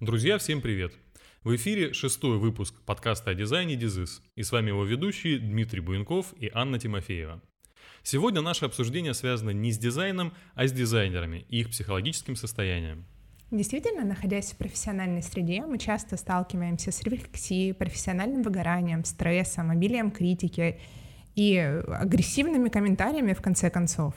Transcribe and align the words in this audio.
Друзья, 0.00 0.38
всем 0.38 0.60
привет! 0.60 0.92
В 1.44 1.54
эфире 1.54 1.92
шестой 1.92 2.38
выпуск 2.38 2.74
подкаста 2.84 3.30
о 3.30 3.34
дизайне 3.34 3.76
«Дизис». 3.76 4.22
И 4.34 4.42
с 4.42 4.50
вами 4.50 4.68
его 4.68 4.84
ведущие 4.84 5.38
Дмитрий 5.38 5.78
Буенков 5.80 6.34
и 6.36 6.50
Анна 6.52 6.80
Тимофеева. 6.80 7.40
Сегодня 8.02 8.40
наше 8.40 8.64
обсуждение 8.64 9.14
связано 9.14 9.50
не 9.50 9.70
с 9.70 9.78
дизайном, 9.78 10.34
а 10.56 10.66
с 10.66 10.72
дизайнерами 10.72 11.46
и 11.48 11.60
их 11.60 11.70
психологическим 11.70 12.34
состоянием. 12.34 13.06
Действительно, 13.52 14.04
находясь 14.04 14.50
в 14.50 14.56
профессиональной 14.56 15.22
среде, 15.22 15.64
мы 15.64 15.78
часто 15.78 16.16
сталкиваемся 16.16 16.90
с 16.90 17.00
рефлексией, 17.04 17.72
профессиональным 17.72 18.42
выгоранием, 18.42 19.04
стрессом, 19.04 19.70
обилием 19.70 20.10
критики 20.10 20.80
и 21.36 21.56
агрессивными 21.56 22.68
комментариями 22.68 23.32
в 23.32 23.40
конце 23.40 23.70
концов. 23.70 24.14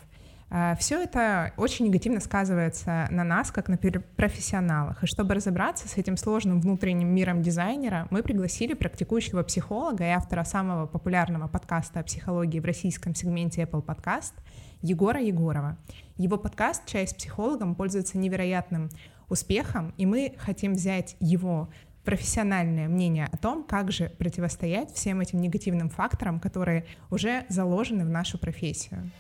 А, 0.50 0.76
Все 0.76 1.02
это 1.02 1.54
очень 1.58 1.88
негативно 1.88 2.20
сказывается 2.20 3.08
на 3.12 3.24
нас, 3.24 3.52
как 3.52 3.68
на 3.68 3.78
профессионалах. 3.78 5.04
И 5.04 5.08
чтобы 5.08 5.34
разобраться 5.34 5.88
с 5.88 5.98
этим 5.98 6.16
сложным 6.16 6.62
внутренним 6.62 7.10
миром 7.10 7.42
дизайнера, 7.42 8.08
мы 8.12 8.24
пригласили 8.24 8.74
практикующего 8.74 9.44
психолога 9.44 10.06
и 10.06 10.10
автора 10.10 10.44
самого 10.44 10.88
популярного 10.88 11.48
подкаста 11.48 12.00
о 12.00 12.04
психологии 12.04 12.60
в 12.60 12.66
российском 12.66 13.14
сегменте 13.14 13.64
Apple 13.64 13.84
Podcast 13.86 14.34
Егора 14.82 15.22
Егорова. 15.22 15.78
Его 16.16 16.38
подкаст 16.38 16.86
«Чай 16.86 17.08
с 17.08 17.14
психологом» 17.14 17.76
пользуется 17.76 18.18
невероятным 18.18 18.90
успехом, 19.30 19.94
и 19.98 20.06
мы 20.06 20.36
хотим 20.38 20.74
взять 20.74 21.18
его 21.20 21.70
профессиональное 22.06 22.88
мнение 22.88 23.28
о 23.30 23.36
том, 23.36 23.66
как 23.66 23.92
же 23.92 24.10
противостоять 24.18 24.94
всем 24.94 25.20
этим 25.20 25.42
негативным 25.42 25.90
факторам, 25.90 26.40
которые 26.40 26.86
уже 27.10 27.46
заложены 27.50 28.06
в 28.06 28.10
нашу 28.10 28.38
профессию. 28.38 29.12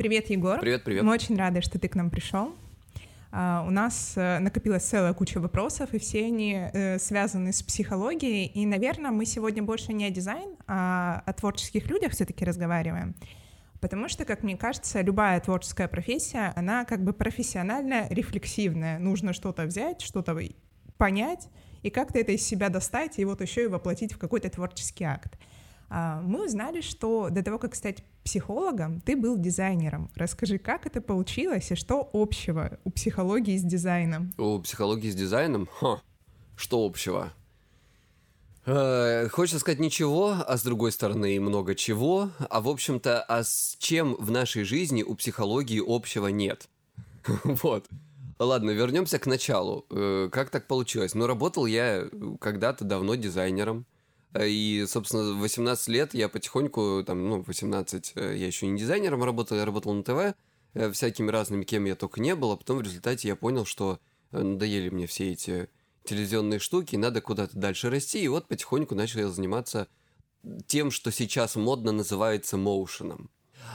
Привет, 0.00 0.30
Егор. 0.30 0.58
Привет, 0.58 0.82
привет. 0.82 1.02
Мы 1.02 1.12
очень 1.12 1.36
рады, 1.36 1.60
что 1.60 1.78
ты 1.78 1.86
к 1.86 1.94
нам 1.94 2.08
пришел. 2.08 2.54
Uh, 3.32 3.66
у 3.66 3.70
нас 3.70 4.14
uh, 4.16 4.38
накопилась 4.38 4.82
целая 4.82 5.12
куча 5.12 5.40
вопросов, 5.40 5.92
и 5.92 5.98
все 5.98 6.24
они 6.24 6.54
uh, 6.54 6.98
связаны 6.98 7.52
с 7.52 7.62
психологией. 7.62 8.46
И, 8.46 8.64
наверное, 8.64 9.10
мы 9.10 9.26
сегодня 9.26 9.62
больше 9.62 9.92
не 9.92 10.06
о 10.06 10.10
дизайн, 10.10 10.56
а 10.66 11.22
о 11.26 11.32
творческих 11.34 11.86
людях 11.90 12.12
все-таки 12.12 12.46
разговариваем. 12.46 13.14
Потому 13.82 14.08
что, 14.08 14.24
как 14.24 14.42
мне 14.42 14.56
кажется, 14.56 15.02
любая 15.02 15.38
творческая 15.38 15.86
профессия, 15.86 16.54
она 16.56 16.86
как 16.86 17.04
бы 17.04 17.12
профессионально 17.12 18.06
рефлексивная. 18.08 18.98
Нужно 18.98 19.34
что-то 19.34 19.64
взять, 19.64 20.00
что-то 20.00 20.34
понять, 20.96 21.46
и 21.82 21.90
как-то 21.90 22.18
это 22.18 22.32
из 22.32 22.42
себя 22.42 22.70
достать, 22.70 23.18
и 23.18 23.24
вот 23.26 23.42
еще 23.42 23.64
и 23.64 23.66
воплотить 23.66 24.14
в 24.14 24.18
какой-то 24.18 24.48
творческий 24.48 25.04
акт. 25.04 25.38
Мы 25.90 26.44
узнали, 26.44 26.80
что 26.80 27.30
до 27.30 27.42
того, 27.42 27.58
как 27.58 27.74
стать 27.74 28.04
психологом, 28.24 29.00
ты 29.00 29.16
был 29.16 29.36
дизайнером. 29.36 30.10
Расскажи, 30.14 30.58
как 30.58 30.86
это 30.86 31.00
получилось 31.00 31.70
и 31.72 31.74
что 31.74 32.08
общего 32.12 32.78
у 32.84 32.90
психологии 32.90 33.56
с 33.56 33.62
дизайном? 33.62 34.32
У 34.38 34.58
психологии 34.60 35.10
с 35.10 35.16
дизайном? 35.16 35.68
Ха, 35.80 36.00
что 36.56 36.84
общего? 36.84 37.32
Э, 38.66 39.28
хочется 39.28 39.58
сказать 39.58 39.80
ничего, 39.80 40.36
а 40.46 40.56
с 40.56 40.62
другой 40.62 40.92
стороны 40.92 41.40
много 41.40 41.74
чего. 41.74 42.30
А 42.38 42.60
в 42.60 42.68
общем-то, 42.68 43.22
а 43.22 43.42
с 43.42 43.76
чем 43.78 44.14
в 44.14 44.30
нашей 44.30 44.64
жизни 44.64 45.02
у 45.02 45.14
психологии 45.14 45.82
общего 45.84 46.28
нет? 46.28 46.68
Вот. 47.44 47.86
Ладно, 48.38 48.70
вернемся 48.70 49.18
к 49.18 49.26
началу. 49.26 49.84
Э, 49.90 50.28
как 50.32 50.50
так 50.50 50.66
получилось? 50.66 51.14
Ну, 51.14 51.26
работал 51.26 51.66
я 51.66 52.06
когда-то 52.40 52.84
давно 52.84 53.14
дизайнером. 53.14 53.86
Э, 54.32 54.48
и, 54.48 54.84
собственно, 54.86 55.34
18 55.34 55.88
лет 55.88 56.14
я 56.14 56.28
потихоньку, 56.28 57.02
там, 57.06 57.28
ну, 57.28 57.42
18, 57.42 58.12
э, 58.14 58.36
я 58.36 58.46
еще 58.46 58.66
не 58.66 58.78
дизайнером 58.78 59.24
работал, 59.24 59.56
я 59.56 59.64
работал 59.64 59.92
на 59.92 60.02
ТВ, 60.02 60.36
э, 60.74 60.90
всякими 60.92 61.30
разными, 61.30 61.64
кем 61.64 61.84
я 61.84 61.96
только 61.96 62.20
не 62.20 62.34
был, 62.34 62.52
а 62.52 62.56
потом 62.56 62.78
в 62.78 62.82
результате 62.82 63.28
я 63.28 63.36
понял, 63.36 63.64
что 63.64 63.98
надоели 64.30 64.90
мне 64.90 65.06
все 65.06 65.32
эти 65.32 65.68
телевизионные 66.04 66.60
штуки, 66.60 66.96
надо 66.96 67.20
куда-то 67.20 67.58
дальше 67.58 67.90
расти, 67.90 68.22
и 68.22 68.28
вот 68.28 68.46
потихоньку 68.46 68.94
начал 68.94 69.20
я 69.20 69.28
заниматься 69.28 69.88
тем, 70.66 70.90
что 70.90 71.10
сейчас 71.10 71.56
модно 71.56 71.92
называется 71.92 72.56
моушеном. 72.56 73.30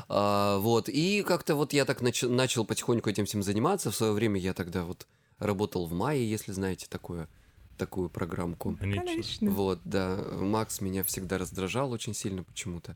А, 0.09 0.57
вот, 0.57 0.89
и 0.89 1.21
как-то 1.23 1.55
вот 1.55 1.73
я 1.73 1.85
так 1.85 2.01
нач- 2.01 2.27
начал 2.27 2.65
потихоньку 2.65 3.09
этим 3.09 3.25
всем 3.25 3.43
заниматься, 3.43 3.91
в 3.91 3.95
свое 3.95 4.13
время 4.13 4.39
я 4.39 4.53
тогда 4.53 4.83
вот 4.83 5.05
работал 5.37 5.85
в 5.85 5.93
мае, 5.93 6.27
если 6.27 6.53
знаете 6.53 6.87
такое 6.89 7.29
такую 7.77 8.09
программку. 8.09 8.75
Конечно. 8.79 9.51
Вот, 9.51 9.79
да. 9.83 10.17
Макс 10.33 10.81
меня 10.81 11.03
всегда 11.03 11.37
раздражал 11.37 11.91
очень 11.91 12.13
сильно 12.13 12.43
почему-то. 12.43 12.95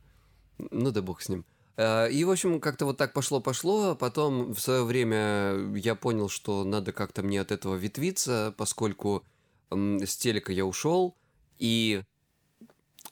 Ну 0.57 0.91
да 0.91 1.01
бог 1.01 1.21
с 1.21 1.29
ним. 1.29 1.45
А, 1.77 2.07
и, 2.07 2.23
в 2.23 2.31
общем, 2.31 2.59
как-то 2.59 2.85
вот 2.85 2.97
так 2.97 3.13
пошло-пошло. 3.13 3.95
Потом 3.95 4.53
в 4.53 4.59
свое 4.59 4.83
время 4.83 5.73
я 5.75 5.95
понял, 5.95 6.27
что 6.29 6.63
надо 6.63 6.91
как-то 6.91 7.23
мне 7.23 7.39
от 7.39 7.51
этого 7.51 7.75
ветвиться, 7.75 8.53
поскольку 8.57 9.23
с 9.71 10.17
телека 10.17 10.51
я 10.51 10.65
ушел. 10.65 11.15
И 11.57 12.03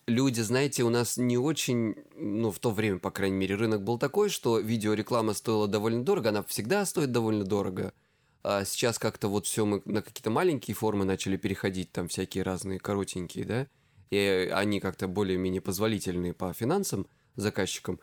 люди, 0.06 0.42
знаете, 0.42 0.84
у 0.84 0.90
нас 0.90 1.18
не 1.18 1.38
очень, 1.38 1.96
ну, 2.16 2.52
в 2.52 2.60
то 2.60 2.72
время, 2.72 3.00
по 3.00 3.12
крайней 3.12 3.38
мере, 3.38 3.56
рынок 3.56 3.84
был 3.84 3.98
такой, 3.98 4.30
что 4.30 4.60
видеореклама 4.60 5.34
стоила 5.34 5.68
довольно 5.68 6.04
дорого, 6.04 6.30
она 6.30 6.44
всегда 6.44 6.86
стоит 6.86 7.12
довольно 7.12 7.44
дорого. 7.44 7.94
А 8.44 8.64
сейчас 8.66 9.00
как-то 9.00 9.28
вот 9.28 9.46
все 9.46 9.66
мы 9.66 9.82
на 9.86 10.02
какие-то 10.02 10.30
маленькие 10.30 10.76
формы 10.76 11.06
начали 11.06 11.38
переходить, 11.38 11.92
там 11.92 12.08
всякие 12.08 12.44
разные 12.44 12.80
коротенькие, 12.80 13.46
да, 13.46 13.68
и 14.10 14.50
они 14.54 14.80
как-то 14.80 15.08
более-менее 15.08 15.62
позволительные 15.62 16.34
по 16.34 16.54
финансам 16.54 17.08
заказчикам. 17.36 18.00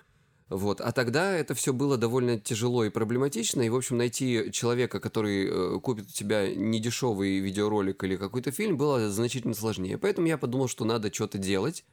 Вот. 0.50 0.80
А 0.80 0.92
тогда 0.92 1.32
это 1.32 1.54
все 1.54 1.72
было 1.72 1.96
довольно 1.96 2.38
тяжело 2.38 2.84
и 2.84 2.90
проблематично, 2.90 3.62
и, 3.62 3.70
в 3.70 3.76
общем, 3.76 3.96
найти 3.96 4.50
человека, 4.52 5.00
который 5.00 5.48
э, 5.48 5.80
купит 5.80 6.06
у 6.06 6.12
тебя 6.12 6.54
недешевый 6.54 7.38
видеоролик 7.38 8.04
или 8.04 8.16
какой-то 8.16 8.50
фильм, 8.50 8.76
было 8.76 9.10
значительно 9.10 9.54
сложнее. 9.54 9.96
Поэтому 9.96 10.26
я 10.26 10.36
подумал, 10.36 10.68
что 10.68 10.84
надо 10.84 11.12
что-то 11.12 11.38
делать, 11.38 11.84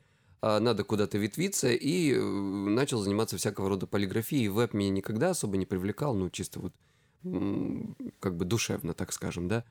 э, 0.41 0.59
надо 0.59 0.83
куда-то 0.83 1.17
ветвиться, 1.17 1.71
и 1.71 2.13
э, 2.13 2.21
начал 2.21 2.99
заниматься 2.99 3.37
всякого 3.37 3.69
рода 3.69 3.87
полиграфией. 3.87 4.49
Веб 4.49 4.73
меня 4.73 4.89
никогда 4.89 5.29
особо 5.29 5.55
не 5.55 5.65
привлекал, 5.65 6.13
ну, 6.13 6.29
чисто 6.29 6.59
вот 6.59 6.73
как 8.19 8.35
бы 8.35 8.45
душевно, 8.45 8.93
так 8.93 9.13
скажем, 9.13 9.47
да. 9.47 9.63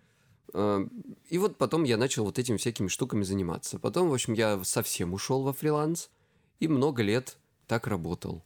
А, 0.53 0.87
и 1.29 1.39
вот 1.39 1.57
потом 1.57 1.85
я 1.85 1.97
начал 1.97 2.25
вот 2.25 2.39
этими 2.39 2.57
всякими 2.57 2.89
штуками 2.89 3.23
заниматься. 3.23 3.79
Потом, 3.79 4.09
в 4.09 4.15
общем, 4.15 4.35
я 4.35 4.63
совсем 4.65 5.15
ушел 5.15 5.43
во 5.43 5.53
фриланс 5.53 6.11
и 6.59 6.69
много 6.69 7.03
лет 7.03 7.39
так 7.67 7.87
работал. 7.87 8.45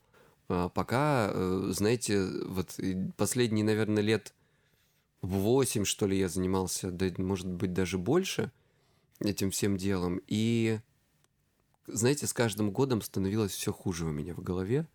А, 0.48 0.68
пока, 0.68 1.30
э, 1.32 1.68
знаете, 1.70 2.26
вот 2.46 2.78
последние, 3.16 3.64
наверное, 3.64 4.02
лет 4.02 4.34
8, 5.22 5.84
что 5.84 6.06
ли, 6.06 6.18
я 6.18 6.28
занимался, 6.28 6.90
да, 6.90 7.06
может 7.18 7.48
быть, 7.48 7.72
даже 7.72 7.96
больше 7.98 8.52
этим 9.20 9.50
всем 9.50 9.76
делом. 9.76 10.20
И, 10.26 10.80
знаете, 11.86 12.26
с 12.26 12.32
каждым 12.32 12.70
годом 12.70 13.00
становилось 13.00 13.52
все 13.52 13.72
хуже 13.72 14.04
у 14.04 14.10
меня 14.10 14.34
в 14.34 14.42
голове, 14.42 14.86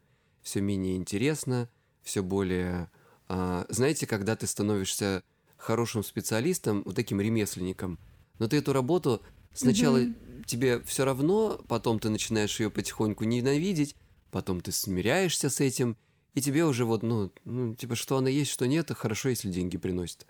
все 0.41 0.61
менее 0.61 0.97
интересно, 0.97 1.69
все 2.03 2.21
более 2.21 2.91
знаете, 3.29 4.07
когда 4.07 4.35
ты 4.35 4.47
становишься 4.47 5.23
хорошим 5.57 6.03
специалистом, 6.03 6.81
вот 6.85 6.95
таким 6.95 7.21
ремесленником, 7.21 7.99
но 8.39 8.47
ты 8.47 8.57
эту 8.57 8.73
работу 8.73 9.21
сначала 9.53 9.97
mm-hmm. 9.97 10.45
тебе 10.45 10.79
все 10.81 11.05
равно, 11.05 11.61
потом 11.67 11.99
ты 11.99 12.09
начинаешь 12.09 12.59
ее 12.59 12.71
потихоньку 12.71 13.25
ненавидеть, 13.25 13.95
потом 14.31 14.61
ты 14.61 14.71
смиряешься 14.71 15.49
с 15.49 15.59
этим, 15.59 15.97
и 16.33 16.41
тебе 16.41 16.65
уже 16.65 16.85
вот, 16.85 17.03
ну, 17.03 17.31
ну 17.45 17.75
типа, 17.75 17.95
что 17.95 18.17
она 18.17 18.29
есть, 18.29 18.51
что 18.51 18.67
нет, 18.67 18.91
хорошо, 18.91 19.29
если 19.29 19.51
деньги 19.51 19.77
приносит. 19.77 20.25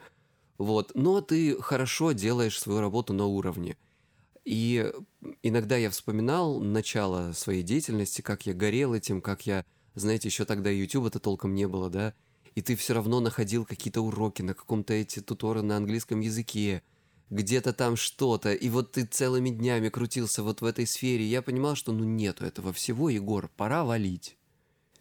Вот, 0.57 0.91
но 0.95 1.21
ты 1.21 1.61
хорошо 1.61 2.11
делаешь 2.11 2.59
свою 2.59 2.81
работу 2.81 3.13
на 3.13 3.25
уровне. 3.25 3.77
И 4.43 4.91
иногда 5.43 5.77
я 5.77 5.89
вспоминал 5.89 6.59
начало 6.59 7.33
своей 7.33 7.63
деятельности, 7.63 8.21
как 8.21 8.45
я 8.45 8.53
горел 8.53 8.93
этим, 8.93 9.21
как 9.21 9.45
я, 9.45 9.63
знаете, 9.95 10.27
еще 10.27 10.45
тогда 10.45 10.69
YouTube-то 10.69 11.19
толком 11.19 11.53
не 11.53 11.67
было, 11.67 11.89
да, 11.89 12.13
и 12.55 12.61
ты 12.61 12.75
все 12.75 12.93
равно 12.93 13.19
находил 13.19 13.65
какие-то 13.65 14.01
уроки 14.01 14.41
на 14.41 14.53
каком-то 14.53 14.93
эти 14.93 15.19
туторы 15.19 15.61
на 15.61 15.77
английском 15.77 16.19
языке, 16.19 16.83
где-то 17.29 17.73
там 17.73 17.95
что-то, 17.95 18.53
и 18.53 18.69
вот 18.69 18.93
ты 18.93 19.05
целыми 19.05 19.49
днями 19.49 19.89
крутился 19.89 20.41
вот 20.41 20.61
в 20.61 20.65
этой 20.65 20.87
сфере, 20.87 21.25
я 21.25 21.41
понимал, 21.41 21.75
что 21.75 21.91
ну 21.91 22.03
нету 22.03 22.45
этого 22.45 22.73
всего, 22.73 23.09
Егор, 23.09 23.49
пора 23.55 23.83
валить. 23.83 24.35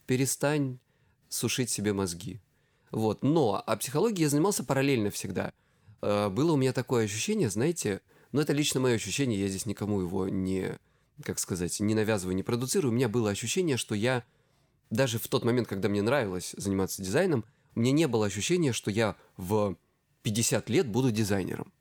Перестань 0.06 0.78
сушить 1.28 1.70
себе 1.70 1.92
мозги. 1.92 2.40
Вот, 2.90 3.22
но 3.22 3.62
о 3.66 3.76
психологии 3.76 4.22
я 4.22 4.28
занимался 4.28 4.64
параллельно 4.64 5.10
всегда. 5.10 5.52
Э, 6.00 6.28
было 6.28 6.52
у 6.52 6.56
меня 6.56 6.72
такое 6.72 7.04
ощущение, 7.04 7.50
знаете, 7.50 8.00
ну 8.32 8.40
это 8.40 8.52
лично 8.52 8.80
мое 8.80 8.94
ощущение, 8.94 9.40
я 9.40 9.48
здесь 9.48 9.66
никому 9.66 10.00
его 10.00 10.28
не, 10.28 10.78
как 11.22 11.38
сказать, 11.38 11.80
не 11.80 11.94
навязываю, 11.94 12.36
не 12.36 12.42
продуцирую. 12.42 12.92
У 12.92 12.94
меня 12.94 13.08
было 13.08 13.30
ощущение, 13.30 13.76
что 13.76 13.94
я 13.94 14.24
даже 14.90 15.18
в 15.18 15.28
тот 15.28 15.44
момент, 15.44 15.68
когда 15.68 15.88
мне 15.88 16.02
нравилось 16.02 16.54
заниматься 16.56 17.02
дизайном, 17.02 17.44
мне 17.74 17.92
не 17.92 18.08
было 18.08 18.26
ощущения, 18.26 18.72
что 18.72 18.90
я 18.90 19.16
в 19.36 19.76
50 20.22 20.68
лет 20.70 20.88
буду 20.88 21.10
дизайнером. 21.10 21.72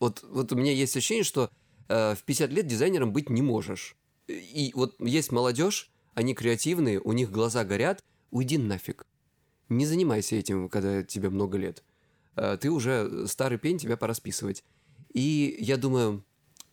Вот, 0.00 0.22
вот 0.22 0.52
у 0.52 0.56
меня 0.56 0.72
есть 0.72 0.96
ощущение, 0.96 1.24
что 1.24 1.50
э, 1.88 2.14
в 2.14 2.22
50 2.22 2.50
лет 2.50 2.66
дизайнером 2.66 3.12
быть 3.12 3.30
не 3.30 3.42
можешь. 3.42 3.96
И 4.28 4.72
вот 4.74 4.94
есть 5.00 5.32
молодежь, 5.32 5.90
они 6.14 6.34
креативные, 6.34 7.00
у 7.00 7.12
них 7.12 7.30
глаза 7.30 7.64
горят, 7.64 8.02
уйди 8.30 8.58
нафиг. 8.58 9.06
Не 9.68 9.86
занимайся 9.86 10.36
этим, 10.36 10.68
когда 10.68 11.02
тебе 11.02 11.30
много 11.30 11.58
лет. 11.58 11.82
Э, 12.36 12.56
ты 12.60 12.70
уже 12.70 13.26
старый 13.26 13.58
пень, 13.58 13.78
тебя 13.78 13.96
пора 13.96 14.14
списывать. 14.14 14.64
И 15.12 15.56
я 15.60 15.76
думаю, 15.76 16.24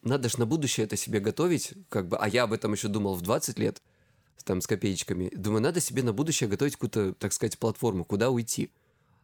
надо 0.02 0.30
же 0.30 0.40
на 0.40 0.46
будущее 0.46 0.86
это 0.86 0.98
себе 0.98 1.20
готовить, 1.20 1.74
как 1.90 2.08
бы, 2.08 2.18
а 2.18 2.28
я 2.28 2.44
об 2.44 2.54
этом 2.54 2.74
еще 2.74 2.88
думал 2.88 3.16
в 3.16 3.22
20 3.22 3.60
лет, 3.60 3.82
там, 4.44 4.62
с 4.62 4.68
копеечками. 4.68 5.32
Думаю, 5.36 5.62
надо 5.62 5.80
себе 5.80 6.04
на 6.04 6.14
будущее 6.14 6.50
готовить 6.50 6.74
какую-то, 6.74 7.14
так 7.14 7.34
сказать, 7.34 7.58
платформу, 7.58 8.06
куда 8.06 8.30
уйти. 8.30 8.72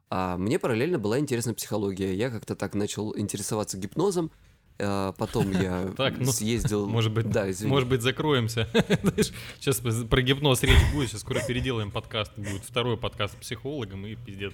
А 0.10 0.38
мне 0.38 0.58
параллельно 0.58 1.00
была 1.00 1.19
интересна 1.19 1.54
психология. 1.54 2.14
Я 2.16 2.30
как-то 2.30 2.56
так 2.56 2.74
начал 2.75 3.18
интересоваться 3.18 3.78
гипнозом, 3.78 4.31
а 4.80 5.12
потом 5.14 5.52
я 5.52 5.94
так, 5.98 6.18
ну, 6.18 6.31
съездил... 6.31 6.88
Может 6.88 7.12
быть, 7.12 7.30
да, 7.30 7.48
может 7.64 7.90
быть, 7.90 8.02
закроемся. 8.02 8.69
сейчас 9.60 9.80
про 9.80 10.22
гипноз 10.22 10.64
речь 10.64 10.94
будет, 10.94 11.10
сейчас 11.10 11.22
скоро 11.22 11.42
переделаем 11.46 11.92
подкаст. 11.92 12.31
Будет 12.38 12.64
второй 12.64 12.98
подкаст 12.98 13.34
с 13.34 13.38
психологом, 13.38 14.06
и 14.06 14.16
пиздец. 14.16 14.54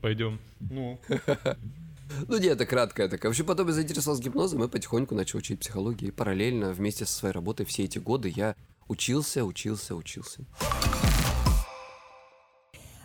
Пойдем. 0.00 0.38
Ну. 0.60 0.98
Ну 2.26 2.38
нет, 2.38 2.54
это 2.54 2.66
краткое 2.66 3.08
такая. 3.08 3.30
Вообще 3.30 3.44
потом 3.44 3.68
я 3.68 3.72
заинтересовался 3.72 4.20
гипнозом 4.20 4.64
и 4.64 4.68
потихоньку 4.68 5.14
начал 5.14 5.38
учить 5.38 5.60
психологию. 5.60 6.10
И 6.10 6.12
параллельно 6.12 6.72
вместе 6.72 7.06
со 7.06 7.12
своей 7.12 7.32
работой 7.32 7.64
все 7.66 7.84
эти 7.84 7.98
годы 7.98 8.32
я 8.34 8.56
учился, 8.90 9.44
учился, 9.44 9.94
учился. 9.94 10.44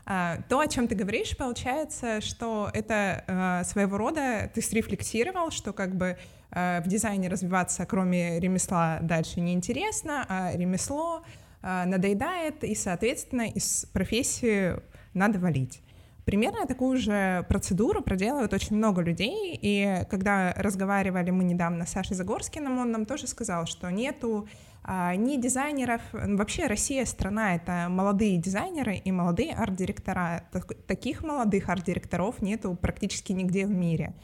А, 0.08 0.38
то, 0.50 0.60
о 0.60 0.68
чем 0.68 0.88
ты 0.88 0.96
говоришь, 0.96 1.38
получается, 1.38 2.22
что 2.22 2.70
это 2.74 3.24
э, 3.28 3.64
своего 3.66 3.98
рода 3.98 4.52
ты 4.54 4.62
срефлексировал, 4.62 5.52
что 5.52 5.74
как 5.74 5.96
бы 5.96 6.18
э, 6.52 6.82
в 6.82 6.88
дизайне 6.88 7.28
развиваться, 7.28 7.86
кроме 7.86 8.40
ремесла, 8.40 9.00
дальше 9.02 9.42
неинтересно, 9.42 10.26
а 10.28 10.52
ремесло 10.56 11.24
надоедает, 11.64 12.64
и, 12.64 12.76
соответственно, 12.76 13.48
из 13.50 13.88
профессии 13.92 14.76
надо 15.16 15.40
валить. 15.40 15.82
Примерно 16.26 16.66
такую 16.66 16.98
же 16.98 17.46
процедуру 17.50 18.02
проделывают 18.02 18.52
очень 18.52 18.76
много 18.76 19.02
людей, 19.04 19.58
и 19.62 20.04
когда 20.10 20.54
разговаривали 20.54 21.30
мы 21.30 21.44
недавно 21.44 21.86
с 21.86 21.92
Сашей 21.92 22.16
Загорскиным, 22.16 22.80
он 22.80 22.92
нам 22.92 23.06
тоже 23.06 23.28
сказал, 23.28 23.68
что 23.68 23.92
нету 23.92 24.48
а, 24.84 25.16
ни 25.16 25.38
дизайнеров, 25.38 26.02
вообще 26.12 26.66
Россия 26.66 27.06
страна, 27.06 27.56
это 27.56 27.88
молодые 27.90 28.38
дизайнеры 28.38 28.96
и 28.96 29.12
молодые 29.12 29.54
арт-директора. 29.54 30.44
Таких 30.88 31.24
молодых 31.24 31.70
арт-директоров 31.70 32.42
нету 32.42 32.76
практически 32.76 33.32
нигде 33.32 33.68
в 33.68 33.72
мире. 33.72 34.16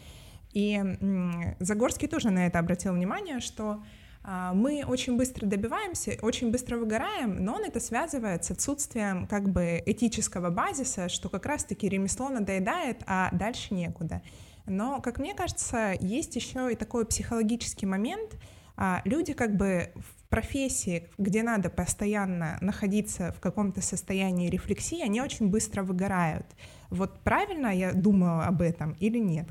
И 0.53 0.81
Загорский 1.59 2.07
тоже 2.07 2.31
на 2.31 2.47
это 2.47 2.59
обратил 2.59 2.93
внимание, 2.93 3.39
что 3.39 3.83
мы 4.23 4.83
очень 4.87 5.17
быстро 5.17 5.47
добиваемся, 5.47 6.17
очень 6.21 6.51
быстро 6.51 6.77
выгораем, 6.77 7.43
но 7.43 7.55
он 7.55 7.63
это 7.63 7.79
связывает 7.79 8.45
с 8.45 8.51
отсутствием 8.51 9.25
как 9.27 9.49
бы 9.49 9.81
этического 9.85 10.51
базиса, 10.51 11.09
что 11.09 11.27
как 11.29 11.45
раз-таки 11.45 11.89
ремесло 11.89 12.29
надоедает, 12.29 13.01
а 13.07 13.29
дальше 13.31 13.73
некуда. 13.73 14.21
Но, 14.65 15.01
как 15.01 15.19
мне 15.19 15.33
кажется, 15.33 15.93
есть 15.99 16.35
еще 16.35 16.71
и 16.71 16.75
такой 16.75 17.05
психологический 17.05 17.85
момент. 17.85 18.37
А, 18.77 19.01
люди 19.05 19.33
как 19.33 19.55
бы 19.55 19.91
в 19.95 20.29
профессии, 20.29 21.09
где 21.17 21.43
надо 21.43 21.69
постоянно 21.69 22.57
находиться 22.61 23.33
в 23.33 23.39
каком-то 23.39 23.81
состоянии 23.81 24.49
рефлексии, 24.49 25.01
они 25.01 25.21
очень 25.21 25.49
быстро 25.49 25.83
выгорают. 25.83 26.45
Вот 26.89 27.19
правильно 27.19 27.67
я 27.67 27.91
думаю 27.91 28.47
об 28.47 28.61
этом 28.61 28.93
или 28.93 29.17
нет? 29.17 29.47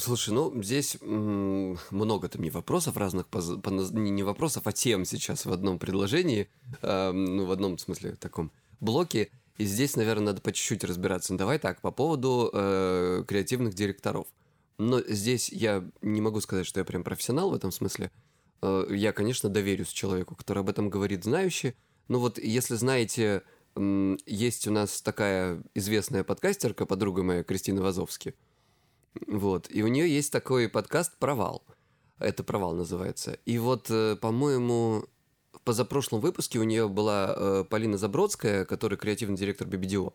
Слушай, 0.00 0.30
ну 0.32 0.62
здесь 0.62 0.96
много 1.02 2.28
там 2.28 2.42
не 2.42 2.50
вопросов 2.50 2.96
разных, 2.96 3.26
по, 3.26 3.40
по, 3.58 3.68
не, 3.68 4.22
вопросов, 4.22 4.66
а 4.66 4.72
тем 4.72 5.04
сейчас 5.04 5.44
в 5.44 5.52
одном 5.52 5.78
предложении, 5.78 6.48
э, 6.80 7.12
ну 7.12 7.44
в 7.44 7.50
одном 7.50 7.76
смысле 7.76 8.12
таком 8.12 8.50
блоке. 8.80 9.30
И 9.58 9.64
здесь, 9.64 9.96
наверное, 9.96 10.26
надо 10.26 10.40
по 10.40 10.52
чуть-чуть 10.52 10.84
разбираться. 10.84 11.34
Ну, 11.34 11.38
давай 11.38 11.58
так, 11.58 11.82
по 11.82 11.90
поводу 11.90 12.50
э, 12.52 13.24
креативных 13.28 13.74
директоров. 13.74 14.26
Но 14.78 15.00
здесь 15.02 15.50
я 15.50 15.84
не 16.00 16.22
могу 16.22 16.40
сказать, 16.40 16.66
что 16.66 16.80
я 16.80 16.84
прям 16.86 17.04
профессионал 17.04 17.50
в 17.50 17.54
этом 17.54 17.70
смысле. 17.70 18.10
Э, 18.62 18.86
я, 18.88 19.12
конечно, 19.12 19.50
доверюсь 19.50 19.88
человеку, 19.88 20.34
который 20.34 20.60
об 20.60 20.70
этом 20.70 20.88
говорит 20.88 21.24
знающий. 21.24 21.74
Но 22.08 22.20
вот 22.20 22.38
если 22.38 22.74
знаете, 22.76 23.42
есть 23.76 24.66
у 24.66 24.72
нас 24.72 25.02
такая 25.02 25.62
известная 25.74 26.24
подкастерка, 26.24 26.86
подруга 26.86 27.22
моя 27.22 27.44
Кристина 27.44 27.82
Вазовски– 27.82 28.34
вот. 29.26 29.66
И 29.70 29.82
у 29.82 29.88
нее 29.88 30.08
есть 30.08 30.32
такой 30.32 30.68
подкаст 30.68 31.18
«Провал». 31.18 31.64
Это 32.18 32.44
«Провал» 32.44 32.74
называется. 32.74 33.38
И 33.46 33.58
вот, 33.58 33.90
э, 33.90 34.16
по-моему, 34.16 35.04
в 35.52 35.60
позапрошлом 35.62 36.20
выпуске 36.20 36.58
у 36.58 36.64
нее 36.64 36.88
была 36.88 37.34
э, 37.34 37.64
Полина 37.68 37.96
Забродская, 37.96 38.64
которая 38.64 38.98
креативный 38.98 39.36
директор 39.36 39.66
BBDO. 39.66 40.12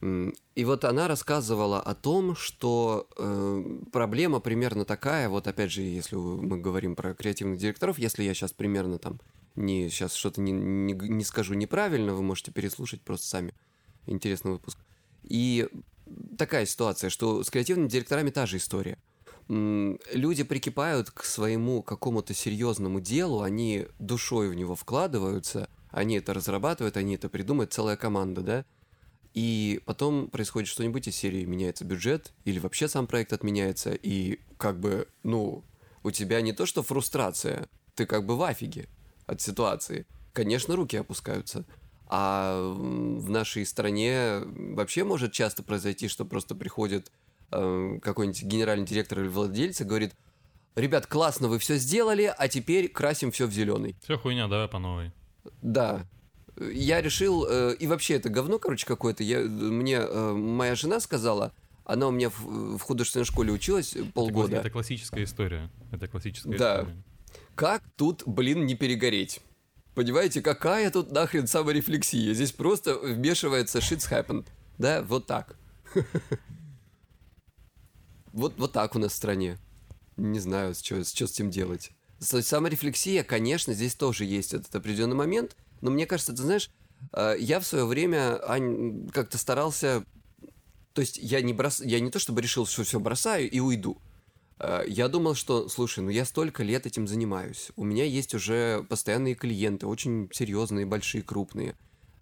И 0.00 0.64
вот 0.64 0.84
она 0.84 1.08
рассказывала 1.08 1.80
о 1.80 1.94
том, 1.94 2.36
что 2.36 3.08
э, 3.16 3.80
проблема 3.90 4.38
примерно 4.38 4.84
такая, 4.84 5.28
вот 5.28 5.48
опять 5.48 5.72
же, 5.72 5.82
если 5.82 6.14
мы 6.14 6.58
говорим 6.58 6.94
про 6.94 7.14
креативных 7.14 7.58
директоров, 7.58 7.98
если 7.98 8.22
я 8.22 8.32
сейчас 8.32 8.52
примерно 8.52 8.98
там 8.98 9.20
не 9.56 9.90
сейчас 9.90 10.14
что-то 10.14 10.40
не, 10.40 10.52
не, 10.52 10.92
не 10.92 11.24
скажу 11.24 11.54
неправильно, 11.54 12.14
вы 12.14 12.22
можете 12.22 12.52
переслушать 12.52 13.02
просто 13.02 13.26
сами. 13.26 13.54
Интересный 14.06 14.52
выпуск. 14.52 14.78
И 15.24 15.68
такая 16.36 16.66
ситуация, 16.66 17.10
что 17.10 17.42
с 17.42 17.50
креативными 17.50 17.88
директорами 17.88 18.30
та 18.30 18.46
же 18.46 18.56
история. 18.56 18.98
Люди 19.48 20.42
прикипают 20.42 21.10
к 21.10 21.24
своему 21.24 21.82
какому-то 21.82 22.34
серьезному 22.34 23.00
делу, 23.00 23.40
они 23.40 23.86
душой 23.98 24.50
в 24.50 24.54
него 24.54 24.74
вкладываются, 24.74 25.70
они 25.90 26.16
это 26.18 26.34
разрабатывают, 26.34 26.98
они 26.98 27.14
это 27.14 27.28
придумают, 27.30 27.72
целая 27.72 27.96
команда, 27.96 28.42
да? 28.42 28.64
И 29.32 29.80
потом 29.86 30.28
происходит 30.28 30.68
что-нибудь 30.68 31.08
из 31.08 31.16
серии, 31.16 31.44
меняется 31.44 31.84
бюджет, 31.84 32.32
или 32.44 32.58
вообще 32.58 32.88
сам 32.88 33.06
проект 33.06 33.32
отменяется, 33.32 33.92
и 33.94 34.40
как 34.58 34.80
бы, 34.80 35.08
ну, 35.22 35.64
у 36.02 36.10
тебя 36.10 36.40
не 36.42 36.52
то 36.52 36.66
что 36.66 36.82
фрустрация, 36.82 37.68
ты 37.94 38.04
как 38.04 38.26
бы 38.26 38.36
в 38.36 38.42
афиге 38.42 38.88
от 39.26 39.40
ситуации. 39.40 40.06
Конечно, 40.32 40.76
руки 40.76 40.96
опускаются. 40.96 41.64
А 42.10 42.72
в 42.72 43.28
нашей 43.28 43.66
стране 43.66 44.40
вообще 44.46 45.04
может 45.04 45.32
часто 45.32 45.62
произойти, 45.62 46.08
что 46.08 46.24
просто 46.24 46.54
приходит 46.54 47.12
э, 47.52 47.98
какой-нибудь 48.02 48.42
генеральный 48.44 48.86
директор 48.86 49.20
или 49.20 49.28
владелец 49.28 49.82
и 49.82 49.84
говорит, 49.84 50.14
ребят, 50.74 51.06
классно, 51.06 51.48
вы 51.48 51.58
все 51.58 51.76
сделали, 51.76 52.32
а 52.36 52.48
теперь 52.48 52.88
красим 52.88 53.30
все 53.30 53.46
в 53.46 53.52
зеленый. 53.52 53.94
Все 54.02 54.16
хуйня, 54.16 54.48
давай 54.48 54.68
по 54.68 54.78
новой. 54.78 55.12
Да. 55.60 56.06
Я 56.58 57.02
решил, 57.02 57.46
э, 57.46 57.76
и 57.78 57.86
вообще 57.86 58.14
это 58.14 58.30
говно, 58.30 58.58
короче, 58.58 58.86
какое-то. 58.86 59.22
Я, 59.22 59.40
мне 59.40 59.96
э, 59.96 60.32
моя 60.32 60.74
жена 60.74 61.00
сказала, 61.00 61.52
она 61.84 62.08
у 62.08 62.10
меня 62.10 62.30
в, 62.30 62.78
в 62.78 62.80
художественной 62.80 63.26
школе 63.26 63.52
училась 63.52 63.96
полгода. 64.14 64.52
Это, 64.52 64.60
это 64.60 64.70
классическая 64.70 65.24
история. 65.24 65.70
Это 65.92 66.08
классическая 66.08 66.56
да. 66.56 66.80
история. 66.80 67.02
Как 67.54 67.82
тут, 67.96 68.22
блин, 68.24 68.66
не 68.66 68.74
перегореть? 68.74 69.40
Понимаете, 69.98 70.42
какая 70.42 70.92
тут 70.92 71.10
нахрен 71.10 71.48
саморефлексия? 71.48 72.32
Здесь 72.32 72.52
просто 72.52 72.96
вмешивается 72.96 73.80
shit's 73.80 74.08
happened. 74.08 74.46
Да, 74.78 75.02
вот 75.02 75.26
так. 75.26 75.56
Вот, 78.30 78.54
вот 78.58 78.72
так 78.72 78.94
у 78.94 79.00
нас 79.00 79.10
в 79.10 79.16
стране. 79.16 79.58
Не 80.16 80.38
знаю, 80.38 80.76
что, 80.76 81.02
что 81.02 81.26
с 81.26 81.32
этим 81.32 81.50
делать. 81.50 81.90
Саморефлексия, 82.20 83.24
конечно, 83.24 83.74
здесь 83.74 83.96
тоже 83.96 84.24
есть 84.24 84.54
этот 84.54 84.72
определенный 84.72 85.16
момент, 85.16 85.56
но 85.80 85.90
мне 85.90 86.06
кажется, 86.06 86.30
ты 86.32 86.42
знаешь, 86.42 86.70
э, 87.14 87.34
я 87.40 87.58
в 87.58 87.66
свое 87.66 87.84
время 87.84 88.38
как-то 89.12 89.36
старался... 89.36 90.04
То 90.94 91.00
есть 91.00 91.18
я 91.18 91.40
не, 91.40 91.52
брос... 91.52 91.80
я 91.80 91.98
не 91.98 92.12
то 92.12 92.20
чтобы 92.20 92.40
решил, 92.40 92.66
что 92.66 92.84
все 92.84 93.00
бросаю 93.00 93.50
и 93.50 93.58
уйду. 93.58 94.00
Э, 94.58 94.82
я 94.86 95.08
думал, 95.08 95.34
что, 95.34 95.68
слушай, 95.68 96.00
ну 96.00 96.10
я 96.10 96.24
столько 96.24 96.62
лет 96.62 96.86
этим 96.86 97.06
занимаюсь. 97.06 97.70
У 97.76 97.84
меня 97.84 98.04
есть 98.04 98.34
уже 98.34 98.84
постоянные 98.88 99.34
клиенты, 99.34 99.86
очень 99.86 100.28
серьезные, 100.32 100.86
большие, 100.86 101.22
крупные. 101.22 101.76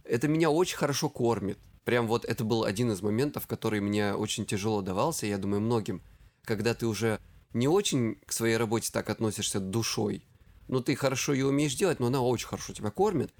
Это 0.05 0.29
меня 0.29 0.51
очень 0.51 0.77
хорошо 0.77 1.09
кормит. 1.09 1.59
Прям 1.85 2.09
вот 2.09 2.25
это 2.25 2.45
был 2.45 2.65
один 2.65 2.91
из 2.91 3.01
моментов, 3.01 3.47
который 3.47 3.81
мне 3.81 4.13
очень 4.15 4.45
тяжело 4.45 4.83
давался, 4.83 5.27
я 5.27 5.39
думаю, 5.39 5.61
многим. 5.61 6.03
Когда 6.45 6.75
ты 6.75 6.87
уже 6.87 7.21
не 7.53 7.69
очень 7.69 8.17
к 8.27 8.33
своей 8.33 8.57
работе 8.57 8.91
так 8.93 9.09
относишься 9.09 9.61
душой, 9.61 10.25
но 10.69 10.81
ты 10.81 10.97
хорошо 10.97 11.33
ее 11.33 11.47
умеешь 11.47 11.75
делать, 11.75 12.01
но 12.01 12.07
она 12.07 12.21
очень 12.21 12.49
хорошо 12.49 12.73
тебя 12.73 12.91
кормит. 12.91 13.33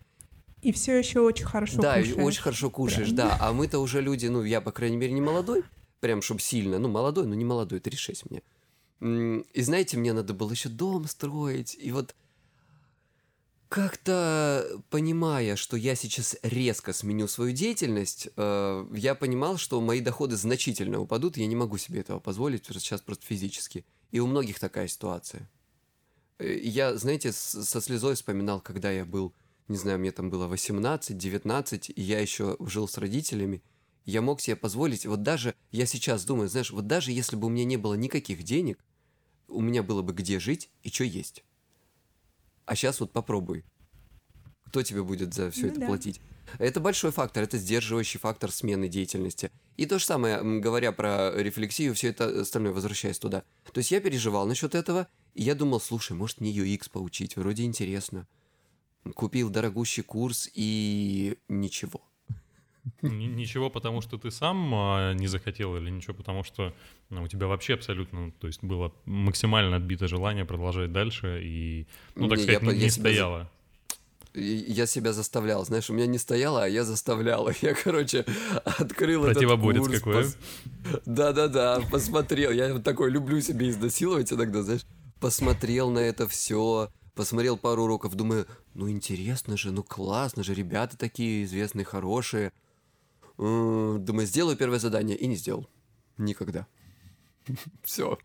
И 0.63 0.73
все 0.73 0.97
еще 0.97 1.21
очень 1.21 1.45
хорошо 1.45 1.81
да, 1.83 1.99
кушаешь. 1.99 2.17
Да, 2.17 2.23
очень 2.23 2.43
хорошо 2.43 2.71
кушаешь, 2.71 3.09
Прям. 3.09 3.17
да. 3.17 3.37
А 3.41 3.53
мы-то 3.53 3.79
уже 3.79 4.01
люди, 4.01 4.27
ну, 4.27 4.43
я, 4.43 4.61
по 4.61 4.73
крайней 4.73 4.97
мере, 4.97 5.13
не 5.13 5.21
молодой, 5.21 5.65
прям, 6.01 6.23
чтобы 6.23 6.41
сильно, 6.41 6.79
ну, 6.79 6.89
молодой, 6.89 7.27
но 7.27 7.35
не 7.35 7.45
молодой, 7.45 7.81
36 7.81 8.31
мне. 8.31 8.43
И 9.01 9.63
знаете, 9.63 9.97
мне 9.99 10.13
надо 10.13 10.33
было 10.33 10.51
еще 10.51 10.69
дом 10.69 11.07
строить. 11.07 11.77
И 11.79 11.93
вот 11.93 12.15
как-то 13.69 14.81
понимая, 14.91 15.57
что 15.57 15.77
я 15.77 15.95
сейчас 15.95 16.37
резко 16.43 16.93
сменю 16.93 17.29
свою 17.29 17.53
деятельность, 17.53 18.29
э, 18.37 18.87
я 18.95 19.15
понимал, 19.15 19.59
что 19.59 19.81
мои 19.81 20.01
доходы 20.01 20.37
значительно 20.37 21.01
упадут, 21.01 21.37
и 21.37 21.41
я 21.41 21.47
не 21.47 21.57
могу 21.57 21.77
себе 21.77 22.01
этого 22.01 22.21
позволить 22.21 22.65
сейчас 22.67 23.01
просто 23.01 23.27
физически. 23.27 23.85
И 24.13 24.21
у 24.21 24.27
многих 24.27 24.61
такая 24.61 24.89
ситуация. 24.89 25.51
Э, 26.39 26.57
я, 26.59 26.97
знаете, 26.97 27.33
со 27.33 27.81
слезой 27.81 28.15
вспоминал, 28.15 28.61
когда 28.61 28.91
я 28.91 29.05
был, 29.05 29.35
не 29.69 29.77
знаю, 29.77 29.99
мне 29.99 30.13
там 30.13 30.31
было 30.31 30.47
18, 30.47 31.17
19, 31.17 31.91
и 31.91 32.03
я 32.03 32.21
еще 32.21 32.57
жил 32.61 32.89
с 32.89 32.99
родителями, 32.99 33.63
я 34.07 34.23
мог 34.23 34.41
себе 34.41 34.57
позволить, 34.57 35.05
вот 35.05 35.23
даже, 35.23 35.55
я 35.73 35.85
сейчас 35.85 36.25
думаю, 36.25 36.49
знаешь, 36.49 36.71
вот 36.71 36.87
даже 36.87 37.13
если 37.13 37.37
бы 37.37 37.49
у 37.49 37.51
меня 37.51 37.65
не 37.65 37.77
было 37.77 37.95
никаких 37.95 38.45
денег, 38.45 38.83
у 39.49 39.61
меня 39.61 39.83
было 39.83 40.03
бы 40.03 40.13
где 40.13 40.39
жить 40.41 40.71
и 40.83 40.91
что 40.91 41.05
есть. 41.05 41.45
А 42.65 42.75
сейчас 42.75 43.01
вот 43.01 43.13
попробуй. 43.13 43.65
Кто 44.65 44.83
тебе 44.83 45.03
будет 45.03 45.35
за 45.35 45.51
все 45.51 45.67
ну, 45.67 45.69
это 45.69 45.81
да. 45.81 45.87
платить? 45.87 46.21
Это 46.59 46.81
большой 46.81 47.11
фактор, 47.11 47.43
это 47.43 47.59
сдерживающий 47.59 48.21
фактор 48.21 48.51
смены 48.53 48.89
деятельности. 48.89 49.51
И 49.77 49.87
то 49.87 49.99
же 49.99 50.05
самое, 50.05 50.41
говоря 50.61 50.93
про 50.93 51.33
рефлексию, 51.35 51.95
все 51.95 52.09
это 52.09 52.41
остальное, 52.43 52.73
возвращаясь 52.73 53.19
туда. 53.19 53.43
То 53.73 53.79
есть 53.79 53.91
я 53.91 54.01
переживал 54.01 54.47
насчет 54.47 54.75
этого, 54.75 55.09
и 55.35 55.43
я 55.43 55.55
думал, 55.55 55.81
слушай, 55.81 56.13
может 56.13 56.41
мне 56.41 56.53
UX 56.53 56.89
поучить, 56.91 57.37
вроде 57.37 57.65
интересно. 57.65 58.27
Купил 59.15 59.51
дорогущий 59.51 60.03
курс 60.03 60.49
и 60.55 61.39
ничего. 61.49 62.03
Ничего, 63.03 63.71
потому 63.71 64.01
что 64.01 64.19
ты 64.19 64.31
сам 64.31 64.75
а, 64.75 65.13
не 65.13 65.27
захотел, 65.27 65.77
или 65.77 65.91
ничего, 65.91 66.15
потому 66.15 66.45
что 66.45 66.73
ну, 67.11 67.23
у 67.23 67.29
тебя 67.29 67.47
вообще 67.47 67.75
абсолютно, 67.75 68.31
то 68.33 68.47
есть 68.47 68.63
было 68.63 68.93
максимально 69.05 69.77
отбито 69.77 70.09
желание 70.09 70.45
продолжать 70.45 70.93
дальше, 70.93 71.41
и, 71.43 71.87
ну, 72.15 72.29
так 72.29 72.39
не, 72.39 72.45
сказать, 72.45 72.63
я, 72.63 72.69
не, 72.69 72.79
не 72.79 72.85
я 72.85 72.91
стояло 72.91 73.51
я 74.37 74.87
себя 74.87 75.13
заставлял, 75.13 75.65
знаешь, 75.65 75.89
у 75.89 75.95
меня 75.95 76.07
не 76.07 76.19
стояло, 76.19 76.65
а 76.65 76.69
я 76.69 76.85
заставлял. 76.85 77.49
Я, 77.63 77.75
короче, 77.75 78.27
открыл 78.65 79.25
Противоборец 79.25 79.87
этот 79.87 80.03
курс. 80.03 80.03
какой. 80.03 80.25
Пос... 80.25 81.03
Да-да-да, 81.07 81.81
посмотрел. 81.91 82.51
Я 82.51 82.79
такой 82.81 83.11
люблю 83.11 83.41
себе 83.41 83.71
изнасиловать 83.71 84.33
иногда, 84.33 84.63
знаешь. 84.63 84.83
Посмотрел 85.21 85.91
на 85.91 86.01
это 86.01 86.29
все, 86.29 86.91
посмотрел 87.15 87.57
пару 87.57 87.85
уроков, 87.85 88.15
думаю, 88.15 88.47
ну 88.75 88.91
интересно 88.91 89.57
же, 89.57 89.73
ну 89.73 89.83
классно 89.83 90.43
же, 90.43 90.53
ребята 90.53 90.99
такие 90.99 91.45
известные, 91.45 91.87
хорошие. 91.87 92.53
Думаю, 93.39 94.27
сделаю 94.27 94.57
первое 94.57 94.79
задание 94.79 95.17
и 95.17 95.27
не 95.27 95.37
сделал. 95.37 95.69
Никогда. 96.19 96.67
Все. 97.85 98.19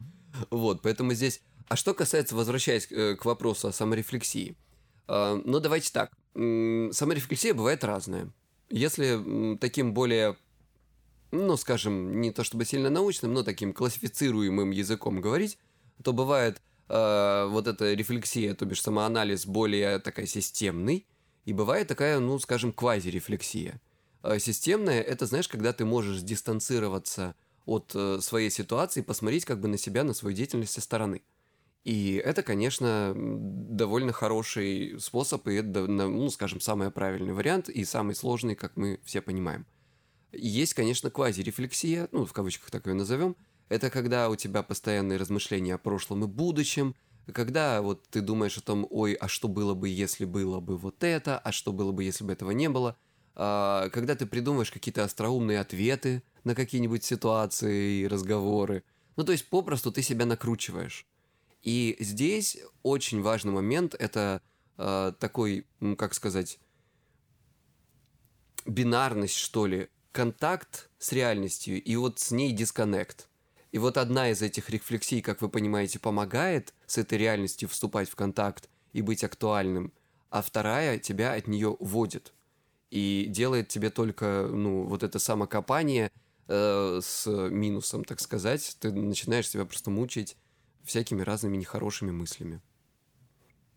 Вот, 0.49 0.81
поэтому 0.81 1.13
здесь... 1.13 1.41
А 1.67 1.75
что 1.75 1.93
касается, 1.93 2.35
возвращаясь 2.35 2.87
э, 2.91 3.15
к 3.15 3.25
вопросу 3.25 3.67
о 3.67 3.71
саморефлексии– 3.71 4.55
а, 5.13 5.41
ну, 5.43 5.59
давайте 5.59 5.91
так. 5.91 6.11
Саморефлексия 6.33 7.53
бывает 7.53 7.83
разная. 7.83 8.31
Если 8.69 9.57
таким 9.57 9.93
более, 9.93 10.37
ну, 11.31 11.57
скажем, 11.57 12.21
не 12.21 12.31
то 12.31 12.45
чтобы 12.45 12.63
сильно 12.63 12.89
научным, 12.89 13.33
но 13.33 13.43
таким 13.43 13.73
классифицируемым 13.73 14.71
языком 14.71 15.19
говорить, 15.19 15.57
то 16.01 16.13
бывает 16.13 16.61
э, 16.87 17.47
вот 17.49 17.67
эта 17.67 17.93
рефлексия, 17.93 18.55
то 18.55 18.65
бишь 18.65 18.81
самоанализ 18.81 19.45
более 19.45 19.99
такая 19.99 20.27
системный, 20.27 21.05
и 21.43 21.51
бывает 21.51 21.89
такая, 21.89 22.19
ну, 22.19 22.39
скажем, 22.39 22.71
квазирефлексия. 22.71 23.81
Э, 24.23 24.39
системная– 24.39 25.01
это, 25.01 25.25
знаешь, 25.25 25.47
когда 25.47 25.73
ты 25.73 25.85
можешь 25.85 26.21
дистанцироваться 26.21 27.35
от 27.65 27.91
э, 27.95 28.19
своей 28.21 28.49
ситуации, 28.49 29.01
посмотреть 29.01 29.45
как 29.45 29.59
бы 29.59 29.67
на 29.67 29.77
себя, 29.77 30.03
на 30.03 30.13
свою 30.13 30.35
деятельность 30.35 30.73
со 30.73 30.81
стороны. 30.81 31.21
И 31.83 32.21
это, 32.23 32.43
конечно, 32.43 33.13
довольно 33.15 34.11
хороший 34.11 34.99
способ, 34.99 35.47
и 35.47 35.55
это, 35.55 35.87
ну, 35.87 36.29
скажем, 36.29 36.61
самый 36.61 36.91
правильный 36.91 37.33
вариант, 37.33 37.69
и 37.69 37.83
самый 37.85 38.13
сложный, 38.13 38.55
как 38.55 38.77
мы 38.77 38.99
все 39.03 39.21
понимаем. 39.21 39.65
Есть, 40.31 40.75
конечно, 40.75 41.09
квазирефлексия, 41.09 42.07
ну, 42.11 42.25
в 42.25 42.33
кавычках 42.33 42.69
так 42.69 42.85
ее 42.85 42.93
назовем. 42.93 43.35
Это 43.67 43.89
когда 43.89 44.29
у 44.29 44.35
тебя 44.35 44.63
постоянные 44.63 45.17
размышления 45.17 45.73
о 45.73 45.77
прошлом 45.79 46.23
и 46.23 46.27
будущем, 46.27 46.95
когда 47.33 47.81
вот 47.81 48.07
ты 48.09 48.21
думаешь 48.21 48.57
о 48.57 48.61
том, 48.61 48.85
ой, 48.89 49.13
а 49.13 49.27
что 49.27 49.47
было 49.47 49.73
бы, 49.73 49.89
если 49.89 50.25
было 50.25 50.59
бы 50.59 50.77
вот 50.77 51.03
это, 51.03 51.39
а 51.39 51.51
что 51.51 51.71
было 51.71 51.91
бы, 51.91 52.03
если 52.03 52.23
бы 52.23 52.33
этого 52.33 52.51
не 52.51 52.69
было. 52.69 52.97
А, 53.35 53.89
когда 53.89 54.15
ты 54.15 54.25
придумываешь 54.25 54.71
какие-то 54.71 55.03
остроумные 55.03 55.59
ответы 55.59 56.23
на 56.43 56.55
какие-нибудь 56.55 57.03
ситуации 57.03 58.01
и 58.01 58.07
разговоры. 58.07 58.83
Ну, 59.15 59.23
то 59.23 59.31
есть 59.31 59.47
попросту 59.49 59.91
ты 59.91 60.01
себя 60.01 60.25
накручиваешь. 60.25 61.05
И 61.63 61.95
здесь 61.99 62.57
очень 62.81 63.21
важный 63.21 63.51
момент 63.51 63.93
это 63.93 64.41
э, 64.77 65.13
такой, 65.19 65.67
как 65.97 66.13
сказать, 66.13 66.59
бинарность, 68.65 69.35
что 69.35 69.67
ли, 69.67 69.89
контакт 70.11 70.89
с 70.97 71.11
реальностью 71.11 71.81
и 71.81 71.95
вот 71.95 72.19
с 72.19 72.31
ней 72.31 72.51
дисконнект. 72.51 73.29
И 73.71 73.77
вот 73.77 73.97
одна 73.97 74.29
из 74.31 74.41
этих 74.41 74.69
рефлексий, 74.69 75.21
как 75.21 75.41
вы 75.41 75.49
понимаете, 75.49 75.99
помогает 75.99 76.73
с 76.87 76.97
этой 76.97 77.17
реальностью 77.17 77.69
вступать 77.69 78.09
в 78.09 78.15
контакт 78.15 78.69
и 78.91 79.01
быть 79.01 79.23
актуальным, 79.23 79.93
а 80.29 80.41
вторая 80.41 80.97
тебя 80.97 81.33
от 81.33 81.47
нее 81.47 81.69
уводит 81.69 82.33
и 82.91 83.25
делает 83.29 83.69
тебе 83.69 83.89
только, 83.89 84.47
ну, 84.51 84.83
вот 84.83 85.01
это 85.01 85.17
самокопание 85.17 86.11
э, 86.47 86.99
с 87.01 87.25
минусом, 87.49 88.03
так 88.03 88.19
сказать. 88.19 88.77
Ты 88.79 88.91
начинаешь 88.91 89.49
себя 89.49 89.65
просто 89.65 89.89
мучить 89.89 90.37
всякими 90.83 91.21
разными 91.21 91.57
нехорошими 91.57 92.11
мыслями. 92.11 92.61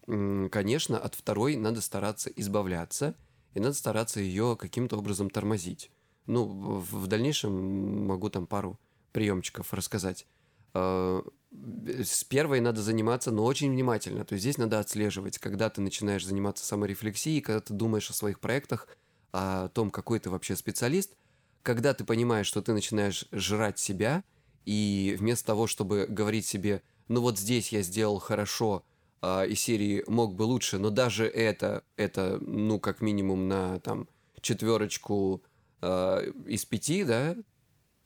Конечно, 0.06 0.98
от 0.98 1.14
второй 1.14 1.56
надо 1.56 1.80
стараться 1.80 2.28
избавляться, 2.30 3.14
и 3.54 3.60
надо 3.60 3.74
стараться 3.74 4.20
ее 4.20 4.56
каким-то 4.58 4.98
образом 4.98 5.30
тормозить. 5.30 5.90
Ну, 6.26 6.44
в 6.44 7.06
дальнейшем 7.06 8.06
могу 8.06 8.28
там 8.28 8.46
пару 8.46 8.78
приемчиков 9.12 9.72
рассказать. 9.72 10.26
А, 10.74 11.22
с 11.52 12.24
первой 12.24 12.60
надо 12.60 12.82
заниматься, 12.82 13.30
но 13.30 13.44
очень 13.44 13.70
внимательно. 13.70 14.24
То 14.24 14.34
есть 14.34 14.42
здесь 14.42 14.58
надо 14.58 14.80
отслеживать, 14.80 15.38
когда 15.38 15.70
ты 15.70 15.80
начинаешь 15.80 16.26
заниматься 16.26 16.64
саморефлексией, 16.64 17.40
когда 17.40 17.60
ты 17.60 17.72
думаешь 17.72 18.10
о 18.10 18.14
своих 18.14 18.40
проектах, 18.40 18.88
о 19.34 19.68
том, 19.68 19.90
какой 19.90 20.20
ты 20.20 20.30
вообще 20.30 20.56
специалист, 20.56 21.14
когда 21.62 21.92
ты 21.92 22.04
понимаешь, 22.04 22.46
что 22.46 22.62
ты 22.62 22.72
начинаешь 22.72 23.26
жрать 23.32 23.78
себя, 23.78 24.22
и 24.64 25.16
вместо 25.18 25.46
того, 25.46 25.66
чтобы 25.66 26.06
говорить 26.08 26.46
себе– 26.46 26.82
ну 27.08 27.20
вот 27.20 27.38
здесь 27.38 27.70
я 27.72 27.82
сделал 27.82 28.18
хорошо, 28.18 28.84
э, 29.22 29.48
из 29.48 29.60
серии 29.60 30.04
мог 30.06 30.34
бы 30.34 30.44
лучше, 30.44 30.78
но 30.78 30.90
даже 30.90 31.26
это, 31.26 31.84
это, 31.96 32.38
ну, 32.40 32.80
как 32.80 33.00
минимум 33.00 33.48
на 33.48 33.80
там 33.80 34.08
четверочку 34.40 35.42
э, 35.82 36.32
из 36.46 36.64
пяти, 36.64 37.04
да, 37.04 37.36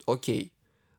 окей. 0.06 0.52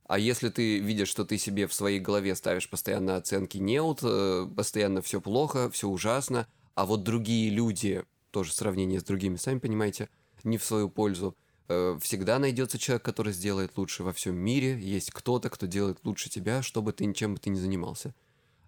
А 0.07 0.17
если 0.17 0.50
ты 0.50 0.79
видишь, 0.79 1.09
что 1.09 1.24
ты 1.24 1.38
себе 1.38 1.67
в 1.67 1.74
своей 1.74 2.00
голове 2.00 2.36
ставишь 2.36 2.69
постоянно 2.69 3.15
оценки 3.17 3.57
неут, 3.57 4.00
э, 4.01 4.48
постоянно 4.55 5.01
все 5.01 5.21
плохо, 5.21 5.69
все 5.69 5.88
ужасно, 5.88 6.48
а 6.75 6.86
вот 6.86 7.03
другие 7.03 7.50
люди, 7.50 8.03
тоже 8.31 8.53
сравнение 8.53 9.01
с 9.01 9.03
другими, 9.03 9.36
сами 9.36 9.59
понимаете, 9.59 10.09
не 10.43 10.58
в 10.58 10.63
свою 10.63 10.89
пользу, 10.89 11.36
Э, 11.69 12.00
всегда 12.01 12.39
найдется 12.39 12.79
человек, 12.79 13.03
который 13.05 13.31
сделает 13.31 13.77
лучше 13.77 14.03
во 14.03 14.12
всем 14.12 14.36
мире. 14.36 14.77
Есть 14.79 15.12
кто-то, 15.12 15.50
кто 15.50 15.67
делает 15.67 16.00
лучше 16.03 16.29
тебя, 16.29 16.63
чтобы 16.63 16.93
ты 16.93 17.05
ничем 17.05 17.36
бы 17.36 17.39
ты 17.39 17.51
не 17.51 17.60
занимался. 17.60 18.15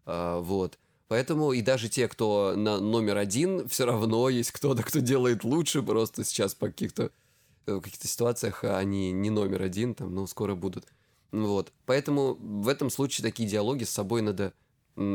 А, 0.06 0.40
вот. 0.40 0.78
Поэтому 1.08 1.52
и 1.52 1.62
даже 1.62 1.90
те, 1.90 2.08
кто 2.08 2.54
на 2.56 2.80
номер 2.80 3.18
один, 3.18 3.68
все 3.70 3.86
равно 3.86 4.30
есть 4.30 4.52
кто-то, 4.52 4.84
кто 4.84 5.00
делает 5.00 5.44
лучше. 5.44 5.82
Просто 5.82 6.24
сейчас 6.24 6.54
по 6.54 6.68
каких-то 6.68 7.12
э, 7.66 7.80
каких-то 7.82 8.08
ситуациях 8.08 8.64
они 8.64 9.12
не 9.12 9.32
номер 9.32 9.64
один, 9.64 9.96
там, 9.96 10.14
но 10.14 10.28
скоро 10.28 10.54
будут. 10.54 10.86
Вот. 11.32 11.74
Поэтому 11.88 12.36
в 12.36 12.68
этом 12.68 12.92
случае 12.92 13.24
такие 13.24 13.50
диалоги 13.50 13.84
с 13.84 13.90
собой 13.90 14.22
надо 14.22 14.54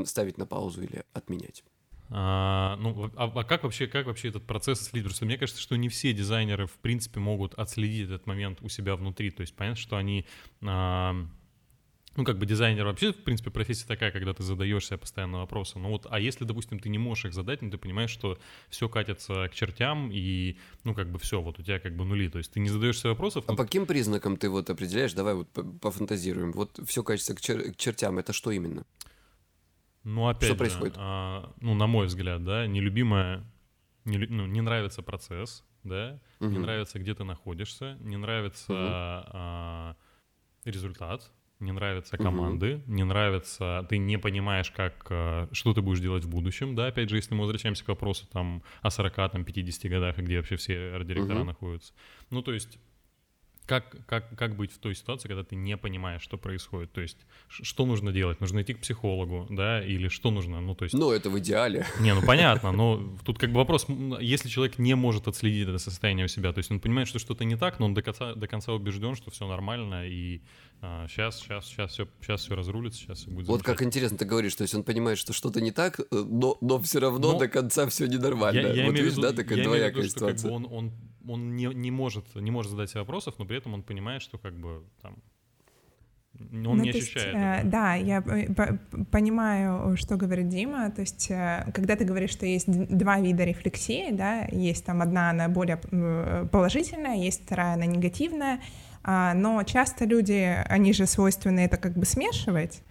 ставить 0.07 0.39
на 0.39 0.47
паузу 0.47 0.83
или 0.83 1.05
отменять. 1.13 1.63
А, 2.09 2.77
ну, 2.77 3.11
а, 3.17 3.33
а 3.35 3.45
как 3.45 3.65
вообще, 3.65 3.87
как 3.87 4.07
вообще 4.07 4.29
этот 4.29 4.47
процесс 4.47 4.81
отследить? 4.81 5.05
Потому 5.05 5.17
что 5.17 5.25
мне 5.27 5.39
кажется, 5.39 5.61
что 5.61 5.77
не 5.77 5.89
все 5.89 6.13
дизайнеры, 6.13 6.67
в 6.67 6.79
принципе, 6.79 7.21
могут 7.21 7.55
отследить 7.55 8.07
этот 8.07 8.27
момент 8.27 8.59
у 8.63 8.69
себя 8.69 8.97
внутри. 8.97 9.31
То 9.31 9.41
есть 9.43 9.55
понятно, 9.55 9.81
что 9.81 9.97
они... 9.97 10.27
А, 10.63 11.17
ну, 12.17 12.25
как 12.25 12.39
бы 12.39 12.47
дизайнер 12.47 12.87
вообще, 12.87 13.13
в 13.13 13.23
принципе, 13.23 13.51
профессия 13.51 13.87
такая, 13.87 14.11
когда 14.11 14.33
ты 14.33 14.43
задаешь 14.43 14.87
себе 14.87 14.97
постоянно 14.97 15.39
вопросы. 15.39 15.79
Ну 15.79 15.91
вот, 15.91 16.07
а 16.09 16.19
если, 16.19 16.45
допустим, 16.45 16.79
ты 16.79 16.89
не 16.89 16.97
можешь 16.97 17.27
их 17.27 17.35
задать, 17.35 17.61
ну, 17.61 17.71
ты 17.71 17.77
понимаешь, 17.77 18.11
что 18.11 18.39
все 18.71 18.89
катится 18.89 19.49
к 19.49 19.55
чертям, 19.55 20.11
и, 20.11 20.57
ну, 20.85 20.95
как 20.95 21.11
бы 21.11 21.19
все, 21.19 21.43
вот 21.43 21.59
у 21.59 21.63
тебя 21.63 21.79
как 21.79 21.95
бы 21.95 22.05
нули. 22.05 22.29
То 22.29 22.39
есть 22.39 22.53
ты 22.53 22.61
не 22.61 22.71
задаешь 22.71 22.99
себе 22.99 23.11
вопросов. 23.11 23.45
А 23.47 23.53
ну... 23.53 23.57
по 23.57 23.65
каким 23.65 23.85
признакам 23.85 24.37
ты 24.37 24.49
вот 24.49 24.71
определяешь? 24.71 25.13
Давай 25.13 25.35
вот 25.35 25.49
пофантазируем. 25.81 26.53
Вот 26.53 26.81
все 26.87 27.03
катится 27.03 27.35
к, 27.35 27.41
чер- 27.41 27.73
к 27.73 27.77
чертям. 27.77 28.19
Это 28.19 28.33
что 28.33 28.51
именно? 28.51 28.85
Ну, 30.07 30.29
опять 30.29 30.45
Что 30.45 30.53
же, 30.53 30.59
происходит? 30.59 30.95
А, 30.99 31.53
ну, 31.61 31.75
на 31.75 31.89
мой 31.89 32.07
взгляд, 32.07 32.45
да, 32.45 32.69
нелюбимая, 32.69 33.45
не, 34.05 34.19
ну, 34.19 34.47
не 34.47 34.61
нравится 34.61 35.03
процесс, 35.03 35.65
да, 35.83 36.21
угу. 36.39 36.49
не 36.49 36.59
нравится, 36.59 37.01
где 37.01 37.13
ты 37.13 37.25
находишься, 37.25 37.97
не 37.99 38.17
нравится 38.17 38.73
угу. 38.73 38.79
а, 38.79 39.97
результат, 40.65 41.33
не 41.59 41.73
нравятся 41.73 42.17
команды, 42.19 42.77
угу. 42.77 42.93
не 42.93 43.03
нравится, 43.03 43.85
ты 43.89 43.99
не 43.99 44.17
понимаешь, 44.17 44.71
как, 44.71 45.09
а, 45.11 45.49
что 45.51 45.75
ты 45.75 45.83
будешь 45.83 45.99
делать 45.99 46.25
в 46.25 46.29
будущем, 46.29 46.77
да, 46.77 46.87
опять 46.87 47.11
же, 47.11 47.17
если 47.17 47.35
мы 47.35 47.41
возвращаемся 47.41 47.85
к 47.85 47.89
вопросу 47.89 48.29
там 48.29 48.63
о 48.83 48.91
40, 48.91 49.33
там, 49.33 49.45
50 49.45 49.91
годах, 49.91 50.19
где 50.19 50.37
вообще 50.37 50.55
все 50.55 50.93
арт-директора 50.95 51.41
угу. 51.41 51.47
находятся. 51.47 51.93
Ну, 52.31 52.43
то 52.43 52.53
есть 52.53 52.79
как, 53.67 53.97
как, 54.07 54.37
как 54.37 54.57
быть 54.57 54.73
в 54.73 54.79
той 54.79 54.95
ситуации, 54.95 55.29
когда 55.29 55.43
ты 55.43 55.57
не 55.57 55.77
понимаешь, 55.77 56.23
что 56.23 56.39
происходит? 56.39 56.93
То 56.93 57.01
есть, 57.01 57.19
что 57.49 57.85
нужно 57.85 58.13
делать? 58.13 58.41
Нужно 58.41 58.63
идти 58.63 58.75
к 58.75 58.81
психологу, 58.81 59.47
да, 59.51 59.85
или 59.85 60.09
что 60.09 60.31
нужно? 60.31 60.61
Ну, 60.61 60.75
то 60.75 60.85
есть... 60.85 60.95
Ну, 60.95 61.11
это 61.11 61.31
в 61.31 61.39
идеале. 61.41 61.87
Не, 62.01 62.15
ну 62.15 62.23
понятно, 62.23 62.73
но 62.73 63.03
тут 63.25 63.39
как 63.39 63.51
бы 63.51 63.57
вопрос, 63.57 63.87
если 64.21 64.49
человек 64.49 64.79
не 64.79 64.95
может 64.95 65.27
отследить 65.29 65.69
это 65.69 65.79
состояние 65.79 66.27
у 66.27 66.29
себя, 66.29 66.53
то 66.53 66.59
есть 66.59 66.71
он 66.71 66.81
понимает, 66.81 67.09
что 67.09 67.19
что-то 67.19 67.45
не 67.45 67.57
так, 67.57 67.81
но 67.81 67.87
он 67.87 67.95
до 67.95 68.03
конца, 68.03 68.35
до 68.35 68.47
конца 68.47 68.73
убежден, 68.73 69.17
что 69.17 69.31
все 69.31 69.47
нормально, 69.49 70.07
и 70.07 70.43
а, 70.83 71.07
сейчас, 71.09 71.41
сейчас, 71.41 71.67
сейчас 71.67 71.93
все, 71.93 72.09
сейчас 72.21 72.43
все 72.43 72.55
разрулится, 72.55 73.01
сейчас 73.01 73.19
все 73.19 73.31
будет 73.31 73.49
Вот 73.49 73.63
как 73.63 73.83
интересно 73.83 74.19
ты 74.19 74.25
говоришь, 74.25 74.55
то 74.55 74.63
есть 74.63 74.75
он 74.75 74.85
понимает, 74.85 75.19
что 75.19 75.33
что-то 75.33 75.61
не 75.61 75.73
так, 75.73 76.01
э, 76.01 76.05
но, 76.11 76.57
но 76.61 76.79
все 76.81 77.01
равно 77.01 77.33
но... 77.33 77.39
до 77.39 77.49
конца 77.49 77.87
все 77.89 78.07
ненормально. 78.07 78.61
Я, 78.61 78.73
я 78.75 78.85
вот 78.85 78.95
видишь, 78.95 79.13
виду, 79.13 79.23
да, 79.23 79.33
такая 79.33 79.65
двоякая 79.65 80.07
ситуация. 80.07 80.39
Что, 80.39 80.49
как 80.49 80.61
бы, 80.61 80.67
он, 80.67 80.73
он 80.73 80.93
он 81.29 81.57
не, 81.57 81.67
не, 81.67 81.91
может, 81.91 82.35
не 82.35 82.51
может 82.51 82.71
задать 82.71 82.91
себе 82.91 83.01
вопросов, 83.01 83.35
но 83.39 83.45
при 83.45 83.59
этом 83.59 83.75
он 83.75 83.83
понимает, 83.83 84.23
что 84.23 84.39
как 84.39 84.55
бы 84.55 84.85
там 85.03 85.17
он 86.41 86.49
ну, 86.51 86.75
не 86.77 86.91
ощущает. 86.91 87.35
Есть, 87.35 87.37
э, 87.37 87.63
да, 87.65 87.95
я 87.95 88.21
понимаю, 89.11 89.97
что 89.97 90.17
говорит 90.17 90.49
Дима. 90.49 90.91
То 90.91 91.01
есть, 91.01 91.31
э, 91.31 91.71
когда 91.75 91.97
ты 91.97 92.05
говоришь, 92.05 92.31
что 92.31 92.45
есть 92.45 92.71
два 92.71 93.21
вида 93.21 93.45
рефлексии, 93.45 94.11
да, 94.13 94.47
есть 94.53 94.85
там 94.85 95.01
одна, 95.03 95.31
она 95.31 95.49
более 95.49 95.79
положительная, 96.53 97.17
есть 97.17 97.45
вторая, 97.45 97.75
она 97.75 97.87
негативная, 97.87 98.61
а, 99.03 99.35
но 99.35 99.63
часто 99.63 100.05
люди, 100.05 100.57
они 100.69 100.93
же 100.93 101.07
свойственны 101.07 101.61
это 101.61 101.77
как 101.77 101.95
бы 101.97 102.05
смешивать. 102.05 102.83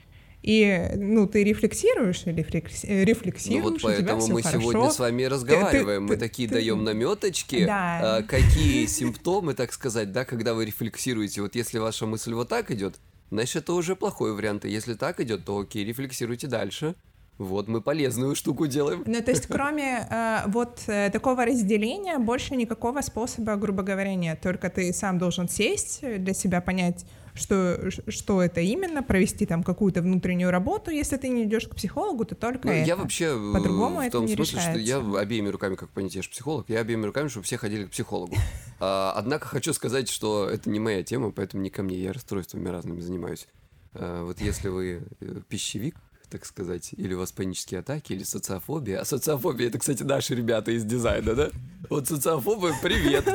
И, 0.46 0.92
ну, 0.96 1.26
ты 1.26 1.44
рефлексируешь 1.44 2.28
или 2.28 2.44
рефлексируешь, 2.44 3.64
Ну 3.64 3.72
вот 3.72 3.82
поэтому 3.82 4.28
мы 4.28 4.44
хорошо. 4.44 4.62
сегодня 4.62 4.92
с 4.92 5.00
вами 5.00 5.24
разговариваем. 5.24 6.06
Ты, 6.06 6.14
мы 6.14 6.20
ты, 6.20 6.20
такие 6.20 6.48
ты, 6.48 6.54
даем 6.54 6.84
наметочки, 6.84 7.66
да. 7.66 8.18
а, 8.18 8.22
какие 8.22 8.86
симптомы, 8.86 9.56
так 9.56 9.74
сказать, 9.74 10.12
да, 10.12 10.24
когда 10.24 10.54
вы 10.54 10.66
рефлексируете. 10.66 11.42
Вот 11.42 11.56
если 11.56 11.80
ваша 11.80 12.06
мысль 12.06 12.34
вот 12.34 12.48
так 12.50 12.70
идет, 12.70 12.98
значит, 13.32 13.64
это 13.64 13.74
уже 13.74 13.96
плохой 13.96 14.36
вариант. 14.36 14.66
И 14.66 14.70
если 14.70 14.94
так 14.94 15.20
идет, 15.20 15.46
то 15.46 15.58
окей, 15.58 15.84
рефлексируйте 15.84 16.46
дальше. 16.46 16.94
Вот 17.38 17.68
мы 17.68 17.82
полезную 17.82 18.34
штуку 18.36 18.66
делаем. 18.66 19.04
Ну, 19.06 19.22
то 19.22 19.32
есть, 19.32 19.48
кроме 19.48 20.08
э, 20.10 20.44
вот 20.48 20.84
э, 20.88 21.10
такого 21.10 21.46
разделения, 21.46 22.18
больше 22.18 22.56
никакого 22.56 23.02
способа, 23.02 23.56
грубо 23.58 23.84
говоря, 23.84 24.16
нет. 24.16 24.40
Только 24.42 24.70
ты 24.70 24.94
сам 24.94 25.18
должен 25.18 25.50
сесть, 25.50 26.00
для 26.02 26.34
себя 26.34 26.62
понять, 26.62 27.06
что, 27.36 27.92
что 28.08 28.42
это 28.42 28.62
именно, 28.62 29.04
провести 29.04 29.46
там 29.46 29.64
какую-то 29.64 30.02
внутреннюю 30.02 30.50
работу. 30.50 30.92
Если 30.92 31.18
ты 31.18 31.28
не 31.28 31.44
идешь 31.44 31.68
к 31.68 31.76
психологу, 31.76 32.26
то 32.26 32.36
только 32.36 32.68
ну, 32.68 32.74
это. 32.74 32.88
Я 32.88 32.96
вообще 32.96 33.26
э, 33.38 33.54
По-другому 33.54 34.02
в 34.02 34.10
том 34.10 34.28
смысле, 34.28 34.60
решается. 34.60 34.72
что 34.72 34.80
я 34.80 35.20
обеими 35.20 35.50
руками, 35.50 35.76
как 35.76 35.90
понять, 35.90 36.16
я 36.16 36.22
же 36.22 36.30
психолог, 36.30 36.70
я 36.70 36.80
обеими 36.80 37.06
руками, 37.06 37.28
чтобы 37.28 37.46
все 37.46 37.58
ходили 37.58 37.86
к 37.86 37.92
психологу. 37.92 38.36
А, 38.78 39.14
однако 39.16 39.48
хочу 39.48 39.72
сказать, 39.72 40.10
что 40.10 40.50
это 40.50 40.70
не 40.70 40.82
моя 40.82 41.02
тема, 41.02 41.32
поэтому 41.32 41.64
не 41.64 41.70
ко 41.70 41.82
мне, 41.82 41.96
я 41.96 42.12
расстройствами 42.12 42.68
разными 42.68 43.00
занимаюсь. 43.00 43.48
А, 43.94 44.26
вот 44.26 44.42
если 44.42 44.68
вы 44.68 45.04
э, 45.22 45.42
пищевик, 45.48 45.96
так 46.30 46.46
сказать, 46.46 46.94
или 46.94 47.14
у 47.14 47.20
вас 47.20 47.32
панические 47.32 47.80
атаки, 47.80 48.14
или 48.14 48.24
социофобия. 48.24 49.00
А 49.00 49.06
социофобия— 49.06 49.68
это, 49.70 49.80
кстати, 49.80 50.04
наши 50.04 50.36
ребята 50.36 50.72
из 50.72 50.84
дизайна, 50.84 51.34
да? 51.34 51.50
Вот 51.90 52.08
социофобы— 52.08 52.74
привет! 52.82 53.26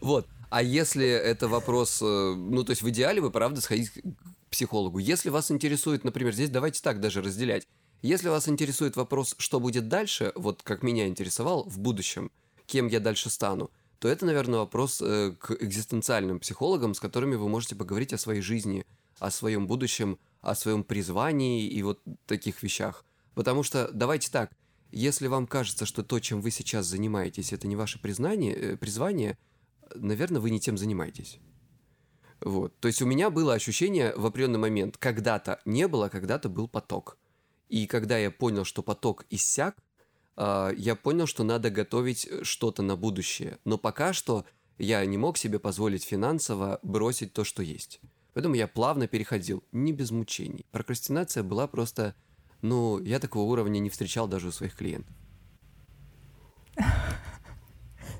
Вот. 0.00 0.26
А 0.48 0.62
если 0.62 1.06
это 1.06 1.46
вопрос, 1.46 2.00
э, 2.02 2.34
ну, 2.34 2.64
то 2.64 2.70
есть 2.70 2.82
в 2.82 2.88
идеале 2.88 3.20
вы, 3.20 3.30
правда, 3.30 3.60
сходить 3.60 3.90
к 3.90 4.00
психологу. 4.50 4.98
Если 4.98 5.28
вас 5.28 5.50
интересует, 5.50 6.02
например, 6.04 6.32
здесь 6.32 6.50
давайте 6.50 6.82
так 6.82 7.00
даже 7.00 7.22
разделять. 7.22 7.68
Если 8.02 8.28
вас 8.28 8.48
интересует 8.48 8.96
вопрос, 8.96 9.34
что 9.38 9.60
будет 9.60 9.88
дальше, 9.88 10.32
вот 10.34 10.62
как 10.62 10.82
меня 10.82 11.06
интересовал 11.06 11.64
в 11.68 11.78
будущем, 11.78 12.32
кем 12.66 12.88
я 12.88 12.98
дальше 12.98 13.30
стану, 13.30 13.70
то 14.00 14.08
это, 14.08 14.24
наверное, 14.24 14.60
вопрос 14.60 15.02
э, 15.02 15.34
к 15.38 15.52
экзистенциальным 15.60 16.40
психологам, 16.40 16.94
с 16.94 17.00
которыми 17.00 17.36
вы 17.36 17.48
можете 17.48 17.76
поговорить 17.76 18.14
о 18.14 18.18
своей 18.18 18.40
жизни, 18.40 18.86
о 19.18 19.30
своем 19.30 19.66
будущем, 19.66 20.18
о 20.40 20.54
своем 20.54 20.84
призвании 20.84 21.66
и 21.66 21.82
вот 21.82 22.00
таких 22.26 22.62
вещах. 22.62 23.04
Потому 23.34 23.62
что, 23.62 23.90
давайте 23.92 24.30
так, 24.30 24.50
если 24.90 25.26
вам 25.26 25.46
кажется, 25.46 25.86
что 25.86 26.02
то, 26.02 26.18
чем 26.18 26.40
вы 26.40 26.50
сейчас 26.50 26.86
занимаетесь, 26.86 27.52
это 27.52 27.68
не 27.68 27.76
ваше 27.76 28.00
признание, 28.00 28.54
э, 28.54 28.76
призвание– 28.76 29.38
наверное, 29.94 30.40
вы 30.40 30.50
не 30.50 30.60
тем 30.60 30.78
занимаетесь. 30.78 31.38
Вот. 32.40 32.78
То 32.80 32.88
есть 32.88 33.02
у 33.02 33.06
меня 33.06 33.30
было 33.30 33.54
ощущение 33.54 34.14
в 34.16 34.24
определенный 34.24 34.58
момент, 34.58 34.96
когда-то 34.96 35.60
не 35.64 35.86
было, 35.88 36.08
когда-то 36.08 36.48
был 36.48 36.68
поток. 36.68 37.18
И 37.68 37.86
когда 37.86 38.18
я 38.18 38.30
понял, 38.30 38.64
что 38.64 38.82
поток 38.82 39.26
иссяк, 39.30 39.76
э, 40.36 40.72
я 40.76 40.96
понял, 40.96 41.26
что 41.26 41.44
надо 41.44 41.70
готовить 41.70 42.28
что-то 42.42 42.82
на 42.82 42.96
будущее. 42.96 43.58
Но 43.64 43.78
пока 43.78 44.12
что 44.12 44.46
я 44.78 45.04
не 45.04 45.18
мог 45.18 45.36
себе 45.36 45.58
позволить 45.58 46.04
финансово 46.04 46.80
бросить 46.82 47.32
то, 47.34 47.44
что 47.44 47.62
есть. 47.62 48.00
Поэтому 48.34 48.54
я 48.54 48.66
плавно 48.68 49.06
переходил, 49.06 49.64
не 49.72 49.92
без 49.92 50.10
мучений. 50.10 50.64
Прокрастинация 50.70 51.42
была 51.42 51.66
просто, 51.66 52.14
ну, 52.62 53.00
я 53.02 53.18
такого 53.18 53.50
уровня 53.50 53.78
не 53.78 53.90
встречал 53.90 54.28
даже 54.28 54.48
у 54.48 54.52
своих 54.52 54.74
клиентов. 54.74 55.14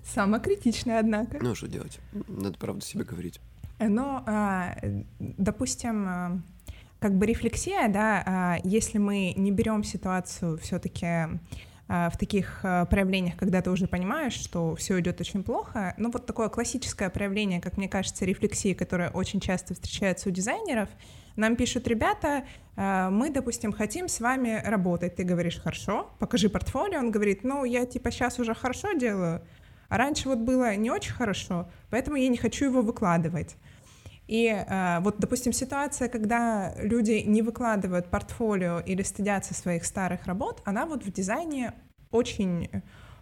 Самокритичная, 0.04 1.00
однако. 1.00 1.38
Ну, 1.40 1.54
что 1.54 1.68
делать? 1.68 2.00
Надо 2.28 2.58
правду 2.58 2.80
себе 2.84 3.04
говорить. 3.04 3.40
Но, 3.78 4.22
а, 4.26 4.76
допустим, 5.18 6.06
а, 6.06 6.40
как 6.98 7.16
бы 7.16 7.26
рефлексия, 7.26 7.88
да, 7.88 8.22
а, 8.26 8.58
если 8.64 8.98
мы 8.98 9.32
не 9.36 9.50
берем 9.50 9.84
ситуацию 9.84 10.58
все-таки 10.58 11.40
в 11.90 12.12
таких 12.16 12.60
проявлениях, 12.62 13.36
когда 13.36 13.60
ты 13.62 13.70
уже 13.70 13.88
понимаешь, 13.88 14.34
что 14.34 14.76
все 14.76 15.00
идет 15.00 15.20
очень 15.20 15.42
плохо. 15.42 15.92
Ну, 15.98 16.12
вот 16.12 16.24
такое 16.24 16.48
классическое 16.48 17.10
проявление, 17.10 17.60
как 17.60 17.76
мне 17.76 17.88
кажется, 17.88 18.24
рефлексии, 18.24 18.74
которое 18.74 19.10
очень 19.10 19.40
часто 19.40 19.74
встречается 19.74 20.28
у 20.28 20.32
дизайнеров. 20.32 20.88
Нам 21.34 21.56
пишут 21.56 21.88
ребята, 21.88 22.44
мы, 22.76 23.30
допустим, 23.30 23.72
хотим 23.72 24.06
с 24.06 24.20
вами 24.20 24.62
работать. 24.64 25.16
Ты 25.16 25.24
говоришь, 25.24 25.58
хорошо, 25.58 26.12
покажи 26.20 26.48
портфолио. 26.48 27.00
Он 27.00 27.10
говорит, 27.10 27.42
ну, 27.42 27.64
я 27.64 27.84
типа 27.86 28.12
сейчас 28.12 28.38
уже 28.38 28.54
хорошо 28.54 28.92
делаю, 28.92 29.42
а 29.88 29.96
раньше 29.96 30.28
вот 30.28 30.38
было 30.38 30.76
не 30.76 30.92
очень 30.92 31.12
хорошо, 31.12 31.68
поэтому 31.90 32.16
я 32.16 32.28
не 32.28 32.36
хочу 32.36 32.66
его 32.66 32.82
выкладывать. 32.82 33.56
И 34.30 34.46
э, 34.46 35.00
вот, 35.00 35.16
допустим, 35.18 35.52
ситуация, 35.52 36.08
когда 36.08 36.72
люди 36.76 37.24
не 37.26 37.42
выкладывают 37.42 38.06
портфолио 38.10 38.78
или 38.78 39.02
стыдятся 39.02 39.54
своих 39.54 39.84
старых 39.84 40.24
работ, 40.26 40.62
она 40.64 40.86
вот 40.86 41.04
в 41.04 41.12
дизайне 41.12 41.74
очень 42.12 42.70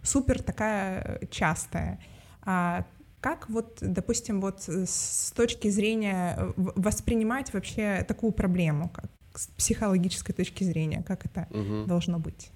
супер 0.02 0.42
такая 0.42 1.20
частая. 1.30 1.98
А 2.42 2.84
как 3.22 3.48
вот, 3.48 3.78
допустим, 3.80 4.42
вот 4.42 4.68
с 4.68 5.32
точки 5.34 5.68
зрения 5.70 6.52
воспринимать 6.56 7.54
вообще 7.54 8.04
такую 8.06 8.32
проблему, 8.32 8.90
как 8.90 9.06
с 9.34 9.46
психологической 9.46 10.34
точки 10.34 10.64
зрения, 10.64 11.02
как 11.02 11.24
это 11.24 11.48
угу. 11.50 11.86
должно 11.86 12.18
быть? 12.18 12.50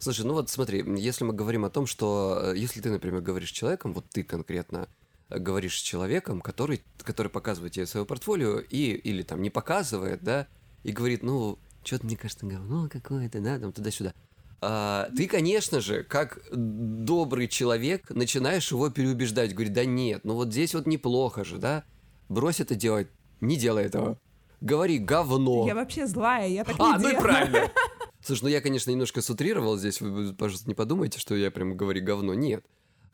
Слушай, 0.00 0.26
ну 0.26 0.34
вот 0.34 0.50
смотри, 0.50 0.84
если 0.96 1.24
мы 1.24 1.34
говорим 1.34 1.64
о 1.64 1.70
том, 1.70 1.86
что 1.86 2.40
э, 2.42 2.56
если 2.56 2.80
ты, 2.80 2.90
например, 2.90 3.20
говоришь 3.20 3.50
с 3.50 3.52
человеком, 3.52 3.92
вот 3.92 4.08
ты 4.10 4.22
конкретно 4.22 4.88
э, 4.88 4.97
говоришь 5.28 5.78
с 5.78 5.82
человеком, 5.82 6.40
который, 6.40 6.82
который 7.02 7.28
показывает 7.28 7.72
тебе 7.72 7.86
свое 7.86 8.06
портфолио 8.06 8.58
и 8.60 8.92
или 8.92 9.22
там 9.22 9.42
не 9.42 9.50
показывает, 9.50 10.22
да, 10.22 10.46
и 10.84 10.92
говорит, 10.92 11.22
ну, 11.22 11.58
что-то 11.84 12.06
мне 12.06 12.16
кажется 12.16 12.46
говно 12.46 12.88
какое-то, 12.90 13.40
да, 13.40 13.58
там 13.58 13.72
туда-сюда. 13.72 14.14
А, 14.60 15.08
ты, 15.16 15.28
конечно 15.28 15.80
же, 15.80 16.02
как 16.02 16.40
добрый 16.50 17.46
человек, 17.46 18.10
начинаешь 18.10 18.70
его 18.72 18.90
переубеждать, 18.90 19.54
говорит, 19.54 19.72
да 19.72 19.84
нет, 19.84 20.24
ну 20.24 20.34
вот 20.34 20.50
здесь 20.50 20.74
вот 20.74 20.86
неплохо 20.86 21.44
же, 21.44 21.58
да, 21.58 21.84
брось 22.28 22.60
это 22.60 22.74
делать, 22.74 23.08
не 23.40 23.56
делай 23.56 23.84
этого. 23.84 24.18
Говори 24.60 24.98
говно. 24.98 25.66
Я 25.68 25.76
вообще 25.76 26.06
злая, 26.08 26.48
я 26.48 26.64
так 26.64 26.74
а, 26.80 26.88
не 26.88 26.94
А, 26.94 26.98
ну 26.98 27.08
и 27.10 27.20
правильно. 27.20 27.70
Слушай, 28.20 28.42
ну 28.42 28.48
я, 28.48 28.60
конечно, 28.60 28.90
немножко 28.90 29.22
сутрировал 29.22 29.78
здесь, 29.78 30.00
вы, 30.00 30.34
пожалуйста, 30.34 30.68
не 30.68 30.74
подумайте, 30.74 31.20
что 31.20 31.36
я 31.36 31.52
прям 31.52 31.76
говорю 31.76 32.04
говно. 32.04 32.34
Нет. 32.34 32.64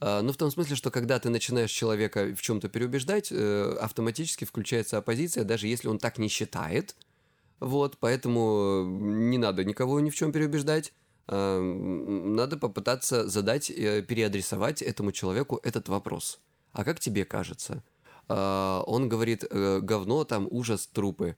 А, 0.01 0.23
но 0.23 0.33
в 0.33 0.37
том 0.37 0.51
смысле, 0.51 0.77
что 0.77 0.91
когда 0.91 1.19
ты 1.19 1.31
начинаешь 1.31 1.71
человека 1.71 2.35
в 2.35 2.43
чем-то 2.43 2.69
переубеждать, 2.69 3.29
э, 3.31 3.77
автоматически 3.81 4.45
включается 4.45 4.99
оппозиция, 4.99 5.45
даже 5.45 5.67
если 5.67 5.89
он 5.89 5.99
так 5.99 6.19
не 6.19 6.29
считает. 6.29 6.97
Вот, 7.61 7.97
поэтому 7.99 8.85
не 8.85 9.39
надо 9.39 9.65
никого 9.65 10.01
ни 10.01 10.11
в 10.11 10.15
чем 10.15 10.33
переубеждать. 10.33 10.93
А, 11.27 11.61
надо 11.61 12.57
попытаться 12.57 13.29
задать, 13.29 13.71
э, 13.71 14.03
переадресовать 14.03 14.83
этому 14.83 15.13
человеку 15.13 15.61
этот 15.63 15.89
вопрос. 15.89 16.41
А 16.73 16.85
как 16.85 17.01
тебе 17.01 17.25
кажется? 17.25 17.83
А, 18.29 18.83
он 18.87 19.09
говорит, 19.09 19.45
э, 19.49 19.81
говно, 19.81 20.25
там 20.25 20.49
ужас, 20.51 20.87
трупы. 20.87 21.37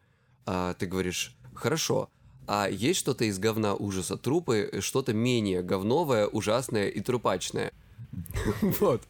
Ты 0.79 0.87
говоришь, 0.87 1.37
хорошо, 1.57 2.09
а 2.47 2.69
есть 2.69 3.01
что-то 3.01 3.25
из 3.25 3.41
говна 3.41 3.75
ужаса 3.75 4.17
трупы, 4.17 4.79
что-то 4.79 5.13
менее 5.13 5.63
говновое, 5.63 6.29
ужасное 6.29 6.89
и 6.89 7.01
трупачное. 7.01 7.73
Вот. 8.81 9.03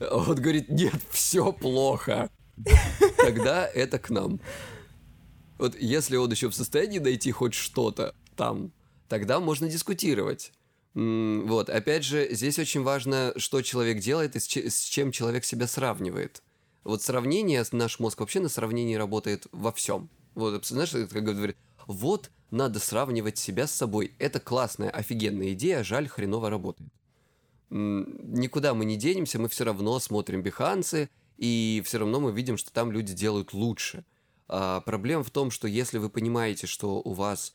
Он 0.00 0.34
говорит, 0.34 0.68
нет, 0.68 1.00
все 1.10 1.52
плохо. 1.52 2.30
Тогда 3.16 3.66
это 3.66 3.98
к 3.98 4.10
нам. 4.10 4.40
Вот 5.58 5.76
если 5.78 6.16
он 6.16 6.30
еще 6.30 6.48
в 6.48 6.54
состоянии 6.54 6.98
найти 6.98 7.32
хоть 7.32 7.54
что-то 7.54 8.14
там, 8.36 8.72
тогда 9.08 9.40
можно 9.40 9.68
дискутировать. 9.68 10.52
Вот, 10.94 11.70
опять 11.70 12.04
же, 12.04 12.28
здесь 12.34 12.58
очень 12.58 12.82
важно, 12.82 13.32
что 13.36 13.62
человек 13.62 14.00
делает 14.00 14.36
и 14.36 14.40
с 14.40 14.80
чем 14.84 15.12
человек 15.12 15.44
себя 15.44 15.66
сравнивает. 15.66 16.42
Вот 16.82 17.02
сравнение, 17.02 17.64
наш 17.72 18.00
мозг 18.00 18.20
вообще 18.20 18.40
на 18.40 18.48
сравнении 18.48 18.94
работает 18.94 19.46
во 19.52 19.70
всем. 19.72 20.08
Вот, 20.34 20.64
знаешь, 20.66 20.90
как 20.90 21.22
говорит, 21.22 21.56
вот 21.86 22.30
надо 22.50 22.80
сравнивать 22.80 23.38
себя 23.38 23.66
с 23.66 23.72
собой. 23.72 24.14
Это 24.18 24.40
классная, 24.40 24.90
офигенная 24.90 25.52
идея, 25.52 25.84
жаль, 25.84 26.08
хреново 26.08 26.50
работает. 26.50 26.90
Никуда 27.70 28.74
мы 28.74 28.84
не 28.84 28.96
денемся, 28.96 29.38
мы 29.38 29.48
все 29.48 29.64
равно 29.64 29.98
смотрим 30.00 30.42
биханцы, 30.42 31.08
и 31.38 31.82
все 31.84 31.98
равно 31.98 32.20
мы 32.20 32.32
видим, 32.32 32.56
что 32.56 32.72
там 32.72 32.92
люди 32.92 33.14
делают 33.14 33.52
лучше. 33.52 34.04
А 34.48 34.80
проблема 34.80 35.22
в 35.22 35.30
том, 35.30 35.50
что 35.50 35.68
если 35.68 35.98
вы 35.98 36.10
понимаете, 36.10 36.66
что 36.66 37.00
у 37.00 37.12
вас 37.12 37.54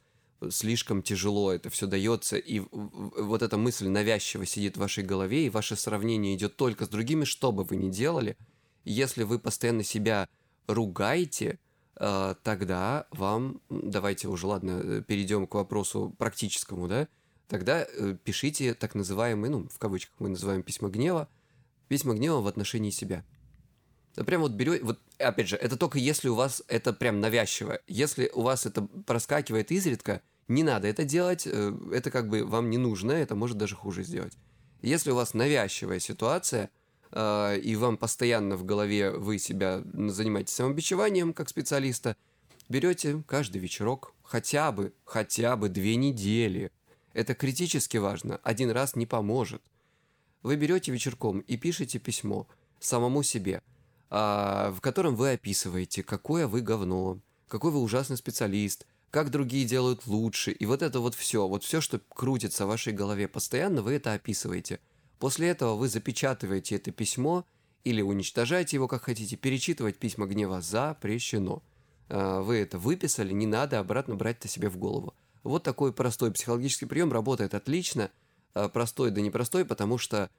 слишком 0.49 1.01
тяжело 1.01 1.51
это 1.51 1.69
все 1.69 1.87
дается, 1.87 2.37
и 2.37 2.61
вот 2.71 3.41
эта 3.41 3.57
мысль 3.57 3.87
навязчиво 3.87 4.45
сидит 4.45 4.77
в 4.77 4.79
вашей 4.79 5.03
голове, 5.03 5.45
и 5.45 5.49
ваше 5.49 5.75
сравнение 5.75 6.35
идет 6.35 6.55
только 6.55 6.85
с 6.85 6.89
другими, 6.89 7.25
что 7.25 7.51
бы 7.51 7.63
вы 7.63 7.75
ни 7.75 7.89
делали, 7.89 8.37
если 8.85 9.23
вы 9.23 9.39
постоянно 9.39 9.83
себя 9.83 10.29
ругаете, 10.67 11.59
а, 11.97 12.35
тогда 12.43 13.07
вам, 13.11 13.61
давайте 13.69 14.27
уже, 14.27 14.47
ладно, 14.47 14.81
э, 14.83 15.01
перейдем 15.01 15.47
к 15.47 15.55
вопросу 15.55 16.13
практическому, 16.17 16.87
да, 16.87 17.07
тогда 17.47 17.85
э, 17.87 18.15
пишите 18.23 18.73
так 18.73 18.95
называемые, 18.95 19.51
ну, 19.51 19.67
в 19.69 19.77
кавычках 19.77 20.15
мы 20.19 20.29
называем 20.29 20.63
письма 20.63 20.89
гнева, 20.89 21.27
письма 21.87 22.13
гнева 22.13 22.41
в 22.41 22.47
отношении 22.47 22.89
себя. 22.89 23.23
Да 24.15 24.23
прям 24.23 24.41
вот 24.41 24.53
берете, 24.53 24.83
вот 24.83 24.99
опять 25.17 25.49
же, 25.49 25.57
это 25.57 25.77
только 25.77 25.99
если 25.99 26.29
у 26.29 26.35
вас 26.35 26.63
это 26.67 26.93
прям 26.93 27.19
навязчиво. 27.19 27.79
Если 27.87 28.31
у 28.33 28.41
вас 28.41 28.65
это 28.65 28.83
проскакивает 29.05 29.71
изредка, 29.71 30.21
не 30.47 30.63
надо 30.63 30.87
это 30.87 31.03
делать, 31.03 31.45
э, 31.45 31.73
это 31.91 32.11
как 32.11 32.29
бы 32.29 32.45
вам 32.45 32.69
не 32.69 32.77
нужно, 32.77 33.11
это 33.11 33.35
может 33.35 33.57
даже 33.57 33.75
хуже 33.75 34.03
сделать. 34.03 34.37
Если 34.81 35.11
у 35.11 35.15
вас 35.15 35.33
навязчивая 35.33 35.99
ситуация, 35.99 36.69
э, 37.11 37.59
и 37.59 37.75
вам 37.75 37.97
постоянно 37.97 38.55
в 38.55 38.63
голове 38.63 39.11
вы 39.11 39.37
себя 39.37 39.81
занимаетесь 39.93 40.53
самобичеванием 40.53 41.33
как 41.33 41.49
специалиста, 41.49 42.15
берете 42.69 43.23
каждый 43.27 43.57
вечерок 43.57 44.13
хотя 44.23 44.71
бы, 44.71 44.93
хотя 45.03 45.55
бы 45.55 45.69
две 45.69 45.95
недели. 45.95 46.71
Это 47.15 47.33
критически 47.33 47.97
важно, 47.97 48.39
один 48.43 48.69
раз 48.69 48.95
не 48.95 49.07
поможет. 49.07 49.63
Вы 50.43 50.55
берете 50.55 50.91
вечерком 50.91 51.39
и 51.39 51.57
пишете 51.57 51.97
письмо 51.97 52.47
самому 52.79 53.23
себе– 53.23 53.63
а, 54.09 54.71
в 54.71 54.81
котором 54.81 55.15
вы 55.15 55.31
описываете, 55.31 56.03
какое 56.03 56.47
вы 56.47 56.61
говно, 56.61 57.19
какой 57.47 57.71
вы 57.71 57.81
ужасный 57.81 58.17
специалист, 58.17 58.85
как 59.09 59.31
другие 59.31 59.65
делают 59.65 60.05
лучше, 60.07 60.51
и 60.51 60.65
вот 60.65 60.81
это 60.81 60.99
вот 60.99 61.15
все, 61.15 61.47
вот 61.47 61.63
все, 61.63 61.81
что 61.81 61.99
крутится 62.09 62.65
в 62.65 62.69
вашей 62.69 62.93
голове 62.93 63.27
постоянно, 63.27 63.81
вы 63.81 63.93
это 63.93 64.13
описываете. 64.13 64.79
После 65.19 65.49
этого 65.49 65.75
вы 65.75 65.87
запечатываете 65.89 66.75
это 66.75 66.91
письмо 66.91 67.45
или 67.83 68.01
уничтожаете 68.01 68.77
его, 68.77 68.87
как 68.87 69.03
хотите. 69.03 69.37
Перечитывать 69.37 69.97
письма 69.97 70.27
гнева 70.27 70.61
запрещено. 70.61 71.63
А, 72.09 72.41
вы 72.41 72.57
это 72.57 72.77
выписали, 72.77 73.33
не 73.33 73.47
надо 73.47 73.79
обратно 73.79 74.15
брать 74.15 74.37
это 74.37 74.47
себе 74.47 74.69
в 74.69 74.77
голову. 74.77 75.13
Вот 75.45 75.63
такой 75.63 75.93
простой 75.93 76.31
психологический 76.31 76.87
прием 76.87 77.13
работает 77.13 77.53
отлично. 77.53 78.11
А, 78.55 78.67
простой 78.67 79.11
да 79.11 79.21
непростой, 79.21 79.63
потому 79.63 79.97
что 79.97 80.29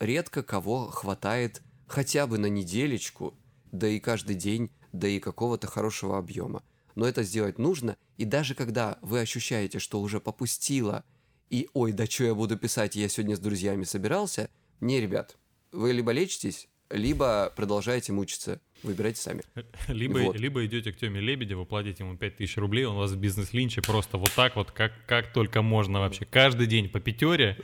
редко 0.00 0.42
кого 0.42 0.86
хватает 0.86 1.62
хотя 1.86 2.26
бы 2.26 2.38
на 2.38 2.46
неделечку, 2.46 3.34
да 3.72 3.86
и 3.86 4.00
каждый 4.00 4.36
день, 4.36 4.70
да 4.92 5.06
и 5.06 5.20
какого-то 5.20 5.66
хорошего 5.66 6.16
объема. 6.16 6.62
Но 6.94 7.06
это 7.06 7.22
сделать 7.22 7.58
нужно, 7.58 7.98
и 8.16 8.24
даже 8.24 8.54
когда 8.54 8.98
вы 9.02 9.20
ощущаете, 9.20 9.78
что 9.78 10.00
уже 10.00 10.18
попустило, 10.18 11.04
и 11.50 11.68
«Ой, 11.74 11.92
да 11.92 12.06
что 12.06 12.24
я 12.24 12.34
буду 12.34 12.56
писать, 12.56 12.96
я 12.96 13.08
сегодня 13.08 13.36
с 13.36 13.40
друзьями 13.40 13.84
собирался», 13.84 14.48
не, 14.80 14.98
ребят, 14.98 15.36
вы 15.72 15.92
либо 15.92 16.10
лечитесь, 16.10 16.68
либо 16.94 17.52
продолжаете 17.56 18.12
мучиться. 18.12 18.60
Выбирайте 18.82 19.20
сами. 19.20 19.42
Либо, 19.88 20.18
вот. 20.18 20.38
либо 20.38 20.64
идете 20.64 20.92
к 20.92 20.96
Теме 20.96 21.20
Лебедеву, 21.20 21.64
платите 21.64 22.04
ему 22.04 22.16
5000 22.16 22.56
рублей, 22.58 22.84
он 22.84 22.96
вас 22.96 23.12
в 23.12 23.16
бизнес-линче 23.16 23.82
просто 23.82 24.18
вот 24.18 24.30
так 24.32 24.56
вот, 24.56 24.70
как, 24.70 24.92
как 25.06 25.32
только 25.32 25.62
можно 25.62 26.00
вообще. 26.00 26.26
Каждый 26.26 26.66
день 26.66 26.88
по 26.88 27.00
пятере 27.00 27.56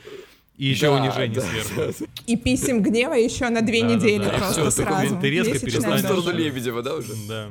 и 0.56 0.66
еще 0.66 0.86
да, 0.86 0.94
унижение 0.94 1.36
да, 1.36 1.42
сверху. 1.42 2.06
И 2.26 2.36
писем 2.36 2.82
гнева 2.82 3.14
еще 3.14 3.48
на 3.50 3.62
две 3.62 3.82
да, 3.82 3.94
недели 3.94 4.24
да, 4.24 4.30
да. 4.30 4.38
просто 4.38 4.70
Все, 4.70 4.82
сразу. 4.82 5.20
Ты, 5.20 5.30
резко 5.30 5.58
перестанешь... 5.58 6.00
В 6.00 6.04
сторону 6.04 6.38
Лебедева, 6.38 6.82
да, 6.82 6.94
уже? 6.96 7.14
Да. 7.28 7.50